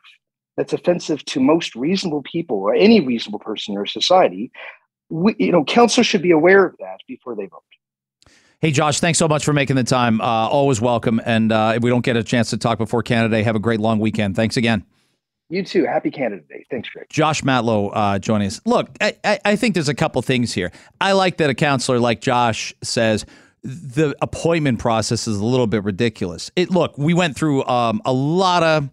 that's 0.57 0.73
offensive 0.73 1.25
to 1.25 1.41
most 1.41 1.75
reasonable 1.75 2.23
people 2.23 2.59
or 2.59 2.75
any 2.75 3.01
reasonable 3.01 3.39
person 3.39 3.73
in 3.73 3.79
our 3.79 3.87
society, 3.87 4.51
we, 5.09 5.35
you 5.39 5.53
know, 5.53 5.65
council 5.65 6.03
should 6.03 6.21
be 6.21 6.31
aware 6.31 6.67
of 6.67 6.75
that 6.79 6.99
before 7.07 7.35
they 7.35 7.47
vote. 7.47 7.63
Hey, 8.61 8.73
Josh, 8.73 8.99
thanks 8.99 9.19
so 9.19 9.29
much 9.29 9.45
for 9.45 9.53
making 9.53 9.77
the 9.77 9.85
time. 9.85 10.21
Uh, 10.21 10.25
always 10.25 10.81
welcome. 10.81 11.21
And 11.25 11.53
uh, 11.53 11.75
if 11.77 11.83
we 11.83 11.91
don't 11.91 12.05
get 12.05 12.17
a 12.17 12.25
chance 12.25 12.51
to 12.51 12.57
talk 12.57 12.77
before 12.77 13.03
Canada 13.03 13.43
have 13.43 13.55
a 13.55 13.61
great 13.61 13.81
long 13.81 14.01
weekend. 14.01 14.35
Thanks 14.35 14.57
again. 14.57 14.85
You 15.51 15.63
too. 15.63 15.85
Happy 15.87 16.11
Canada 16.11 16.43
Day. 16.49 16.67
Thanks, 16.71 16.91
Greg. 16.91 17.07
Josh 17.09 17.43
Matlow 17.43 17.91
uh, 17.95 18.19
joining 18.19 18.49
us. 18.49 18.61
Look, 18.67 18.91
I, 19.01 19.17
I, 19.25 19.41
I 19.45 19.57
think 19.57 19.75
there's 19.75 19.89
a 19.89 19.95
couple 19.95 20.21
things 20.21 20.53
here. 20.53 20.71
I 21.01 21.13
like 21.13 21.39
that 21.39 21.49
a 21.49 21.55
counselor 21.55 21.99
like 21.99 22.21
Josh 22.21 22.75
says 22.83 23.25
the 23.63 24.15
appointment 24.21 24.79
process 24.79 25.27
is 25.27 25.39
a 25.39 25.45
little 25.45 25.67
bit 25.67 25.85
ridiculous. 25.85 26.51
It 26.55 26.71
look, 26.71 26.97
we 26.99 27.15
went 27.15 27.35
through 27.37 27.65
um, 27.65 28.03
a 28.05 28.13
lot 28.13 28.63
of 28.63 28.91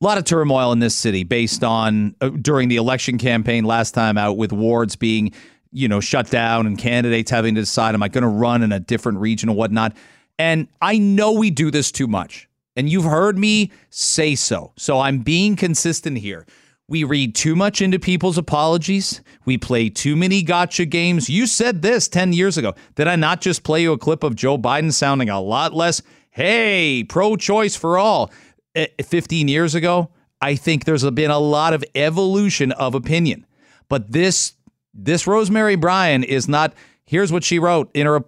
lot 0.00 0.18
of 0.18 0.24
turmoil 0.24 0.72
in 0.72 0.78
this 0.78 0.94
city 0.94 1.24
based 1.24 1.64
on 1.64 2.14
uh, 2.20 2.28
during 2.28 2.68
the 2.68 2.76
election 2.76 3.16
campaign 3.16 3.64
last 3.64 3.92
time 3.92 4.18
out 4.18 4.36
with 4.36 4.52
wards 4.52 4.94
being 4.94 5.32
you 5.72 5.88
know 5.88 6.00
shut 6.00 6.28
down 6.30 6.66
and 6.66 6.78
candidates 6.78 7.30
having 7.30 7.54
to 7.54 7.62
decide 7.62 7.94
am 7.94 8.02
I 8.02 8.08
going 8.08 8.22
to 8.22 8.28
run 8.28 8.62
in 8.62 8.72
a 8.72 8.80
different 8.80 9.18
region 9.18 9.48
or 9.48 9.56
whatnot. 9.56 9.96
And 10.38 10.68
I 10.82 10.98
know 10.98 11.32
we 11.32 11.50
do 11.50 11.70
this 11.70 11.90
too 11.90 12.06
much. 12.06 12.48
And 12.76 12.88
you've 12.88 13.04
heard 13.04 13.38
me 13.38 13.72
say 13.90 14.34
so. 14.34 14.72
So 14.76 15.00
I'm 15.00 15.20
being 15.20 15.56
consistent 15.56 16.18
here. 16.18 16.46
We 16.88 17.02
read 17.02 17.34
too 17.34 17.56
much 17.56 17.82
into 17.82 17.98
people's 17.98 18.38
apologies. 18.38 19.20
We 19.44 19.58
play 19.58 19.88
too 19.88 20.14
many 20.14 20.42
gotcha 20.42 20.84
games. 20.84 21.28
You 21.28 21.46
said 21.48 21.82
this 21.82 22.06
10 22.06 22.32
years 22.32 22.56
ago. 22.56 22.74
Did 22.94 23.08
I 23.08 23.16
not 23.16 23.40
just 23.40 23.64
play 23.64 23.82
you 23.82 23.92
a 23.92 23.98
clip 23.98 24.22
of 24.22 24.36
Joe 24.36 24.56
Biden 24.56 24.92
sounding 24.92 25.28
a 25.28 25.40
lot 25.40 25.74
less, 25.74 26.00
hey, 26.30 27.02
pro 27.02 27.34
choice 27.34 27.74
for 27.74 27.98
all? 27.98 28.30
Eh, 28.76 28.86
15 29.02 29.48
years 29.48 29.74
ago, 29.74 30.10
I 30.40 30.54
think 30.54 30.84
there's 30.84 31.08
been 31.10 31.30
a 31.30 31.38
lot 31.38 31.72
of 31.72 31.82
evolution 31.94 32.70
of 32.72 32.94
opinion. 32.94 33.46
But 33.88 34.12
this 34.12 34.52
this 34.92 35.24
Rosemarie 35.24 35.80
Bryan 35.80 36.24
is 36.24 36.48
not 36.48 36.74
here's 37.04 37.32
what 37.32 37.42
she 37.42 37.58
wrote 37.58 37.90
in 37.94 38.06
her 38.06 38.24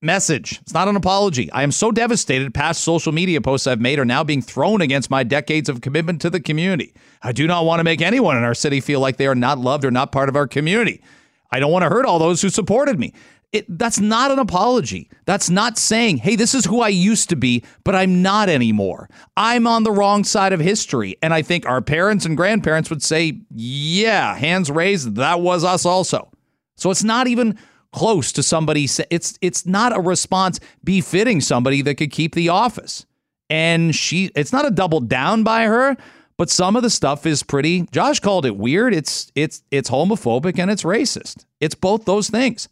message. 0.00 0.60
It's 0.62 0.74
not 0.74 0.88
an 0.88 0.96
apology. 0.96 1.50
I 1.52 1.62
am 1.62 1.72
so 1.72 1.90
devastated 1.90 2.54
past 2.54 2.82
social 2.82 3.12
media 3.12 3.40
posts 3.40 3.66
I've 3.66 3.80
made 3.80 3.98
are 3.98 4.04
now 4.04 4.22
being 4.22 4.42
thrown 4.42 4.80
against 4.80 5.10
my 5.10 5.24
decades 5.24 5.68
of 5.68 5.80
commitment 5.80 6.20
to 6.22 6.30
the 6.30 6.40
community. 6.40 6.94
I 7.22 7.32
do 7.32 7.46
not 7.46 7.64
want 7.64 7.80
to 7.80 7.84
make 7.84 8.00
anyone 8.00 8.36
in 8.36 8.44
our 8.44 8.54
city 8.54 8.80
feel 8.80 9.00
like 9.00 9.16
they 9.16 9.26
are 9.26 9.34
not 9.34 9.58
loved 9.58 9.84
or 9.84 9.90
not 9.90 10.12
part 10.12 10.28
of 10.28 10.36
our 10.36 10.46
community. 10.46 11.02
I 11.50 11.60
don't 11.60 11.72
want 11.72 11.82
to 11.82 11.88
hurt 11.88 12.06
all 12.06 12.18
those 12.18 12.42
who 12.42 12.48
supported 12.48 12.98
me. 12.98 13.12
It, 13.50 13.64
that's 13.78 13.98
not 13.98 14.30
an 14.30 14.38
apology. 14.38 15.08
That's 15.24 15.48
not 15.48 15.78
saying, 15.78 16.18
hey, 16.18 16.36
this 16.36 16.54
is 16.54 16.66
who 16.66 16.82
I 16.82 16.88
used 16.88 17.30
to 17.30 17.36
be, 17.36 17.64
but 17.82 17.94
I'm 17.94 18.20
not 18.20 18.50
anymore. 18.50 19.08
I'm 19.38 19.66
on 19.66 19.84
the 19.84 19.90
wrong 19.90 20.22
side 20.22 20.52
of 20.52 20.60
history. 20.60 21.16
And 21.22 21.32
I 21.32 21.40
think 21.40 21.64
our 21.64 21.80
parents 21.80 22.26
and 22.26 22.36
grandparents 22.36 22.90
would 22.90 23.02
say, 23.02 23.40
yeah, 23.50 24.34
hands 24.36 24.70
raised, 24.70 25.16
that 25.16 25.40
was 25.40 25.64
us 25.64 25.86
also. 25.86 26.30
So 26.76 26.90
it's 26.90 27.02
not 27.02 27.26
even 27.26 27.58
close 27.92 28.32
to 28.32 28.42
somebody. 28.42 28.88
It's 29.10 29.38
it's 29.40 29.66
not 29.66 29.96
a 29.96 30.00
response 30.00 30.60
befitting 30.84 31.40
somebody 31.40 31.82
that 31.82 31.96
could 31.96 32.10
keep 32.10 32.34
the 32.34 32.48
office. 32.48 33.06
And 33.50 33.94
she, 33.94 34.30
it's 34.34 34.52
not 34.52 34.66
a 34.66 34.70
double 34.70 35.00
down 35.00 35.42
by 35.42 35.64
her, 35.64 35.96
but 36.36 36.50
some 36.50 36.76
of 36.76 36.82
the 36.82 36.90
stuff 36.90 37.26
is 37.26 37.42
pretty. 37.42 37.82
Josh 37.90 38.20
called 38.20 38.46
it 38.46 38.56
weird. 38.56 38.94
It's 38.94 39.32
it's 39.34 39.62
it's 39.70 39.90
homophobic 39.90 40.58
and 40.58 40.70
it's 40.70 40.82
racist. 40.82 41.44
It's 41.60 41.74
both 41.74 42.04
those 42.04 42.30
things. 42.30 42.68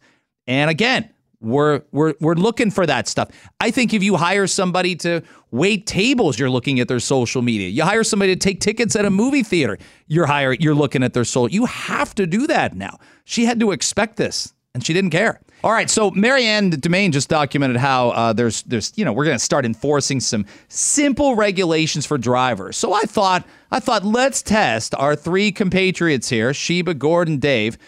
And 0.47 0.69
again, 0.69 1.09
we're 1.41 1.81
we're 1.91 2.13
we're 2.19 2.35
looking 2.35 2.71
for 2.71 2.85
that 2.85 3.07
stuff. 3.07 3.29
I 3.59 3.71
think 3.71 3.93
if 3.93 4.01
you 4.01 4.15
hire 4.15 4.47
somebody 4.47 4.95
to 4.97 5.21
wait 5.51 5.85
tables, 5.85 6.39
you're 6.39 6.49
looking 6.49 6.79
at 6.79 6.87
their 6.87 6.99
social 6.99 7.41
media. 7.41 7.69
You 7.69 7.83
hire 7.83 8.03
somebody 8.03 8.35
to 8.35 8.39
take 8.39 8.59
tickets 8.61 8.95
at 8.95 9.05
a 9.05 9.09
movie 9.09 9.43
theater, 9.43 9.77
you're 10.07 10.25
hiring 10.25 10.61
you're 10.61 10.75
looking 10.75 11.03
at 11.03 11.13
their 11.13 11.25
soul. 11.25 11.49
You 11.49 11.65
have 11.65 12.15
to 12.15 12.25
do 12.25 12.47
that 12.47 12.75
now. 12.75 12.99
She 13.25 13.45
had 13.45 13.59
to 13.59 13.71
expect 13.71 14.15
this, 14.15 14.53
and 14.77 14.85
she 14.85 14.93
didn't 14.93 15.09
care. 15.09 15.41
All 15.63 15.71
right, 15.71 15.89
so 15.89 16.11
Marianne 16.11 16.69
Domain 16.69 17.11
just 17.11 17.29
documented 17.29 17.77
how 17.77 18.09
uh, 18.11 18.31
there's 18.31 18.61
there's 18.63 18.93
you 18.95 19.03
know 19.03 19.11
we're 19.11 19.25
going 19.25 19.35
to 19.37 19.43
start 19.43 19.65
enforcing 19.65 20.19
some 20.19 20.45
simple 20.69 21.35
regulations 21.35 22.05
for 22.05 22.17
drivers. 22.19 22.77
So 22.77 22.93
I 22.93 23.01
thought 23.01 23.43
I 23.71 23.79
thought 23.79 24.05
let's 24.05 24.43
test 24.43 24.93
our 24.95 25.15
three 25.15 25.51
compatriots 25.51 26.29
here, 26.29 26.53
Sheba, 26.53 26.93
Gordon, 26.93 27.39
Dave, 27.39 27.79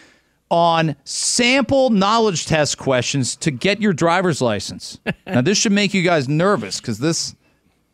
on 0.50 0.96
sample 1.04 1.92
knowledge 1.92 2.48
test 2.48 2.80
questions 2.80 3.36
to 3.36 3.52
get 3.52 3.80
your 3.80 3.94
driver's 3.94 4.42
license. 4.42 5.00
now 5.28 5.42
this 5.42 5.60
should 5.60 5.72
make 5.72 5.94
you 5.94 6.02
guys 6.02 6.28
nervous 6.28 6.82
because 6.82 6.98
this 6.98 7.36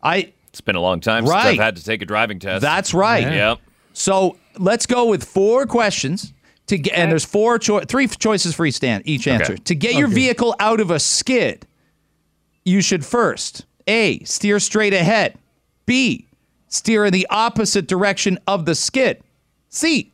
I 0.02 0.32
It's 0.48 0.62
been 0.62 0.76
a 0.76 0.80
long 0.80 1.00
time 1.00 1.26
since 1.26 1.34
Right. 1.34 1.46
I've 1.48 1.58
had 1.58 1.76
to 1.76 1.84
take 1.84 2.00
a 2.00 2.06
driving 2.06 2.38
test. 2.38 2.62
that's 2.62 2.94
right. 2.94 3.30
Yep. 3.30 3.58
So 3.92 4.38
let's 4.58 4.86
go 4.86 5.06
with 5.06 5.22
four 5.22 5.66
questions 5.66 6.32
to 6.66 6.78
get, 6.78 6.94
and 6.94 7.10
there's 7.10 7.24
four 7.24 7.58
cho- 7.58 7.80
three 7.80 8.08
choices 8.08 8.54
for 8.54 8.66
each 8.66 8.74
stand 8.74 9.02
each 9.06 9.26
answer. 9.26 9.56
To 9.56 9.74
get 9.74 9.94
your 9.94 10.08
vehicle 10.08 10.54
out 10.58 10.80
of 10.80 10.90
a 10.90 10.98
skid, 10.98 11.66
you 12.64 12.80
should 12.80 13.04
first 13.04 13.64
A, 13.86 14.22
steer 14.24 14.58
straight 14.58 14.92
ahead. 14.92 15.38
B, 15.86 16.26
steer 16.68 17.04
in 17.04 17.12
the 17.12 17.26
opposite 17.30 17.86
direction 17.86 18.38
of 18.46 18.64
the 18.66 18.74
skid. 18.74 19.22
C, 19.68 20.12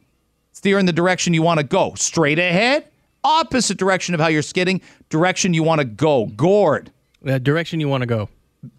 steer 0.52 0.78
in 0.78 0.86
the 0.86 0.92
direction 0.92 1.32
you 1.32 1.42
want 1.42 1.58
to 1.58 1.64
go. 1.64 1.94
Straight 1.96 2.38
ahead, 2.38 2.86
opposite 3.24 3.78
direction 3.78 4.14
of 4.14 4.20
how 4.20 4.28
you're 4.28 4.42
skidding, 4.42 4.80
direction 5.08 5.54
you 5.54 5.62
want 5.62 5.80
to 5.80 5.86
go. 5.86 6.26
Gord, 6.36 6.90
The 7.22 7.40
direction 7.40 7.80
you 7.80 7.88
want 7.88 8.02
to 8.02 8.06
go. 8.06 8.28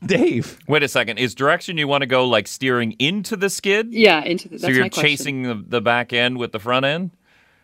Dave. 0.05 0.59
Wait 0.67 0.84
a 0.84 0.88
second. 0.88 1.17
Is 1.17 1.36
direction 1.36 1.78
you 1.78 1.88
want 1.88 2.03
to 2.03 2.05
go 2.05 2.26
like 2.26 2.47
steering 2.47 2.93
into 2.99 3.36
the 3.36 3.49
skid? 3.49 3.93
Yeah, 3.93 4.24
into 4.24 4.47
the, 4.47 4.57
that's 4.57 4.63
so 4.63 4.69
you're 4.69 4.84
my 4.84 4.89
chasing 4.89 5.43
the, 5.43 5.55
the 5.55 5.82
back 5.82 6.13
end 6.13 6.38
with 6.38 6.51
the 6.53 6.59
front 6.59 6.86
end? 6.86 7.11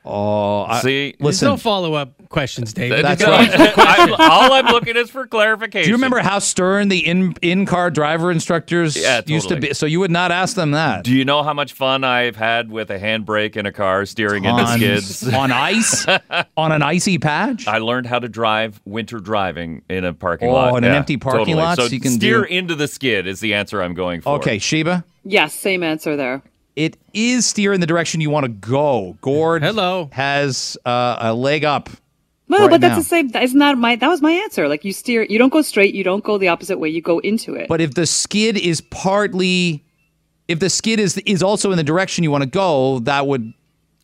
Oh, 0.06 0.64
I, 0.64 0.82
See, 0.82 1.12
There's 1.20 1.22
listen. 1.26 1.47
no 1.50 1.58
follow 1.58 1.93
up 1.93 2.14
questions, 2.30 2.74
David. 2.74 3.04
That's 3.04 3.22
No, 3.22 3.32
right. 3.32 3.50
I'm, 3.54 4.14
all 4.20 4.54
I'm 4.54 4.68
looking 4.68 4.95
is 4.95 5.10
for 5.10 5.28
clarification. 5.28 5.84
Do 5.84 5.89
you 5.89 5.95
remember 5.95 6.20
how 6.20 6.39
stern 6.39 6.88
the 6.88 7.00
in 7.06 7.36
in 7.41 7.66
car 7.66 7.91
driver 7.91 8.32
instructors 8.32 8.95
Yeah, 8.95 9.22
used 9.28 9.50
to 9.50 9.58
be? 9.58 9.74
So 9.74 9.86
you 9.86 10.00
would 10.00 10.10
not 10.12 10.32
ask 10.32 10.56
them 10.56 10.72
that. 10.72 11.04
Do 11.04 11.12
you 11.14 11.26
know 11.26 11.43
how 11.43 11.54
much 11.54 11.74
fun 11.74 12.04
I've 12.04 12.38
had 12.38 12.72
with 12.72 12.89
a 12.91 12.97
handbrake 13.00 13.58
in 13.58 13.66
a 13.66 13.72
car 13.72 14.06
steering 14.06 14.45
into 14.45 14.66
skids? 14.68 15.28
on 15.34 15.52
ice 15.52 16.06
on 16.58 16.72
an 16.72 16.82
icy 16.82 17.18
patch. 17.18 17.68
I 17.68 17.80
learned 17.80 18.06
how 18.08 18.20
to 18.20 18.30
drive 18.30 18.80
winter 18.86 19.20
driving 19.20 19.82
in 19.89 20.06
a 20.06 20.14
parking 20.14 20.50
Oh, 20.50 20.54
lot. 20.54 20.78
in 20.78 20.86
an 20.86 20.95
empty 20.95 21.18
parking 21.18 21.39
totally. 21.39 21.56
lot, 21.56 21.78
So, 21.78 21.88
so 21.88 21.93
you 21.93 22.00
can 22.00 22.12
steer 22.12 22.41
do- 22.45 22.47
into 22.54 22.76
the 22.76 22.88
skid 22.88 23.28
is 23.28 23.41
the 23.41 23.54
answer 23.54 23.82
I'm 23.82 23.93
going 23.95 24.22
for. 24.22 24.36
okay, 24.38 24.60
Sheba. 24.60 25.04
Yes, 25.26 25.54
same 25.54 25.84
answer 25.84 26.16
there. 26.16 26.41
It 26.80 26.95
is 27.13 27.45
steer 27.45 27.73
in 27.73 27.82
the 27.82 27.88
direction 27.88 28.21
you 28.21 28.30
want 28.30 28.45
to 28.45 28.49
go. 28.49 29.17
Gord 29.19 29.63
Hello. 29.63 30.09
has 30.13 30.77
uh, 30.86 31.17
a 31.19 31.34
leg 31.34 31.65
up. 31.65 31.89
No, 32.47 32.57
Right 32.59 32.69
but 32.69 32.80
that's 32.80 32.93
now. 32.93 32.99
the 32.99 33.03
same. 33.03 33.27
That 33.27 33.43
isn't 33.43 33.59
that 33.59 33.77
my? 33.77 33.97
That 33.97 34.07
was 34.07 34.21
my 34.21 34.32
answer. 34.32 34.69
Like 34.69 34.86
you 34.86 34.93
steer, 34.93 35.23
you 35.23 35.38
don't 35.38 35.51
go 35.51 35.61
straight, 35.61 35.93
you 35.93 36.05
don't 36.05 36.23
go 36.23 36.38
the 36.38 36.47
opposite 36.47 36.80
way, 36.80 36.88
you 36.88 37.01
go 37.01 37.19
into 37.19 37.53
it. 37.53 37.67
But 37.67 37.82
if 37.82 37.95
the 37.95 38.05
skid 38.05 38.57
is 38.57 38.80
partly, 38.80 39.84
if 40.47 40.59
the 40.59 40.69
skid 40.69 41.01
is 41.01 41.17
is 41.25 41.43
also 41.43 41.71
in 41.71 41.77
the 41.77 41.84
direction 41.84 42.23
you 42.23 42.32
want 42.32 42.43
to 42.43 42.49
go, 42.49 42.99
that 42.99 43.27
would 43.27 43.53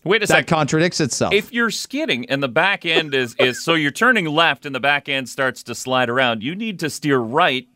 Wait 0.03 0.17
a 0.17 0.27
that 0.27 0.27
second. 0.27 0.47
contradicts 0.47 0.99
itself. 0.99 1.33
If 1.33 1.53
you're 1.53 1.71
skidding 1.71 2.29
and 2.29 2.43
the 2.43 2.49
back 2.49 2.85
end 2.85 3.15
is, 3.15 3.35
is 3.39 3.63
so 3.63 3.73
you're 3.73 3.89
turning 3.89 4.25
left 4.25 4.65
and 4.65 4.75
the 4.75 4.81
back 4.81 5.07
end 5.07 5.29
starts 5.29 5.63
to 5.63 5.73
slide 5.75 6.09
around, 6.09 6.43
you 6.43 6.53
need 6.55 6.79
to 6.81 6.89
steer 6.89 7.19
right 7.19 7.67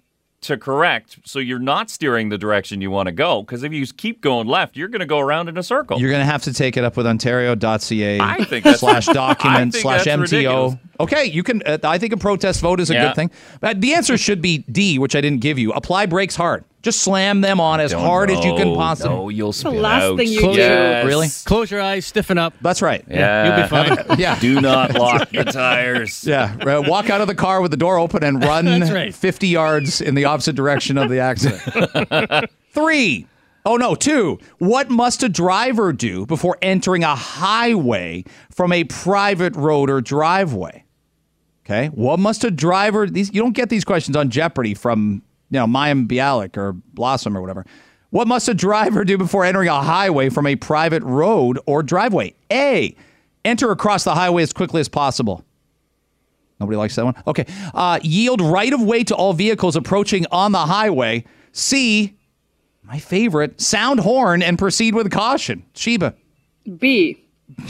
to 0.42 0.58
correct 0.58 1.20
so 1.26 1.40
you're 1.40 1.60
not 1.60 1.90
steering 1.90 2.30
the 2.30 2.38
direction 2.38 2.80
you 2.82 2.90
want 2.92 3.08
to 3.08 3.12
go. 3.12 3.42
Because 3.44 3.64
if 3.64 3.74
you 3.74 3.86
keep 3.88 4.22
going 4.22 4.48
left, 4.48 4.78
you're 4.78 4.88
going 4.88 5.00
to 5.02 5.06
go 5.06 5.20
around 5.20 5.50
in 5.50 5.58
a 5.58 5.64
circle. 5.64 6.00
You're 6.00 6.10
going 6.12 6.22
to 6.26 6.32
have 6.32 6.44
to 6.44 6.54
take 6.54 6.78
it 6.78 6.84
up 6.84 6.96
with 6.96 7.06
Ontario.ca 7.06 8.20
I 8.20 8.44
think 8.46 8.66
slash 8.76 9.06
document 9.08 9.74
slash 9.74 10.06
MTO. 10.06 10.22
ridiculous. 10.22 10.76
Okay, 11.00 11.26
you 11.26 11.44
can. 11.44 11.62
Uh, 11.66 11.78
I 11.84 11.98
think 11.98 12.14
a 12.14 12.18
protest 12.18 12.62
vote 12.62 12.80
is 12.80 12.90
a 12.90 12.94
Yeah. 12.94 13.08
good 13.08 13.16
thing. 13.16 13.32
But 13.60 13.82
the 13.82 13.94
answer 13.94 14.18
should 14.18 14.42
be 14.42 14.60
D, 14.60 15.00
which 15.00 15.16
I 15.16 15.22
didn't 15.22 15.42
give 15.42 15.58
you. 15.60 15.72
Apply 15.72 16.06
brakes 16.06 16.36
hard. 16.36 16.64
Just 16.82 17.02
slam 17.02 17.42
them 17.42 17.60
on 17.60 17.82
as 17.82 17.92
Don't 17.92 18.02
hard 18.02 18.32
as 18.32 18.38
you 18.46 18.54
can 18.56 18.70
know. 18.70 18.76
possibly. 18.76 19.14
No, 19.16 19.28
you'll 19.30 19.52
the 19.52 19.58
spin 19.58 19.82
last 19.82 20.04
out. 20.04 20.18
thing 20.18 20.30
you 20.30 20.40
Close 20.40 20.56
do. 20.56 20.62
your- 20.62 21.06
Really? 21.06 21.28
Close 21.44 21.70
your 21.70 21.82
eyes, 21.82 22.06
stiffen 22.06 22.38
up. 22.38 22.54
That's 22.62 22.82
right. 22.82 23.04
Yeah. 23.10 23.46
You'll 23.48 23.64
be 23.64 23.68
fine. 24.06 24.18
Yeah. 24.20 24.40
Do 24.40 24.62
not 24.62 24.94
lock 24.94 25.30
the 25.30 25.44
tires. 25.44 26.24
Yeah, 26.28 26.56
right. 26.64 26.80
walk 26.88 27.10
out 27.10 27.20
of 27.20 27.28
the 27.28 27.36
car 27.36 27.60
with 27.62 27.72
the 27.72 27.78
door 27.78 28.00
open 28.00 28.24
and 28.24 28.42
run 28.42 28.64
That's 28.80 28.92
right. 28.92 29.14
50 29.14 29.48
yards 29.50 30.00
in 30.00 30.16
the 30.16 30.24
opposite 30.26 30.56
direction 30.56 30.98
of 30.98 31.10
the 31.10 31.20
accident. 31.20 32.50
Three. 32.74 33.28
Oh, 33.66 33.76
no, 33.76 33.94
two. 33.94 34.40
What 34.60 34.90
must 34.90 35.22
a 35.22 35.28
driver 35.30 35.92
do 35.92 36.26
before 36.26 36.58
entering 36.62 37.04
a 37.04 37.14
highway 37.16 38.24
from 38.52 38.72
a 38.72 38.86
private 38.86 39.54
road 39.56 39.90
or 39.90 40.00
driveway? 40.02 40.86
Okay. 41.66 41.88
What 41.88 42.20
must 42.20 42.44
a 42.46 42.52
driver 42.52 43.06
these 43.08 43.34
you 43.34 43.42
don't 43.42 43.52
get 43.54 43.70
these 43.70 43.84
questions 43.84 44.16
on 44.16 44.30
Jeopardy 44.30 44.74
from 44.74 45.22
you 45.50 45.60
know 45.60 45.66
Mayim 45.66 46.08
Bialik 46.08 46.58
or 46.58 46.74
Blossom 46.74 47.38
or 47.38 47.42
whatever. 47.42 47.66
What 48.12 48.28
must 48.28 48.48
a 48.48 48.54
driver 48.54 49.06
do 49.06 49.18
before 49.18 49.46
entering 49.46 49.70
a 49.70 49.82
highway 49.82 50.30
from 50.30 50.48
a 50.48 50.56
private 50.56 51.04
road 51.04 51.60
or 51.68 51.84
driveway? 51.84 52.34
A. 52.52 52.96
Enter 53.46 53.72
across 53.72 54.04
the 54.04 54.16
highway 54.16 54.44
as 54.44 54.52
quickly 54.52 54.82
as 54.82 54.90
possible. 54.90 55.46
Nobody 56.60 56.76
likes 56.76 56.96
that 56.96 57.06
one? 57.06 57.16
Okay. 57.28 57.46
Uh, 57.74 58.00
yield 58.02 58.42
right 58.42 58.74
of 58.74 58.82
way 58.82 59.04
to 59.06 59.16
all 59.16 59.34
vehicles 59.34 59.76
approaching 59.76 60.26
on 60.32 60.52
the 60.52 60.60
highway. 60.60 61.24
C. 61.52 62.18
My 62.84 63.00
favorite, 63.00 63.62
sound 63.62 64.00
horn 64.00 64.42
and 64.42 64.58
proceed 64.58 64.96
with 64.96 65.12
caution. 65.12 65.64
Sheba. 65.76 66.16
B. 66.78 67.24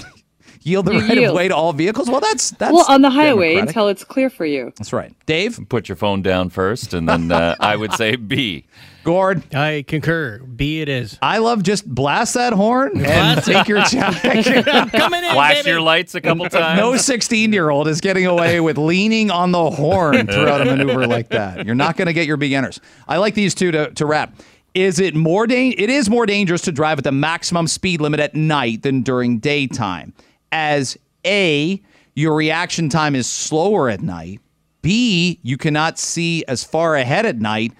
Yield 0.70 0.86
the 0.86 0.93
You 0.93 0.99
right 1.01 1.17
of 1.24 1.34
way 1.34 1.47
to 1.47 1.55
all 1.55 1.74
vehicles. 1.74 2.09
Well, 2.09 2.20
that's 2.22 2.51
that's 2.51 2.74
well, 2.74 2.86
on 2.88 3.01
the 3.01 3.09
highway 3.09 3.55
democratic. 3.55 3.70
until 3.70 3.88
it's 3.89 4.03
clear 4.03 4.30
for 4.30 4.45
you. 4.45 4.72
That's 4.78 4.93
right. 4.93 5.13
Dave, 5.26 5.59
Put 5.70 5.89
your 5.89 5.95
phone 5.95 6.22
down 6.22 6.49
first, 6.49 6.93
and 6.93 7.07
then 7.09 7.32
uh, 7.32 7.55
I 7.59 7.76
would 7.76 7.93
say 7.93 8.15
B. 8.15 8.65
Gord, 9.03 9.55
I 9.55 9.86
concur. 9.88 10.39
B 10.39 10.82
it 10.82 10.89
is. 10.89 11.17
I 11.22 11.38
love 11.39 11.63
just 11.63 11.88
blast 11.88 12.34
that 12.36 12.53
horn 12.53 13.03
and 13.03 13.41
take 13.43 13.67
your 13.67 13.82
time. 13.82 14.13
Coming 14.89 15.24
in, 15.24 15.32
Flash 15.32 15.55
baby. 15.59 15.70
your 15.70 15.82
lights 15.82 16.15
a 16.15 16.22
couple 16.22 16.47
times. 16.49 16.78
no 16.80 16.95
16 16.97 17.51
year 17.53 17.70
old 17.70 17.88
is 17.88 18.01
getting 18.01 18.26
away 18.28 18.59
with 18.59 18.78
leaning 18.78 19.32
on 19.32 19.51
the 19.51 19.70
horn 19.72 20.28
throughout 20.28 20.61
a 20.61 20.65
maneuver 20.65 21.07
like 21.07 21.30
that. 21.30 21.65
You're 21.65 21.76
not 21.76 21.95
going 21.97 22.07
to 22.07 22.13
get 22.13 22.28
your 22.28 22.38
beginners. 22.38 22.80
I 23.07 23.17
like 23.17 23.34
these 23.36 23.55
two 23.55 23.72
to, 23.72 23.89
to 23.91 24.05
wrap. 24.05 24.36
Is 24.76 24.99
it 24.99 25.15
more 25.15 25.47
da- 25.47 25.70
It 25.70 25.89
is 25.89 26.09
more 26.09 26.26
dangerous 26.26 26.61
to 26.63 26.72
drive 26.72 26.99
at 26.99 27.03
the 27.03 27.11
maximum 27.11 27.67
speed 27.67 28.01
limit 28.01 28.20
at 28.20 28.36
night 28.36 28.84
than 28.84 29.01
during 29.01 29.39
daytime. 29.39 30.13
As 30.52 30.97
A, 31.26 31.82
your 32.16 32.36
reaction 32.36 32.89
time 32.89 33.16
is 33.16 33.28
slower 33.28 33.89
at 33.89 34.02
night. 34.02 34.41
B, 34.82 35.39
you 35.43 35.58
cannot 35.58 36.00
see 36.00 36.43
as 36.47 36.64
far 36.64 36.95
ahead 36.95 37.26
at 37.26 37.38
night. 37.39 37.74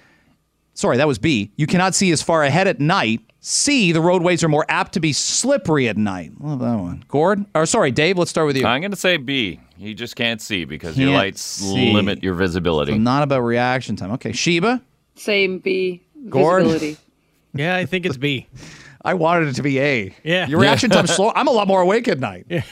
Sorry, 0.74 0.98
that 0.98 1.08
was 1.08 1.18
B. 1.20 1.52
You 1.56 1.68
cannot 1.68 1.96
see 1.96 2.12
as 2.12 2.22
far 2.22 2.44
ahead 2.44 2.68
at 2.68 2.80
night. 2.80 3.22
C, 3.42 3.92
the 3.94 4.02
roadways 4.02 4.44
are 4.44 4.50
more 4.50 4.66
apt 4.68 4.94
to 4.94 5.00
be 5.00 5.14
slippery 5.14 5.88
at 5.88 5.96
night. 5.98 6.32
Love 6.40 6.60
that 6.60 6.76
one. 6.76 7.04
Gord? 7.08 7.46
Or 7.56 7.66
sorry, 7.66 7.92
Dave, 7.92 8.18
let's 8.18 8.30
start 8.32 8.48
with 8.48 8.58
you. 8.58 8.66
I'm 8.66 8.82
going 8.82 8.92
to 8.92 8.98
say 8.98 9.16
B. 9.18 9.60
You 9.78 9.94
just 9.94 10.18
can't 10.18 10.42
see 10.42 10.66
because 10.66 10.98
your 10.98 11.08
Can't 11.08 11.18
lights 11.18 11.42
see. 11.42 11.94
limit 11.94 12.22
your 12.22 12.34
visibility. 12.34 12.92
So 12.92 12.98
not 12.98 13.24
about 13.24 13.42
reaction 13.42 13.96
time. 13.96 14.12
Okay, 14.12 14.34
Sheba. 14.34 14.82
Same 15.16 15.60
B. 15.60 16.04
Gord? 16.30 16.64
Visibility. 16.64 16.98
Yeah, 17.56 17.76
I 17.78 17.88
think 17.88 18.06
it's 18.06 18.16
B. 18.16 18.48
I 19.04 19.14
wanted 19.14 19.48
it 19.50 19.54
to 19.56 19.64
be 19.64 19.80
A. 19.80 20.16
Yeah. 20.24 20.48
Your 20.48 20.60
reaction 20.60 20.90
time's 20.90 21.12
slow. 21.16 21.32
I'm 21.36 21.48
a 21.48 21.52
lot 21.52 21.68
more 21.68 21.82
awake 21.82 22.08
at 22.08 22.20
night. 22.20 22.46
Yeah. 22.50 22.64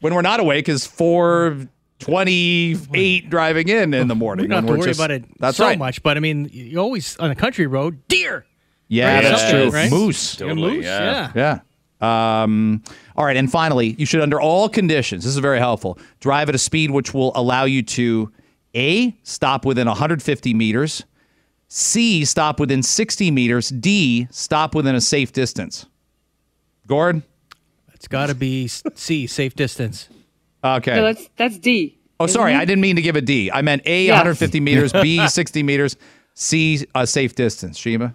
when 0.00 0.14
we're 0.14 0.22
not 0.22 0.40
awake 0.40 0.68
is 0.68 0.86
four 0.86 1.66
twenty-eight 1.98 3.30
driving 3.30 3.68
in 3.68 3.94
in 3.94 4.08
the 4.08 4.14
morning. 4.14 4.44
We 4.44 4.48
don't 4.48 4.64
have 4.64 4.66
to 4.66 4.78
worry 4.78 4.88
just- 4.90 4.98
about 5.00 5.10
it 5.10 5.24
That's 5.38 5.56
so 5.56 5.66
right. 5.66 5.78
much, 5.78 6.02
but 6.02 6.16
I 6.16 6.20
mean, 6.20 6.48
you 6.52 6.78
always 6.78 7.16
on 7.18 7.30
a 7.30 7.34
country 7.34 7.66
road, 7.66 8.06
deer. 8.08 8.44
Yeah, 8.88 9.14
Right, 9.14 9.22
that's 9.22 9.40
something, 9.42 9.70
true. 9.70 9.78
right? 9.78 9.90
Moose. 9.90 10.34
Yeah, 10.38 10.46
Totally, 10.48 10.70
moose, 10.76 10.84
yeah. 10.84 11.32
yeah. 11.34 11.58
Yeah. 12.02 12.42
Um, 12.42 12.82
all 13.16 13.24
right, 13.24 13.36
and 13.36 13.50
finally, 13.50 13.94
you 13.98 14.04
should, 14.06 14.20
under 14.20 14.40
all 14.40 14.68
conditions, 14.68 15.24
this 15.24 15.32
is 15.32 15.38
very 15.38 15.58
helpful, 15.60 15.98
drive 16.20 16.48
at 16.48 16.54
a 16.54 16.58
speed 16.58 16.90
which 16.90 17.14
will 17.14 17.32
allow 17.34 17.64
you 17.64 17.82
to 17.84 18.30
A, 18.74 19.16
stop 19.22 19.64
within 19.64 19.86
150 19.86 20.52
meters, 20.52 21.04
C, 21.74 22.26
stop 22.26 22.60
within 22.60 22.82
60 22.82 23.30
meters, 23.30 23.70
D, 23.70 24.28
stop 24.30 24.74
within 24.74 24.94
a 24.94 25.00
safe 25.00 25.32
distance. 25.32 25.86
Gord? 26.86 27.22
It's 27.94 28.06
got 28.06 28.26
to 28.26 28.34
be 28.34 28.68
C, 28.68 29.26
safe 29.26 29.54
distance. 29.54 30.10
Okay. 30.62 30.94
No, 30.96 31.04
that's 31.04 31.30
that's 31.36 31.56
D. 31.56 31.98
oh, 32.20 32.26
sorry, 32.26 32.50
isn't 32.52 32.60
I 32.60 32.64
didn't 32.66 32.82
mean 32.82 32.96
to 32.96 33.02
give 33.02 33.16
a 33.16 33.22
D. 33.22 33.50
I 33.50 33.62
meant 33.62 33.82
A, 33.86 34.04
Yes. 34.04 34.12
150 34.12 34.60
meters, 34.68 34.92
B, 34.92 35.26
60 35.26 35.62
meters, 35.62 35.96
C, 36.34 36.86
a 36.94 37.06
safe 37.06 37.34
distance. 37.34 37.78
Shima? 37.78 38.14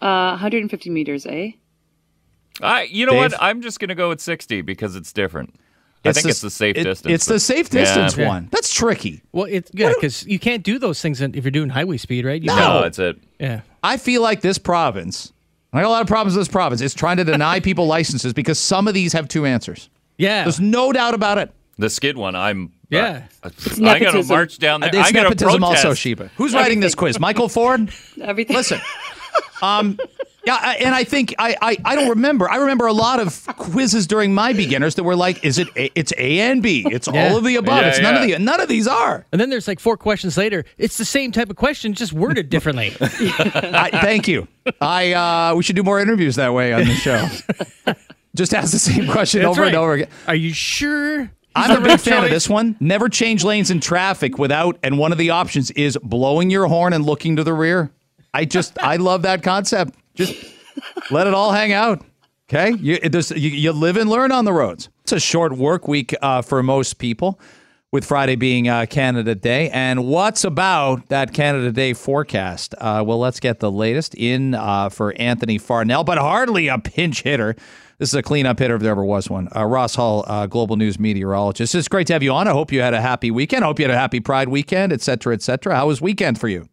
Uh, 0.00 0.30
150 0.38 0.88
meters, 0.90 1.26
eh? 1.26 1.50
I, 2.62 2.84
you 2.84 3.06
know 3.06 3.12
Dave? 3.12 3.32
what? 3.32 3.42
I'm 3.42 3.60
just 3.60 3.80
going 3.80 3.88
to 3.88 3.96
go 3.96 4.08
with 4.10 4.20
60 4.20 4.62
because 4.62 4.94
it's 4.94 5.12
different. 5.12 5.56
I 6.10 6.12
think 6.12 6.24
the- 6.24 6.28
it's 6.30 6.40
the 6.40 6.50
safe 6.50 6.76
it- 6.76 6.84
distance. 6.84 7.12
It's 7.14 7.26
the 7.26 7.40
safe 7.40 7.70
distance 7.70 8.16
Yeah. 8.16 8.28
one. 8.28 8.48
That's 8.50 8.72
tricky. 8.72 9.22
Well, 9.32 9.46
it's 9.50 9.70
yeah, 9.74 9.90
because 9.94 10.26
you 10.26 10.38
can't 10.38 10.62
do 10.62 10.78
those 10.78 11.00
things 11.00 11.20
if 11.20 11.36
you're 11.44 11.50
doing 11.50 11.70
highway 11.70 11.96
speed, 11.96 12.24
right? 12.24 12.40
You 12.40 12.48
No. 12.48 12.56
No, 12.56 12.82
that's 12.82 12.98
it. 12.98 13.16
Yeah. 13.40 13.60
I 13.82 13.96
feel 13.96 14.22
like 14.22 14.40
this 14.40 14.58
province, 14.58 15.32
I 15.72 15.80
got 15.80 15.88
a 15.88 15.90
lot 15.90 16.02
of 16.02 16.06
problems 16.08 16.36
with 16.36 16.46
this 16.46 16.52
province, 16.52 16.80
is 16.80 16.94
trying 16.94 17.16
to 17.18 17.24
deny 17.24 17.60
people 17.68 17.86
licenses 17.86 18.32
because 18.32 18.58
some 18.58 18.86
of 18.88 18.94
these 18.94 19.12
have 19.12 19.28
two 19.28 19.46
answers. 19.46 19.88
Yeah. 20.18 20.44
There's 20.44 20.60
no 20.60 20.92
doubt 20.92 21.14
about 21.14 21.38
it. 21.38 21.50
The 21.78 21.90
skid 21.90 22.16
one, 22.16 22.36
I'm. 22.36 22.72
Yeah. 22.88 23.24
Uh, 23.42 23.50
I'm 23.78 24.00
going 24.00 24.12
to 24.12 24.22
march 24.24 24.58
down 24.58 24.80
there. 24.80 24.90
It's 24.90 24.96
I'm 24.98 25.12
going 25.12 25.24
to 25.24 25.30
nepotism 25.30 25.60
protest. 25.60 25.84
also, 25.86 25.94
Sheba. 25.94 26.30
Who's 26.36 26.54
writing 26.54 26.78
this 26.78 26.94
quiz? 26.94 27.18
Michael 27.18 27.48
Ford? 27.48 27.90
Everything. 28.22 28.54
Listen. 28.56 28.80
Um, 29.62 29.98
yeah, 30.46 30.74
and 30.78 30.94
I 30.94 31.04
think 31.04 31.34
I, 31.38 31.56
I 31.62 31.76
I 31.84 31.94
don't 31.94 32.10
remember. 32.10 32.50
I 32.50 32.56
remember 32.56 32.86
a 32.86 32.92
lot 32.92 33.18
of 33.18 33.46
quizzes 33.56 34.06
during 34.06 34.34
my 34.34 34.52
beginners 34.52 34.94
that 34.96 35.04
were 35.04 35.16
like, 35.16 35.42
"Is 35.42 35.58
it 35.58 35.68
a, 35.76 35.90
it's 35.98 36.12
A 36.18 36.40
and 36.40 36.62
B? 36.62 36.84
It's 36.90 37.08
Yeah. 37.10 37.28
all 37.30 37.38
of 37.38 37.44
the 37.44 37.56
above. 37.56 37.80
Yeah, 37.80 37.88
it's 37.88 38.00
none 38.00 38.14
of 38.16 38.22
the 38.22 38.38
none 38.38 38.60
of 38.60 38.68
these 38.68 38.86
are." 38.86 39.24
And 39.32 39.40
then 39.40 39.48
there's 39.48 39.66
like 39.66 39.80
four 39.80 39.96
questions 39.96 40.36
later. 40.36 40.64
It's 40.76 40.98
the 40.98 41.04
same 41.06 41.32
type 41.32 41.48
of 41.48 41.56
question, 41.56 41.94
just 41.94 42.12
worded 42.12 42.50
differently. 42.50 42.94
I, 43.00 43.88
thank 44.02 44.28
you. 44.28 44.46
I 44.82 45.12
uh, 45.14 45.54
we 45.56 45.62
should 45.62 45.76
do 45.76 45.82
more 45.82 45.98
interviews 45.98 46.36
that 46.36 46.52
way 46.52 46.74
on 46.74 46.84
the 46.84 46.94
show. 46.94 47.26
Just 48.34 48.52
ask 48.52 48.72
the 48.72 48.78
same 48.78 49.06
question 49.10 49.40
That's 49.42 49.50
over 49.50 49.64
and 49.64 49.76
over 49.76 49.92
again. 49.94 50.08
Are 50.26 50.34
you 50.34 50.52
sure? 50.52 51.30
I'm 51.56 51.70
a 51.70 51.80
big 51.80 52.00
fan 52.00 52.24
of 52.24 52.30
this 52.30 52.48
one. 52.48 52.76
Never 52.80 53.08
change 53.08 53.44
lanes 53.44 53.70
in 53.70 53.78
traffic 53.80 54.38
without, 54.38 54.76
and 54.82 54.98
one 54.98 55.12
of 55.12 55.18
the 55.18 55.30
options 55.30 55.70
is 55.70 55.96
blowing 56.02 56.50
your 56.50 56.66
horn 56.66 56.92
and 56.92 57.06
looking 57.06 57.36
to 57.36 57.44
the 57.44 57.54
rear. 57.54 57.92
I 58.34 58.44
just, 58.44 58.76
I 58.82 58.96
love 58.96 59.22
that 59.22 59.42
concept. 59.42 59.94
Just 60.14 60.34
let 61.10 61.26
it 61.26 61.32
all 61.32 61.52
hang 61.52 61.72
out. 61.72 62.04
Okay, 62.50 62.72
you, 62.72 62.98
you, 63.02 63.48
you 63.50 63.72
live 63.72 63.96
and 63.96 64.10
learn 64.10 64.30
on 64.30 64.44
the 64.44 64.52
roads. 64.52 64.90
It's 65.00 65.12
a 65.12 65.20
short 65.20 65.54
work 65.54 65.88
week 65.88 66.14
uh, 66.20 66.42
for 66.42 66.62
most 66.62 66.98
people, 66.98 67.40
with 67.90 68.04
Friday 68.04 68.36
being 68.36 68.68
uh, 68.68 68.86
Canada 68.90 69.34
Day. 69.34 69.70
And 69.70 70.04
what's 70.06 70.44
about 70.44 71.08
that 71.08 71.32
Canada 71.32 71.72
Day 71.72 71.94
forecast? 71.94 72.74
Uh, 72.78 73.02
well, 73.06 73.18
let's 73.18 73.40
get 73.40 73.60
the 73.60 73.70
latest 73.70 74.14
in 74.14 74.54
uh, 74.54 74.88
for 74.90 75.14
Anthony 75.16 75.56
Farnell, 75.56 76.04
but 76.04 76.18
hardly 76.18 76.68
a 76.68 76.78
pinch 76.78 77.22
hitter. 77.22 77.56
This 77.98 78.08
is 78.08 78.14
a 78.14 78.22
cleanup 78.22 78.58
hitter 78.58 78.74
if 78.74 78.82
there 78.82 78.90
ever 78.90 79.04
was 79.04 79.30
one. 79.30 79.48
Uh, 79.54 79.64
Ross 79.64 79.94
Hull, 79.94 80.24
uh, 80.26 80.46
global 80.46 80.76
news 80.76 80.98
meteorologist. 80.98 81.74
It's 81.74 81.88
great 81.88 82.08
to 82.08 82.12
have 82.12 82.22
you 82.24 82.32
on. 82.32 82.48
I 82.48 82.50
hope 82.50 82.72
you 82.72 82.82
had 82.82 82.94
a 82.94 83.00
happy 83.00 83.30
weekend. 83.30 83.64
I 83.64 83.68
hope 83.68 83.78
you 83.78 83.84
had 83.84 83.94
a 83.94 83.98
happy 83.98 84.20
Pride 84.20 84.48
weekend, 84.48 84.92
et 84.92 85.00
cetera, 85.00 85.32
et 85.32 85.42
cetera. 85.42 85.76
How 85.76 85.86
was 85.86 86.02
weekend 86.02 86.40
for 86.40 86.48
you? 86.48 86.68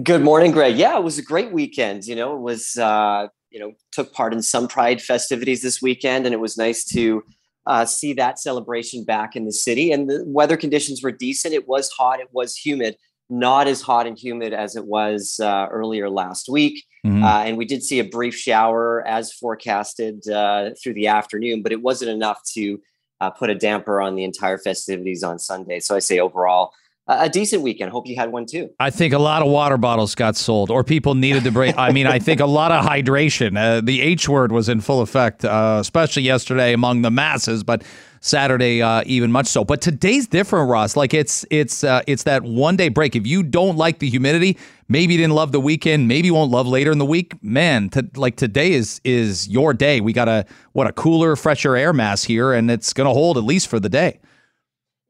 Good 0.00 0.22
morning, 0.22 0.52
Greg. 0.52 0.76
Yeah, 0.76 0.96
it 0.96 1.04
was 1.04 1.18
a 1.18 1.22
great 1.22 1.52
weekend. 1.52 2.06
You 2.06 2.16
know, 2.16 2.34
it 2.34 2.40
was 2.40 2.78
uh, 2.78 3.28
you 3.50 3.60
know 3.60 3.72
took 3.92 4.14
part 4.14 4.32
in 4.32 4.40
some 4.40 4.66
Pride 4.66 5.02
festivities 5.02 5.60
this 5.60 5.82
weekend, 5.82 6.24
and 6.24 6.32
it 6.32 6.40
was 6.40 6.56
nice 6.56 6.84
to 6.86 7.22
uh, 7.66 7.84
see 7.84 8.14
that 8.14 8.38
celebration 8.38 9.04
back 9.04 9.36
in 9.36 9.44
the 9.44 9.52
city. 9.52 9.92
And 9.92 10.08
the 10.08 10.24
weather 10.26 10.56
conditions 10.56 11.02
were 11.02 11.12
decent. 11.12 11.52
It 11.52 11.68
was 11.68 11.90
hot. 11.90 12.20
It 12.20 12.28
was 12.32 12.56
humid. 12.56 12.96
Not 13.28 13.66
as 13.68 13.82
hot 13.82 14.06
and 14.06 14.18
humid 14.18 14.54
as 14.54 14.76
it 14.76 14.86
was 14.86 15.38
uh, 15.40 15.66
earlier 15.70 16.08
last 16.08 16.48
week. 16.48 16.84
Mhm. 17.06 17.22
Uh, 17.22 17.44
and 17.44 17.58
we 17.58 17.66
did 17.66 17.82
see 17.82 17.98
a 17.98 18.04
brief 18.04 18.34
shower 18.34 19.06
as 19.06 19.32
forecasted 19.32 20.26
uh, 20.28 20.70
through 20.82 20.94
the 20.94 21.08
afternoon, 21.08 21.62
but 21.62 21.72
it 21.72 21.82
wasn't 21.82 22.10
enough 22.10 22.40
to 22.54 22.80
uh, 23.20 23.30
put 23.30 23.50
a 23.50 23.54
damper 23.54 24.00
on 24.00 24.16
the 24.16 24.24
entire 24.24 24.58
festivities 24.58 25.22
on 25.22 25.38
Sunday. 25.38 25.80
So 25.80 25.94
I 25.94 25.98
say 25.98 26.18
overall, 26.18 26.72
a 27.08 27.28
decent 27.28 27.62
weekend. 27.62 27.90
Hope 27.90 28.06
you 28.06 28.16
had 28.16 28.30
one 28.32 28.46
too. 28.46 28.70
I 28.78 28.90
think 28.90 29.12
a 29.12 29.18
lot 29.18 29.42
of 29.42 29.48
water 29.48 29.76
bottles 29.76 30.14
got 30.14 30.36
sold, 30.36 30.70
or 30.70 30.84
people 30.84 31.14
needed 31.14 31.44
to 31.44 31.50
break. 31.50 31.76
I 31.76 31.90
mean, 31.90 32.06
I 32.06 32.18
think 32.18 32.40
a 32.40 32.46
lot 32.46 32.70
of 32.70 32.84
hydration. 32.84 33.58
Uh, 33.58 33.80
the 33.80 34.00
H 34.00 34.28
word 34.28 34.52
was 34.52 34.68
in 34.68 34.80
full 34.80 35.00
effect, 35.00 35.44
uh, 35.44 35.78
especially 35.80 36.22
yesterday 36.22 36.72
among 36.72 37.02
the 37.02 37.10
masses, 37.10 37.64
but 37.64 37.82
Saturday 38.20 38.80
uh, 38.80 39.02
even 39.04 39.32
much 39.32 39.46
so. 39.48 39.64
But 39.64 39.80
today's 39.80 40.28
different, 40.28 40.70
Ross. 40.70 40.96
Like 40.96 41.12
it's 41.12 41.44
it's 41.50 41.82
uh, 41.82 42.02
it's 42.06 42.22
that 42.22 42.44
one 42.44 42.76
day 42.76 42.88
break. 42.88 43.16
If 43.16 43.26
you 43.26 43.42
don't 43.42 43.76
like 43.76 43.98
the 43.98 44.08
humidity, 44.08 44.56
maybe 44.88 45.14
you 45.14 45.18
didn't 45.18 45.34
love 45.34 45.50
the 45.50 45.60
weekend, 45.60 46.06
maybe 46.06 46.26
you 46.26 46.34
won't 46.34 46.52
love 46.52 46.68
later 46.68 46.92
in 46.92 46.98
the 46.98 47.04
week. 47.04 47.34
Man, 47.42 47.90
like 48.14 48.36
today 48.36 48.72
is 48.72 49.00
is 49.02 49.48
your 49.48 49.74
day. 49.74 50.00
We 50.00 50.12
got 50.12 50.28
a 50.28 50.46
what 50.70 50.86
a 50.86 50.92
cooler, 50.92 51.34
fresher 51.34 51.74
air 51.74 51.92
mass 51.92 52.22
here, 52.22 52.52
and 52.52 52.70
it's 52.70 52.92
going 52.92 53.08
to 53.08 53.12
hold 53.12 53.36
at 53.38 53.44
least 53.44 53.66
for 53.66 53.80
the 53.80 53.88
day. 53.88 54.20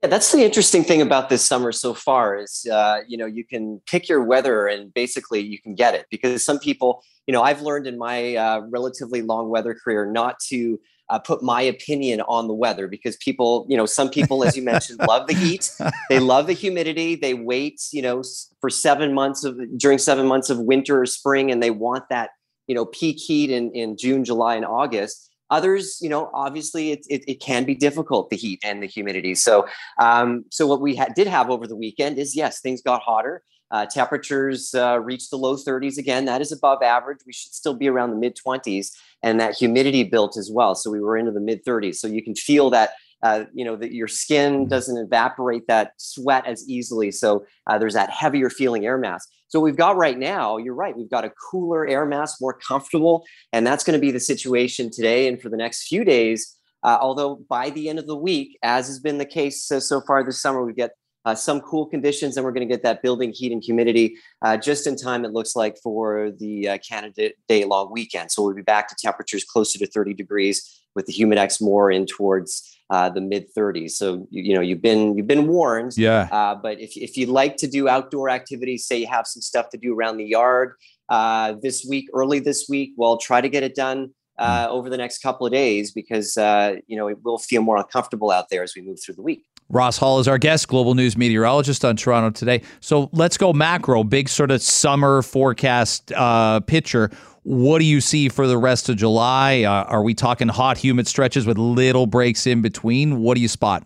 Yeah, 0.03 0.09
that's 0.09 0.33
the 0.33 0.43
interesting 0.43 0.83
thing 0.83 1.01
about 1.01 1.29
this 1.29 1.47
summer 1.47 1.71
so 1.71 1.95
far 1.95 2.37
is 2.37 2.67
uh, 2.71 3.03
you 3.07 3.17
know 3.17 3.27
you 3.27 3.45
can 3.45 3.81
pick 3.87 4.09
your 4.09 4.25
weather 4.25 4.67
and 4.67 4.93
basically 4.93 5.41
you 5.41 5.61
can 5.61 5.77
get 5.77 5.95
it 5.95 6.07
because 6.11 6.43
some 6.43 6.59
people 6.59 7.05
you 7.29 7.33
know 7.33 7.43
I've 7.43 7.63
learned 7.63 7.87
in 7.87 7.99
my 7.99 8.35
uh, 8.35 8.63
relatively 8.69 9.23
long 9.23 9.49
weather 9.49 9.75
career 9.75 10.05
not 10.05 10.41
to 10.49 10.81
uh, 11.09 11.21
put 11.21 11.41
my 11.43 11.63
opinion 11.63 12.21
on 12.23 12.49
the 12.49 12.55
weather 12.55 12.89
because 12.89 13.17
people 13.19 13.65
you 13.69 13.77
know 13.77 13.87
some 13.87 14.11
people 14.11 14.43
as 14.43 14.57
you 14.57 14.63
mentioned 14.63 14.99
love 15.07 15.29
the 15.29 15.35
heat. 15.35 15.71
They 16.09 16.19
love 16.35 16.49
the 16.49 16.53
humidity. 16.53 17.15
They 17.15 17.35
wait 17.35 17.81
you 17.93 18.03
know 18.03 18.25
for 18.61 18.71
seven 18.71 19.15
months 19.15 19.45
of 19.45 19.57
during 19.79 19.99
seven 19.99 20.27
months 20.27 20.51
of 20.51 20.59
winter 20.59 21.01
or 21.01 21.07
spring 21.07 21.53
and 21.53 21.63
they 21.63 21.71
want 21.71 22.09
that 22.11 22.31
you 22.67 22.75
know 22.75 22.87
peak 22.87 23.19
heat 23.21 23.51
in 23.51 23.71
in 23.71 23.97
June 23.97 24.25
July 24.25 24.57
and 24.57 24.65
August 24.65 25.32
others 25.57 25.99
you 26.01 26.09
know 26.09 26.31
obviously 26.35 26.85
it, 26.95 27.01
it, 27.09 27.23
it 27.33 27.39
can 27.49 27.65
be 27.65 27.75
difficult 27.75 28.31
the 28.31 28.37
heat 28.37 28.61
and 28.65 28.83
the 28.83 28.91
humidity 28.97 29.35
so 29.35 29.67
um, 29.99 30.45
so 30.51 30.67
what 30.67 30.81
we 30.81 30.97
ha- 30.97 31.09
did 31.15 31.27
have 31.27 31.51
over 31.51 31.67
the 31.67 31.77
weekend 31.77 32.19
is 32.19 32.35
yes, 32.37 32.61
things 32.61 32.83
got 32.83 33.03
hotter. 33.03 33.43
Uh, 33.71 33.87
temperatures 33.87 34.75
uh, 34.75 35.01
reached 35.01 35.31
the 35.31 35.37
low 35.37 35.57
30s 35.57 35.97
again. 35.97 36.27
That 36.27 36.43
is 36.43 36.53
above 36.53 36.83
average. 36.83 37.21
We 37.27 37.33
should 37.33 37.55
still 37.55 37.75
be 37.75 37.89
around 37.89 38.11
the 38.11 38.17
mid 38.17 38.37
20s, 38.37 38.91
and 39.23 39.41
that 39.41 39.55
humidity 39.55 40.05
built 40.05 40.37
as 40.37 40.51
well. 40.53 40.75
So 40.75 40.91
we 40.91 41.01
were 41.01 41.17
into 41.17 41.33
the 41.33 41.41
mid 41.41 41.65
30s. 41.65 41.97
So 41.97 42.07
you 42.07 42.23
can 42.23 42.35
feel 42.35 42.71
that. 42.71 42.91
Uh, 43.23 43.45
you 43.53 43.65
know 43.65 43.77
that 43.77 43.93
your 43.93 44.09
skin 44.09 44.67
doesn't 44.67 44.97
evaporate 44.97 45.67
that 45.69 45.93
sweat 45.97 46.47
as 46.47 46.69
easily, 46.69 47.11
so 47.11 47.45
uh, 47.69 47.79
there's 47.79 47.95
that 47.95 48.11
heavier 48.11 48.51
feeling 48.51 48.85
air 48.85 48.99
mass. 48.99 49.27
So 49.49 49.61
we've 49.61 49.77
got 49.77 49.97
right 49.97 50.19
now, 50.19 50.57
you're 50.57 50.75
right, 50.75 50.97
we've 50.97 51.11
got 51.11 51.25
a 51.25 51.31
cooler 51.51 51.87
air 51.87 52.07
mass, 52.07 52.41
more 52.41 52.55
comfortable, 52.55 53.25
and 53.53 53.67
that's 53.67 53.85
going 53.85 53.99
to 53.99 54.01
be 54.01 54.11
the 54.11 54.21
situation 54.21 54.91
today 54.91 55.29
and 55.29 55.41
for 55.41 55.51
the 55.51 55.59
next 55.59 55.87
few 55.87 56.05
days. 56.05 56.57
Uh, 56.83 56.99
although 57.01 57.37
by 57.49 57.71
the 57.71 57.89
end 57.89 57.99
of 57.99 58.07
the 58.07 58.17
week, 58.17 58.59
as 58.63 58.87
has 58.89 58.99
been 58.99 59.19
the 59.19 59.27
case 59.27 59.63
so, 59.63 59.79
so 59.79 60.01
far 60.01 60.25
this 60.25 60.41
summer, 60.41 60.65
we 60.65 60.73
get 60.73 60.93
uh, 61.25 61.35
some 61.35 61.61
cool 61.61 61.87
conditions 61.87 62.37
and 62.37 62.45
we're 62.45 62.53
going 62.53 62.67
to 62.67 62.73
get 62.73 62.83
that 62.83 63.03
building 63.03 63.33
heat 63.33 63.53
and 63.53 63.63
humidity 63.63 64.17
uh, 64.43 64.57
just 64.57 64.87
in 64.87 64.97
time, 64.97 65.25
it 65.25 65.33
looks 65.33 65.55
like, 65.55 65.77
for 65.83 66.33
the 66.39 66.69
uh, 66.69 66.79
Canada 66.79 67.31
Day 67.47 67.65
long 67.65 67.93
weekend. 67.93 68.31
So 68.31 68.43
we'll 68.43 68.55
be 68.55 68.63
back 68.63 68.89
to 68.89 68.97
temperatures 68.99 69.45
closer 69.45 69.79
to 69.79 69.87
30 69.87 70.15
degrees 70.15 70.83
with 70.95 71.07
the 71.07 71.13
humidex 71.13 71.61
more 71.61 71.91
in 71.91 72.07
towards 72.07 72.72
uh, 72.93 73.09
the 73.09 73.23
mid 73.23 73.47
30s. 73.55 73.93
So 73.93 74.27
you, 74.31 74.43
you 74.43 74.55
know 74.55 74.61
you've 74.61 74.83
been 74.83 75.17
you've 75.17 75.27
been 75.27 75.49
warned. 75.49 75.97
Yeah. 75.97 76.29
Uh, 76.31 76.55
but 76.55 76.79
if 76.79 76.95
if 76.95 77.17
you 77.17 77.27
like 77.27 77.57
to 77.57 77.67
do 77.67 77.89
outdoor 77.89 78.29
activities, 78.29 78.87
say 78.87 78.99
you 78.99 79.07
have 79.07 79.27
some 79.27 79.41
stuff 79.41 79.71
to 79.71 79.79
do 79.79 79.95
around 79.95 80.19
the 80.19 80.27
yard 80.27 80.75
uh, 81.09 81.55
this 81.63 81.87
week, 81.89 82.11
early 82.13 82.39
this 82.39 82.67
week, 82.69 82.93
well, 82.99 83.17
try 83.17 83.41
to 83.41 83.49
get 83.49 83.63
it 83.63 83.75
done 83.75 84.11
uh, 84.39 84.67
over 84.69 84.91
the 84.91 84.99
next 84.99 85.23
couple 85.23 85.47
of 85.47 85.53
days 85.53 85.91
because 85.91 86.37
uh, 86.37 86.77
you 86.87 86.99
know 86.99 87.09
it 87.09 87.17
will 87.25 87.39
feel 87.39 87.63
more 87.63 87.79
uncomfortable 87.79 88.31
out 88.31 88.51
there 88.51 88.63
as 88.63 88.75
we 88.77 88.83
move 88.83 88.99
through 89.03 89.15
the 89.15 89.23
week. 89.23 89.47
Ross 89.71 89.97
Hull 89.97 90.19
is 90.19 90.29
our 90.29 90.37
guest, 90.37 90.69
global 90.69 90.95
news 90.95 91.17
meteorologist 91.17 91.87
on 91.87 91.97
Toronto 91.97 92.29
today. 92.29 92.61
So 92.81 93.09
let's 93.13 93.39
go 93.39 93.55
macro, 93.55 94.05
big 94.05 94.29
sort 94.29 94.51
of 94.51 94.61
summer 94.61 95.23
forecast 95.23 96.13
uh, 96.13 96.61
picture. 96.61 97.11
What 97.45 97.81
do 97.81 97.85
you 97.85 98.01
see 98.01 98.29
for 98.29 98.47
the 98.47 98.59
rest 98.59 98.89
of 98.89 98.97
July? 98.97 99.63
Uh, 99.63 99.85
are 99.85 100.03
we 100.03 100.15
talking 100.15 100.49
hot, 100.49 100.79
humid 100.79 101.09
stretches 101.09 101.45
with 101.45 101.59
little 101.59 102.07
breaks 102.07 102.47
in 102.47 102.63
between? 102.63 103.19
What 103.21 103.35
do 103.35 103.41
you 103.41 103.49
spot? 103.49 103.85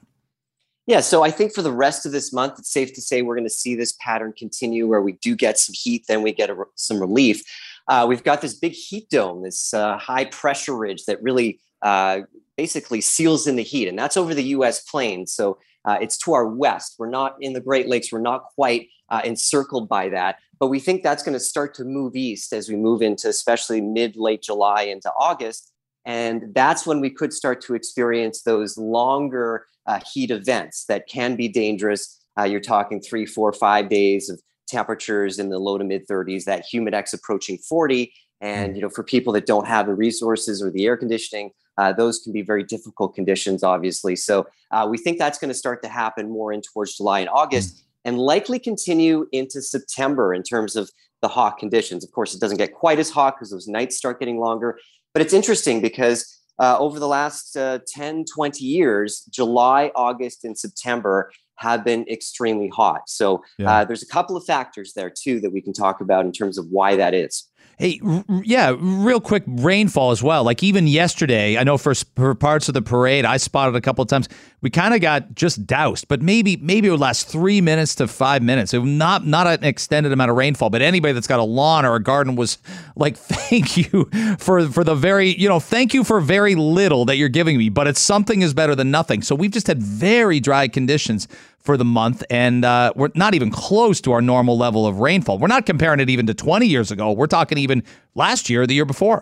Yeah, 0.87 1.01
so 1.01 1.25
I 1.25 1.31
think 1.31 1.53
for 1.53 1.63
the 1.63 1.73
rest 1.73 2.07
of 2.07 2.13
this 2.13 2.33
month, 2.33 2.59
it's 2.59 2.71
safe 2.71 2.93
to 2.95 3.01
say 3.01 3.23
we're 3.23 3.35
going 3.35 3.47
to 3.47 3.51
see 3.51 3.75
this 3.75 3.93
pattern 3.99 4.33
continue 4.37 4.87
where 4.87 5.01
we 5.01 5.13
do 5.13 5.35
get 5.35 5.59
some 5.59 5.75
heat, 5.77 6.05
then 6.07 6.23
we 6.23 6.33
get 6.33 6.51
a, 6.51 6.65
some 6.77 7.01
relief. 7.01 7.43
Uh, 7.89 8.07
we've 8.09 8.23
got 8.23 8.41
this 8.41 8.55
big 8.55 8.73
heat 8.73 9.09
dome, 9.11 9.43
this 9.43 9.73
uh, 9.75 9.97
high 9.99 10.27
pressure 10.27 10.77
ridge 10.77 11.05
that 11.07 11.21
really 11.23 11.59
uh, 11.83 12.21
basically 12.57 13.01
seals 13.01 13.47
in 13.47 13.57
the 13.57 13.63
heat, 13.63 13.89
and 13.89 13.99
that's 13.99 14.17
over 14.17 14.35
the 14.35 14.45
US 14.45 14.83
plains. 14.83 15.33
So 15.33 15.59
uh, 15.87 15.99
it's 16.01 16.19
to 16.19 16.35
our 16.35 16.47
west. 16.47 16.97
We're 16.99 17.09
not 17.09 17.37
in 17.41 17.53
the 17.53 17.61
Great 17.61 17.89
Lakes, 17.89 18.13
we're 18.13 18.21
not 18.21 18.45
quite 18.55 18.89
uh, 19.09 19.23
encircled 19.25 19.89
by 19.89 20.09
that, 20.11 20.37
but 20.59 20.69
we 20.69 20.81
think 20.81 21.03
that's 21.03 21.23
going 21.23 21.35
to 21.35 21.41
start 21.41 21.75
to 21.75 21.85
move 21.85 22.17
east 22.17 22.53
as 22.53 22.69
we 22.69 22.77
move 22.77 23.03
into 23.03 23.29
especially 23.29 23.81
mid 23.81 24.17
late 24.17 24.43
July 24.43 24.83
into 24.83 25.11
August. 25.13 25.73
And 26.05 26.55
that's 26.55 26.87
when 26.87 27.01
we 27.01 27.11
could 27.11 27.33
start 27.33 27.61
to 27.63 27.75
experience 27.75 28.43
those 28.43 28.79
longer 28.79 29.67
uh, 29.87 30.01
heat 30.13 30.31
events 30.31 30.85
that 30.87 31.09
can 31.09 31.37
be 31.37 31.49
dangerous. 31.49 32.25
Uh, 32.39 32.45
you're 32.45 32.61
talking 32.61 33.01
three, 33.01 33.27
four, 33.27 33.53
five 33.53 33.89
days 33.89 34.29
of 34.29 34.41
temperatures 34.69 35.39
in 35.39 35.49
the 35.49 35.59
low 35.59 35.79
to 35.79 35.85
mid 35.85 36.07
30s, 36.09 36.45
that 36.45 36.65
humidex 36.73 37.13
approaching 37.13 37.59
40. 37.59 38.13
And 38.41 38.77
you 38.77 38.83
know, 38.83 38.91
for 38.91 39.03
people 39.03 39.33
that 39.35 39.47
don't 39.47 39.67
have 39.67 39.87
the 39.87 39.95
resources 39.95 40.63
or 40.63 40.71
the 40.71 40.85
air 40.87 40.97
conditioning, 40.97 41.53
uh, 41.79 41.93
those 41.93 42.19
can 42.19 42.33
be 42.33 42.43
very 42.43 42.63
difficult 42.63 43.15
conditions, 43.15 43.63
obviously. 43.63 44.17
So 44.17 44.47
uh, 44.71 44.87
we 44.91 44.99
think 44.99 45.19
that's 45.19 45.39
going 45.39 45.49
to 45.49 45.55
start 45.55 45.83
to 45.83 45.89
happen 45.89 46.29
more 46.31 46.53
in 46.53 46.63
towards 46.63 46.97
July 46.97 47.21
and 47.21 47.29
August, 47.29 47.85
and 48.05 48.19
likely 48.19 48.59
continue 48.59 49.27
into 49.33 49.61
September 49.63 50.33
in 50.35 50.43
terms 50.43 50.77
of 50.77 50.91
the 51.23 51.29
hot 51.29 51.59
conditions. 51.59 52.05
Of 52.05 52.13
course, 52.13 52.35
it 52.35 52.41
doesn't 52.41 52.59
get 52.59 52.75
quite 52.75 52.99
as 52.99 53.11
hot 53.11 53.37
because 53.37 53.51
those 53.51 53.69
nights 53.69 53.97
start 53.97 54.21
getting 54.21 54.39
longer. 54.39 54.79
But 55.13 55.23
it's 55.23 55.33
interesting 55.33 55.81
because 55.81 56.41
uh, 56.59 56.77
over 56.79 56.99
the 56.99 57.09
last 57.09 57.57
uh, 57.57 57.81
10, 57.87 58.25
20 58.27 58.65
years, 58.65 59.23
July, 59.31 59.91
August, 59.95 60.45
and 60.45 60.57
September 60.57 61.31
have 61.57 61.85
been 61.85 62.07
extremely 62.09 62.69
hot. 62.69 63.09
So 63.09 63.43
Yeah. 63.59 63.71
uh, 63.71 63.85
there's 63.85 64.03
a 64.03 64.07
couple 64.07 64.37
of 64.37 64.45
factors 64.45 64.93
there 64.93 65.11
too 65.11 65.41
that 65.41 65.51
we 65.53 65.61
can 65.61 65.73
talk 65.73 66.01
about 66.01 66.27
in 66.27 66.33
terms 66.33 66.59
of 66.59 66.67
why 66.71 66.97
that 66.97 67.15
is. 67.15 67.45
Hey, 67.79 68.01
r- 68.03 68.25
yeah, 68.43 68.75
real 68.79 69.21
quick 69.21 69.45
rainfall 69.47 70.11
as 70.11 70.23
well. 70.23 70.45
Like 70.45 70.63
even 70.63 70.87
yesterday, 70.87 71.59
I 71.59 71.65
know 71.65 71.77
for, 71.77 71.95
for 71.95 72.35
parts 72.35 72.69
of 72.69 72.75
the 72.75 72.81
parade, 72.81 73.27
I 73.27 73.37
spotted 73.37 73.77
a 73.77 73.83
couple 73.83 74.03
of 74.03 74.09
times. 74.09 74.29
We 74.63 74.71
kind 74.71 74.95
of 74.95 75.03
got 75.03 75.35
just 75.35 75.67
doused, 75.67 76.09
but 76.09 76.23
maybe 76.23 76.57
maybe 76.57 76.89
it 76.89 76.91
would 76.91 77.01
last 77.01 77.29
three 77.29 77.61
minutes 77.61 77.95
to 77.97 78.09
five 78.09 78.43
minutes. 78.43 78.73
It 78.73 78.83
not 78.83 79.27
not 79.27 79.47
an 79.47 79.63
extended 79.63 80.11
amount 80.11 80.31
of 80.31 80.39
rainfall, 80.39 80.71
but 80.71 80.81
anybody 80.81 81.13
that's 81.13 81.27
got 81.27 81.39
a 81.39 81.45
lawn 81.45 81.85
or 81.85 81.95
a 81.97 82.03
garden 82.03 82.35
was 82.35 82.57
like, 82.97 83.17
"Thank 83.19 83.77
you 83.77 84.09
for 84.39 84.67
for 84.69 84.83
the 84.83 84.95
very 84.95 85.37
you 85.37 85.49
know, 85.49 85.61
thank 85.61 85.93
you 85.93 86.03
for 86.03 86.21
very 86.21 86.55
little 86.55 87.05
that 87.05 87.17
you're 87.17 87.29
giving 87.29 87.59
me, 87.59 87.69
but 87.69 87.87
it's 87.87 88.01
something 88.01 88.41
is 88.41 88.55
better 88.55 88.75
than 88.75 88.91
nothing." 88.91 89.21
So 89.21 89.35
we've 89.35 89.51
just 89.51 89.67
had 89.67 89.83
very 89.83 90.41
dry 90.41 90.67
conditions 90.67 91.29
for 91.67 91.77
the 91.77 91.85
month, 91.85 92.23
and 92.31 92.65
uh, 92.65 92.93
we're 92.97 93.11
not 93.15 93.35
even 93.35 93.51
close 93.51 94.01
to 94.03 94.13
our 94.13 94.23
normal 94.23 94.57
level 94.57 94.87
of 94.87 95.01
rainfall. 95.01 95.39
We're 95.39 95.49
not 95.49 95.67
comparing 95.67 96.01
it 96.01 96.09
even 96.09 96.27
to 96.27 96.35
20 96.35 96.67
years 96.67 96.91
ago. 96.91 97.13
We're 97.13 97.27
talking 97.27 97.59
even 97.59 97.83
last 98.15 98.49
year, 98.49 98.67
the 98.67 98.75
year 98.75 98.87
before. 98.87 99.21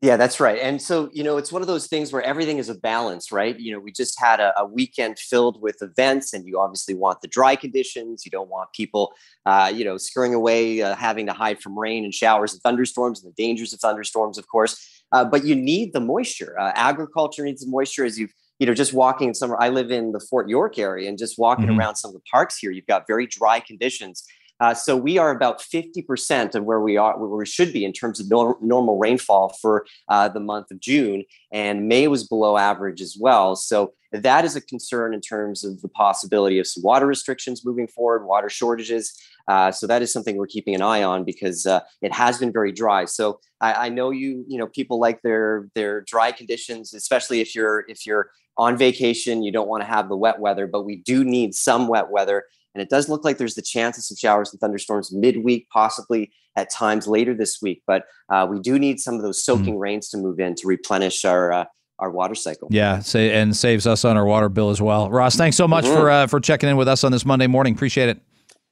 Yeah, 0.00 0.16
that's 0.16 0.38
right. 0.38 0.60
And 0.60 0.80
so, 0.80 1.10
you 1.12 1.24
know, 1.24 1.38
it's 1.38 1.50
one 1.50 1.60
of 1.60 1.66
those 1.66 1.88
things 1.88 2.12
where 2.12 2.22
everything 2.22 2.58
is 2.58 2.68
a 2.68 2.74
balance, 2.76 3.32
right? 3.32 3.58
You 3.58 3.72
know, 3.72 3.80
we 3.80 3.90
just 3.90 4.16
had 4.20 4.38
a, 4.38 4.52
a 4.56 4.64
weekend 4.64 5.18
filled 5.18 5.60
with 5.60 5.82
events, 5.82 6.32
and 6.32 6.46
you 6.46 6.60
obviously 6.60 6.94
want 6.94 7.20
the 7.20 7.26
dry 7.26 7.56
conditions. 7.56 8.24
You 8.24 8.30
don't 8.30 8.48
want 8.48 8.72
people, 8.72 9.12
uh, 9.44 9.72
you 9.74 9.84
know, 9.84 9.96
scurrying 9.96 10.34
away, 10.34 10.82
uh, 10.82 10.94
having 10.94 11.26
to 11.26 11.32
hide 11.32 11.60
from 11.60 11.76
rain 11.76 12.04
and 12.04 12.14
showers 12.14 12.52
and 12.52 12.62
thunderstorms 12.62 13.24
and 13.24 13.32
the 13.32 13.42
dangers 13.42 13.72
of 13.72 13.80
thunderstorms, 13.80 14.38
of 14.38 14.46
course. 14.46 15.02
Uh, 15.10 15.24
but 15.24 15.44
you 15.44 15.56
need 15.56 15.92
the 15.92 16.00
moisture. 16.00 16.56
Uh, 16.60 16.70
agriculture 16.76 17.44
needs 17.44 17.64
the 17.64 17.70
moisture 17.70 18.04
as 18.04 18.20
you've, 18.20 18.32
you 18.58 18.66
know, 18.66 18.74
just 18.74 18.92
walking 18.92 19.28
in 19.28 19.34
summer. 19.34 19.56
I 19.60 19.68
live 19.68 19.90
in 19.90 20.12
the 20.12 20.20
Fort 20.20 20.48
York 20.48 20.78
area, 20.78 21.08
and 21.08 21.18
just 21.18 21.38
walking 21.38 21.68
Mhm. 21.68 21.78
around 21.78 21.96
some 21.96 22.08
of 22.10 22.14
the 22.14 22.22
parks 22.30 22.58
here, 22.58 22.70
you've 22.70 22.86
got 22.86 23.06
very 23.06 23.26
dry 23.26 23.60
conditions. 23.60 24.24
Uh, 24.60 24.74
so 24.74 24.96
we 24.96 25.18
are 25.18 25.30
about 25.30 25.60
50% 25.60 26.54
of 26.54 26.64
where 26.64 26.80
we 26.80 26.96
are, 26.96 27.18
where 27.18 27.28
we 27.28 27.46
should 27.46 27.72
be 27.72 27.84
in 27.84 27.92
terms 27.92 28.20
of 28.20 28.28
nor- 28.28 28.58
normal 28.60 28.98
rainfall 28.98 29.56
for 29.60 29.86
uh, 30.08 30.28
the 30.28 30.40
month 30.40 30.70
of 30.70 30.80
June. 30.80 31.24
And 31.52 31.88
May 31.88 32.08
was 32.08 32.26
below 32.26 32.56
average 32.56 33.00
as 33.00 33.16
well. 33.18 33.56
So 33.56 33.94
that 34.12 34.44
is 34.44 34.56
a 34.56 34.60
concern 34.60 35.12
in 35.14 35.20
terms 35.20 35.64
of 35.64 35.80
the 35.82 35.88
possibility 35.88 36.58
of 36.58 36.66
some 36.66 36.82
water 36.82 37.06
restrictions 37.06 37.64
moving 37.64 37.86
forward, 37.86 38.24
water 38.24 38.48
shortages. 38.48 39.14
Uh, 39.46 39.70
so 39.70 39.86
that 39.86 40.02
is 40.02 40.12
something 40.12 40.36
we're 40.36 40.46
keeping 40.46 40.74
an 40.74 40.82
eye 40.82 41.02
on 41.02 41.24
because 41.24 41.66
uh, 41.66 41.80
it 42.02 42.12
has 42.12 42.38
been 42.38 42.52
very 42.52 42.72
dry. 42.72 43.04
So 43.04 43.40
I, 43.60 43.86
I 43.86 43.88
know 43.88 44.10
you, 44.10 44.44
you 44.48 44.58
know, 44.58 44.66
people 44.66 44.98
like 44.98 45.22
their 45.22 45.68
their 45.74 46.02
dry 46.02 46.32
conditions, 46.32 46.94
especially 46.94 47.40
if 47.40 47.54
you're 47.54 47.84
if 47.88 48.06
you're 48.06 48.30
on 48.56 48.76
vacation, 48.76 49.42
you 49.42 49.52
don't 49.52 49.68
want 49.68 49.82
to 49.82 49.88
have 49.88 50.08
the 50.08 50.16
wet 50.16 50.40
weather, 50.40 50.66
but 50.66 50.82
we 50.82 50.96
do 50.96 51.24
need 51.24 51.54
some 51.54 51.86
wet 51.86 52.10
weather. 52.10 52.44
And 52.78 52.84
it 52.84 52.90
does 52.90 53.08
look 53.08 53.24
like 53.24 53.38
there's 53.38 53.56
the 53.56 53.62
chance 53.62 53.98
of 53.98 54.04
some 54.04 54.16
showers 54.16 54.52
and 54.52 54.60
thunderstorms 54.60 55.12
midweek, 55.12 55.68
possibly 55.68 56.30
at 56.54 56.70
times 56.70 57.08
later 57.08 57.34
this 57.34 57.58
week. 57.60 57.82
But 57.88 58.04
uh, 58.32 58.46
we 58.48 58.60
do 58.60 58.78
need 58.78 59.00
some 59.00 59.16
of 59.16 59.22
those 59.22 59.44
soaking 59.44 59.80
rains 59.80 60.08
to 60.10 60.16
move 60.16 60.38
in 60.38 60.54
to 60.54 60.68
replenish 60.68 61.24
our 61.24 61.52
uh, 61.52 61.64
our 61.98 62.08
water 62.12 62.36
cycle. 62.36 62.68
Yeah, 62.70 63.00
say, 63.00 63.32
and 63.34 63.56
saves 63.56 63.84
us 63.84 64.04
on 64.04 64.16
our 64.16 64.24
water 64.24 64.48
bill 64.48 64.70
as 64.70 64.80
well. 64.80 65.10
Ross, 65.10 65.34
thanks 65.34 65.56
so 65.56 65.66
much 65.66 65.86
Mhm. 65.86 65.92
for 65.96 66.08
uh, 66.08 66.26
for 66.28 66.38
checking 66.38 66.68
in 66.68 66.76
with 66.76 66.86
us 66.86 67.02
on 67.02 67.10
this 67.10 67.26
Monday 67.26 67.48
morning. 67.48 67.74
Appreciate 67.74 68.08
it. 68.10 68.20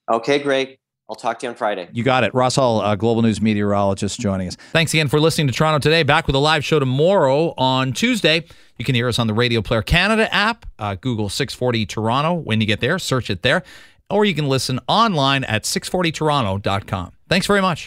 Okay, 0.08 0.38
great. 0.38 0.78
I'll 1.10 1.16
talk 1.16 1.40
to 1.40 1.46
you 1.46 1.50
on 1.50 1.56
Friday. 1.56 1.88
You 1.92 2.04
got 2.04 2.22
it. 2.22 2.32
Ross 2.34 2.54
Hull, 2.56 2.80
uh, 2.80 2.94
global 2.94 3.22
news 3.22 3.40
meteorologist, 3.40 4.18
joining 4.20 4.46
us. 4.48 4.56
Thanks 4.72 4.92
again 4.94 5.06
for 5.08 5.18
listening 5.20 5.46
to 5.48 5.52
Toronto 5.52 5.78
Today. 5.80 6.04
Back 6.04 6.28
with 6.28 6.34
a 6.36 6.40
live 6.40 6.64
show 6.64 6.78
tomorrow 6.80 7.54
on 7.58 7.92
Tuesday. 7.92 8.44
You 8.76 8.84
can 8.84 8.94
hear 8.94 9.08
us 9.08 9.18
on 9.20 9.26
the 9.28 9.34
Radio 9.34 9.62
Player 9.62 9.82
Canada 9.82 10.32
app. 10.34 10.66
Uh, 10.80 10.96
Google 10.96 11.28
640 11.28 11.86
Toronto. 11.86 12.34
When 12.34 12.60
you 12.60 12.66
get 12.66 12.80
there, 12.80 12.98
search 12.98 13.30
it 13.30 13.42
there. 13.42 13.62
Or 14.08 14.24
you 14.24 14.34
can 14.34 14.48
listen 14.48 14.80
online 14.88 15.44
at 15.44 15.64
640toronto.com. 15.64 17.12
Thanks 17.28 17.46
very 17.46 17.60
much. 17.60 17.84